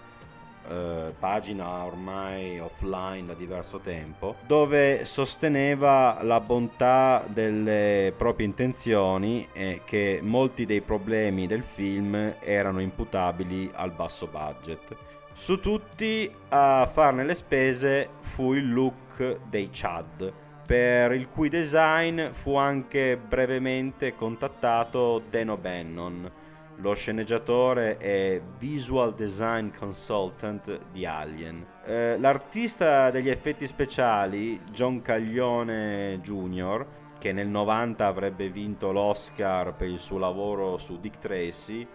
eh, 0.67 1.13
pagina 1.17 1.83
ormai 1.83 2.59
offline 2.59 3.25
da 3.27 3.33
diverso 3.33 3.79
tempo, 3.79 4.35
dove 4.45 5.05
sosteneva 5.05 6.19
la 6.21 6.39
bontà 6.39 7.23
delle 7.27 8.13
proprie 8.15 8.45
intenzioni 8.45 9.47
e 9.53 9.81
che 9.85 10.19
molti 10.21 10.65
dei 10.65 10.81
problemi 10.81 11.47
del 11.47 11.63
film 11.63 12.35
erano 12.39 12.81
imputabili 12.81 13.71
al 13.73 13.91
basso 13.91 14.27
budget. 14.27 14.95
Su 15.33 15.59
tutti 15.59 16.29
a 16.49 16.85
farne 16.85 17.23
le 17.23 17.33
spese 17.33 18.09
fu 18.19 18.53
il 18.53 18.73
look 18.73 19.39
dei 19.47 19.69
Chad, 19.71 20.33
per 20.65 21.13
il 21.13 21.29
cui 21.29 21.49
design 21.49 22.27
fu 22.31 22.55
anche 22.55 23.17
brevemente 23.17 24.13
contattato 24.13 25.23
Dan 25.29 25.49
O'Bannon, 25.49 26.31
lo 26.81 26.93
sceneggiatore 26.93 27.97
e 27.97 28.41
visual 28.57 29.13
design 29.13 29.69
consultant 29.77 30.79
di 30.91 31.05
Alien. 31.05 31.65
Eh, 31.85 32.17
l'artista 32.17 33.09
degli 33.09 33.29
effetti 33.29 33.67
speciali, 33.67 34.59
John 34.71 35.01
Caglione 35.01 36.19
Jr., 36.21 36.85
che 37.19 37.33
nel 37.33 37.47
90 37.47 38.05
avrebbe 38.05 38.49
vinto 38.49 38.91
l'Oscar 38.91 39.75
per 39.75 39.89
il 39.89 39.99
suo 39.99 40.17
lavoro 40.17 40.77
su 40.77 40.99
Dick 40.99 41.17
Tracy, 41.17 41.85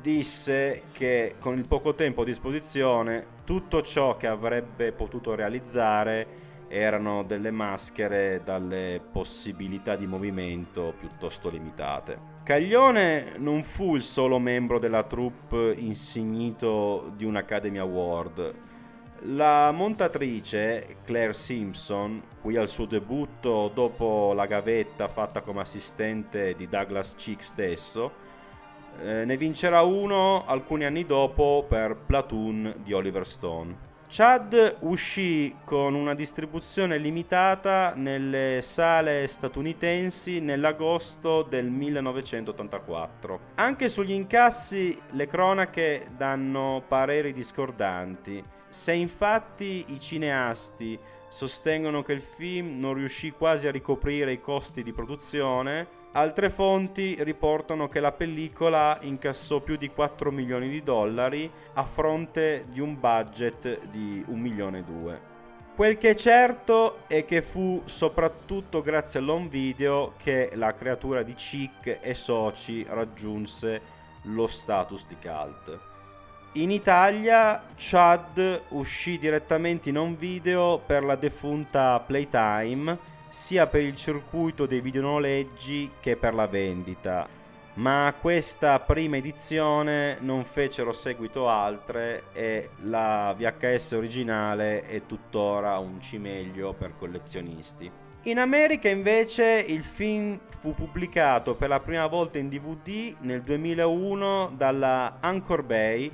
disse 0.00 0.84
che 0.92 1.36
con 1.38 1.56
il 1.56 1.66
poco 1.66 1.94
tempo 1.94 2.22
a 2.22 2.24
disposizione 2.24 3.26
tutto 3.44 3.82
ciò 3.82 4.16
che 4.16 4.26
avrebbe 4.26 4.92
potuto 4.92 5.34
realizzare 5.34 6.50
erano 6.72 7.22
delle 7.22 7.50
maschere 7.50 8.40
dalle 8.42 8.98
possibilità 9.12 9.94
di 9.94 10.06
movimento 10.06 10.94
piuttosto 10.98 11.50
limitate. 11.50 12.30
Caglione 12.42 13.34
non 13.36 13.62
fu 13.62 13.94
il 13.94 14.02
solo 14.02 14.38
membro 14.38 14.78
della 14.78 15.02
troupe 15.02 15.74
insignito 15.76 17.12
di 17.14 17.26
un 17.26 17.36
Academy 17.36 17.76
Award. 17.76 18.54
La 19.24 19.70
montatrice 19.70 20.96
Claire 21.04 21.34
Simpson, 21.34 22.22
qui 22.40 22.56
al 22.56 22.68
suo 22.68 22.86
debutto 22.86 23.70
dopo 23.72 24.32
la 24.32 24.46
gavetta 24.46 25.08
fatta 25.08 25.42
come 25.42 25.60
assistente 25.60 26.54
di 26.56 26.68
Douglas 26.68 27.14
Cheek 27.14 27.42
stesso, 27.42 28.12
eh, 28.98 29.26
ne 29.26 29.36
vincerà 29.36 29.82
uno 29.82 30.44
alcuni 30.46 30.86
anni 30.86 31.04
dopo 31.04 31.66
per 31.68 31.96
Platoon 31.96 32.76
di 32.82 32.94
Oliver 32.94 33.26
Stone. 33.26 33.90
Chad 34.14 34.76
uscì 34.80 35.56
con 35.64 35.94
una 35.94 36.14
distribuzione 36.14 36.98
limitata 36.98 37.94
nelle 37.96 38.60
sale 38.60 39.26
statunitensi 39.26 40.38
nell'agosto 40.38 41.42
del 41.42 41.70
1984. 41.70 43.40
Anche 43.54 43.88
sugli 43.88 44.10
incassi 44.10 44.94
le 45.12 45.26
cronache 45.26 46.08
danno 46.14 46.84
pareri 46.86 47.32
discordanti. 47.32 48.44
Se 48.68 48.92
infatti 48.92 49.86
i 49.88 49.98
cineasti 49.98 50.98
sostengono 51.30 52.02
che 52.02 52.12
il 52.12 52.20
film 52.20 52.78
non 52.78 52.92
riuscì 52.92 53.30
quasi 53.30 53.66
a 53.66 53.70
ricoprire 53.70 54.32
i 54.32 54.42
costi 54.42 54.82
di 54.82 54.92
produzione, 54.92 55.88
altre 56.12 56.50
fonti 56.50 57.16
riportano 57.20 57.88
che 57.88 58.00
la 58.00 58.12
pellicola 58.12 58.98
incassò 59.02 59.60
più 59.60 59.76
di 59.76 59.90
4 59.90 60.30
milioni 60.30 60.68
di 60.68 60.82
dollari 60.82 61.50
a 61.74 61.84
fronte 61.84 62.66
di 62.68 62.80
un 62.80 62.98
budget 62.98 63.86
di 63.86 64.24
1 64.26 64.40
milione 64.40 64.78
e 64.78 64.82
2. 64.82 65.30
Quel 65.74 65.96
che 65.96 66.10
è 66.10 66.14
certo 66.14 66.98
è 67.06 67.24
che 67.24 67.40
fu 67.40 67.80
soprattutto 67.86 68.82
grazie 68.82 69.20
all'home 69.20 69.48
video 69.48 70.12
che 70.18 70.50
la 70.54 70.74
creatura 70.74 71.22
di 71.22 71.32
Chic 71.32 71.98
e 72.00 72.12
soci 72.12 72.84
raggiunse 72.88 73.80
lo 74.24 74.46
status 74.46 75.06
di 75.06 75.16
cult. 75.16 75.90
In 76.56 76.70
Italia 76.70 77.64
Chad 77.76 78.64
uscì 78.68 79.16
direttamente 79.16 79.88
in 79.88 79.96
home 79.96 80.16
video 80.16 80.78
per 80.84 81.02
la 81.02 81.16
defunta 81.16 81.98
Playtime, 82.00 82.98
sia 83.32 83.66
per 83.66 83.80
il 83.80 83.94
circuito 83.94 84.66
dei 84.66 84.82
videonoleggi 84.82 85.92
che 86.00 86.18
per 86.18 86.34
la 86.34 86.46
vendita, 86.46 87.26
ma 87.74 88.06
a 88.06 88.12
questa 88.12 88.78
prima 88.80 89.16
edizione 89.16 90.18
non 90.20 90.44
fecero 90.44 90.92
seguito 90.92 91.48
altre 91.48 92.24
e 92.34 92.68
la 92.82 93.34
VHS 93.34 93.92
originale 93.92 94.82
è 94.82 95.06
tuttora 95.06 95.78
un 95.78 95.98
cimeglio 95.98 96.74
per 96.74 96.94
collezionisti. 96.94 97.90
In 98.24 98.38
America 98.38 98.90
invece 98.90 99.64
il 99.66 99.82
film 99.82 100.38
fu 100.60 100.74
pubblicato 100.74 101.54
per 101.54 101.70
la 101.70 101.80
prima 101.80 102.06
volta 102.08 102.38
in 102.38 102.50
DVD 102.50 103.16
nel 103.20 103.40
2001 103.40 104.52
dalla 104.58 105.16
Anchor 105.20 105.62
Bay 105.62 106.12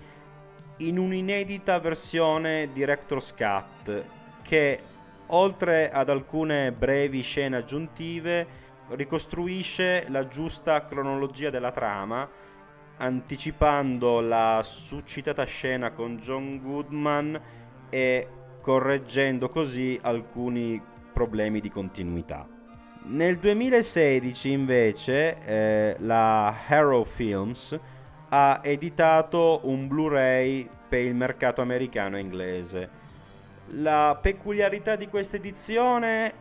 in 0.78 0.98
un'inedita 0.98 1.80
versione 1.80 2.70
Director's 2.72 3.34
Cut 3.34 4.04
che 4.42 4.82
oltre 5.28 5.90
ad 5.90 6.08
alcune 6.08 6.72
brevi 6.72 7.22
scene 7.22 7.56
aggiuntive 7.56 8.46
ricostruisce 8.90 10.06
la 10.08 10.26
giusta 10.26 10.84
cronologia 10.84 11.50
della 11.50 11.70
trama 11.70 12.28
anticipando 12.98 14.20
la 14.20 14.60
suscitata 14.64 15.44
scena 15.44 15.92
con 15.92 16.16
John 16.16 16.60
Goodman 16.60 17.40
e 17.90 18.28
correggendo 18.60 19.48
così 19.48 19.98
alcuni 20.02 20.80
problemi 21.12 21.60
di 21.60 21.70
continuità. 21.70 22.46
Nel 23.04 23.38
2016 23.38 24.50
invece 24.50 25.38
eh, 25.38 25.96
la 26.00 26.54
Harrow 26.66 27.04
Films 27.04 27.78
ha 28.30 28.60
editato 28.62 29.60
un 29.64 29.88
Blu-ray 29.88 30.68
per 30.88 31.04
il 31.04 31.14
mercato 31.14 31.62
americano 31.62 32.16
e 32.16 32.20
inglese. 32.20 32.90
La 33.72 34.18
peculiarità 34.20 34.96
di 34.96 35.08
questa 35.08 35.36
edizione 35.36 36.32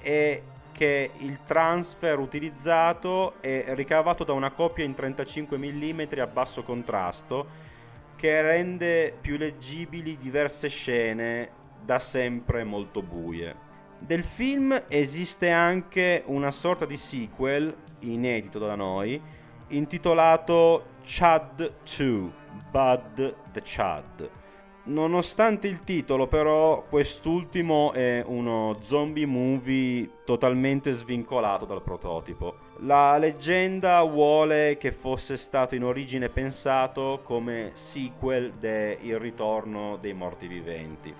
è 0.00 0.42
che 0.72 1.10
il 1.18 1.42
transfer 1.42 2.18
utilizzato 2.18 3.34
è 3.40 3.66
ricavato 3.74 4.24
da 4.24 4.32
una 4.32 4.50
copia 4.50 4.84
in 4.84 4.94
35 4.94 5.58
mm 5.58 6.00
a 6.18 6.26
basso 6.26 6.62
contrasto 6.62 7.70
che 8.16 8.40
rende 8.40 9.14
più 9.20 9.36
leggibili 9.36 10.16
diverse 10.16 10.68
scene 10.68 11.50
da 11.84 11.98
sempre 11.98 12.64
molto 12.64 13.02
buie. 13.02 13.70
Del 13.98 14.24
film 14.24 14.84
esiste 14.88 15.50
anche 15.50 16.22
una 16.26 16.50
sorta 16.50 16.86
di 16.86 16.96
sequel, 16.96 17.74
inedito 18.00 18.58
da 18.58 18.74
noi, 18.74 19.20
intitolato 19.68 20.86
Chad 21.04 21.74
2, 21.96 22.32
Bud 22.70 23.36
the 23.52 23.60
Chad. 23.62 24.41
Nonostante 24.84 25.68
il 25.68 25.84
titolo, 25.84 26.26
però, 26.26 26.84
quest'ultimo 26.88 27.92
è 27.92 28.20
uno 28.26 28.76
zombie 28.80 29.26
movie 29.26 30.10
totalmente 30.24 30.90
svincolato 30.90 31.64
dal 31.64 31.82
prototipo. 31.82 32.56
La 32.78 33.16
leggenda 33.16 34.02
vuole 34.02 34.76
che 34.78 34.90
fosse 34.90 35.36
stato 35.36 35.76
in 35.76 35.84
origine 35.84 36.30
pensato 36.30 37.20
come 37.22 37.70
sequel 37.74 38.54
de 38.58 38.98
Il 39.02 39.20
ritorno 39.20 39.98
dei 40.00 40.14
morti 40.14 40.48
viventi. 40.48 41.14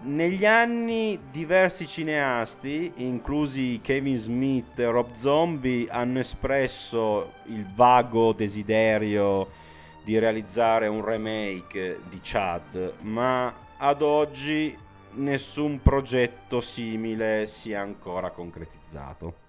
Negli 0.00 0.44
anni 0.44 1.18
diversi 1.30 1.86
cineasti, 1.86 2.92
inclusi 2.96 3.78
Kevin 3.80 4.16
Smith 4.16 4.80
e 4.80 4.86
Rob 4.86 5.12
Zombie, 5.12 5.86
hanno 5.88 6.18
espresso 6.18 7.34
il 7.44 7.64
vago 7.72 8.32
desiderio 8.32 9.48
di 10.04 10.18
realizzare 10.18 10.86
un 10.86 11.02
remake 11.02 12.00
di 12.08 12.20
Chad, 12.22 12.96
ma 13.00 13.72
ad 13.78 14.02
oggi 14.02 14.76
nessun 15.12 15.80
progetto 15.80 16.60
simile 16.60 17.46
si 17.46 17.72
è 17.72 17.76
ancora 17.76 18.30
concretizzato. 18.30 19.42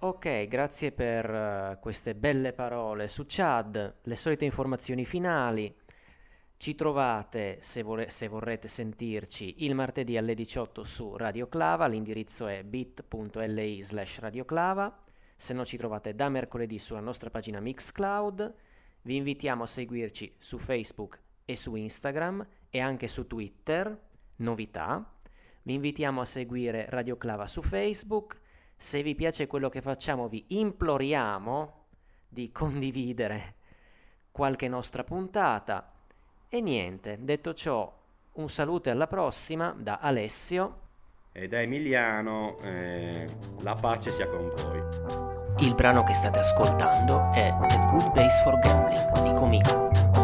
Ok, 0.00 0.48
grazie 0.48 0.90
per 0.90 1.30
uh, 1.30 1.78
queste 1.80 2.16
belle 2.16 2.52
parole 2.52 3.06
su 3.06 3.24
Chad, 3.28 3.98
le 4.02 4.16
solite 4.16 4.44
informazioni 4.44 5.04
finali. 5.04 5.72
Ci 6.56 6.74
trovate, 6.74 7.58
se, 7.60 7.82
vole- 7.82 8.08
se, 8.08 8.26
vorrete 8.26 8.66
sentirci, 8.66 9.64
il 9.64 9.76
martedì 9.76 10.16
alle 10.16 10.34
18 10.34 10.82
su 10.82 11.16
Radio 11.16 11.46
Clava, 11.46 11.86
l'indirizzo 11.86 12.48
è 12.48 12.64
bit.li 12.64 13.82
slash 13.82 14.18
radioclava, 14.18 14.98
se 15.36 15.54
no 15.54 15.64
ci 15.64 15.76
trovate 15.76 16.14
da 16.16 16.28
mercoledì 16.28 16.80
sulla 16.80 17.00
nostra 17.00 17.30
pagina 17.30 17.60
Mixcloud, 17.60 18.54
vi 19.02 19.16
invitiamo 19.16 19.64
a 19.64 19.66
seguirci 19.66 20.34
su 20.38 20.58
Facebook 20.58 21.20
e 21.44 21.56
su 21.56 21.74
Instagram 21.74 22.46
e 22.70 22.80
anche 22.80 23.08
su 23.08 23.26
Twitter, 23.26 24.00
novità, 24.36 25.12
vi 25.64 25.74
invitiamo 25.74 26.20
a 26.20 26.24
seguire 26.24 26.86
Radio 26.88 27.16
Clava 27.16 27.46
su 27.46 27.62
Facebook, 27.62 28.40
se 28.76 29.02
vi 29.02 29.14
piace 29.14 29.46
quello 29.46 29.68
che 29.68 29.80
facciamo 29.80 30.28
vi 30.28 30.44
imploriamo 30.48 31.86
di 32.28 32.50
condividere 32.50 33.54
qualche 34.32 34.66
nostra 34.66 35.04
puntata. 35.04 35.92
E 36.48 36.60
niente, 36.60 37.18
detto 37.20 37.54
ciò, 37.54 38.00
un 38.32 38.48
saluto 38.48 38.88
e 38.88 38.92
alla 38.92 39.06
prossima 39.06 39.74
da 39.78 39.98
Alessio. 39.98 40.80
E 41.32 41.46
da 41.46 41.60
Emiliano, 41.60 42.58
eh, 42.60 43.30
la 43.60 43.76
pace 43.76 44.10
sia 44.10 44.26
con 44.26 44.48
voi. 44.48 45.31
Il 45.58 45.74
brano 45.74 46.02
che 46.02 46.14
state 46.14 46.38
ascoltando 46.38 47.30
è 47.32 47.54
The 47.68 47.84
Good 47.90 48.12
Base 48.12 48.42
for 48.42 48.58
Gambling 48.58 49.22
di 49.22 49.32
Comico. 49.34 50.21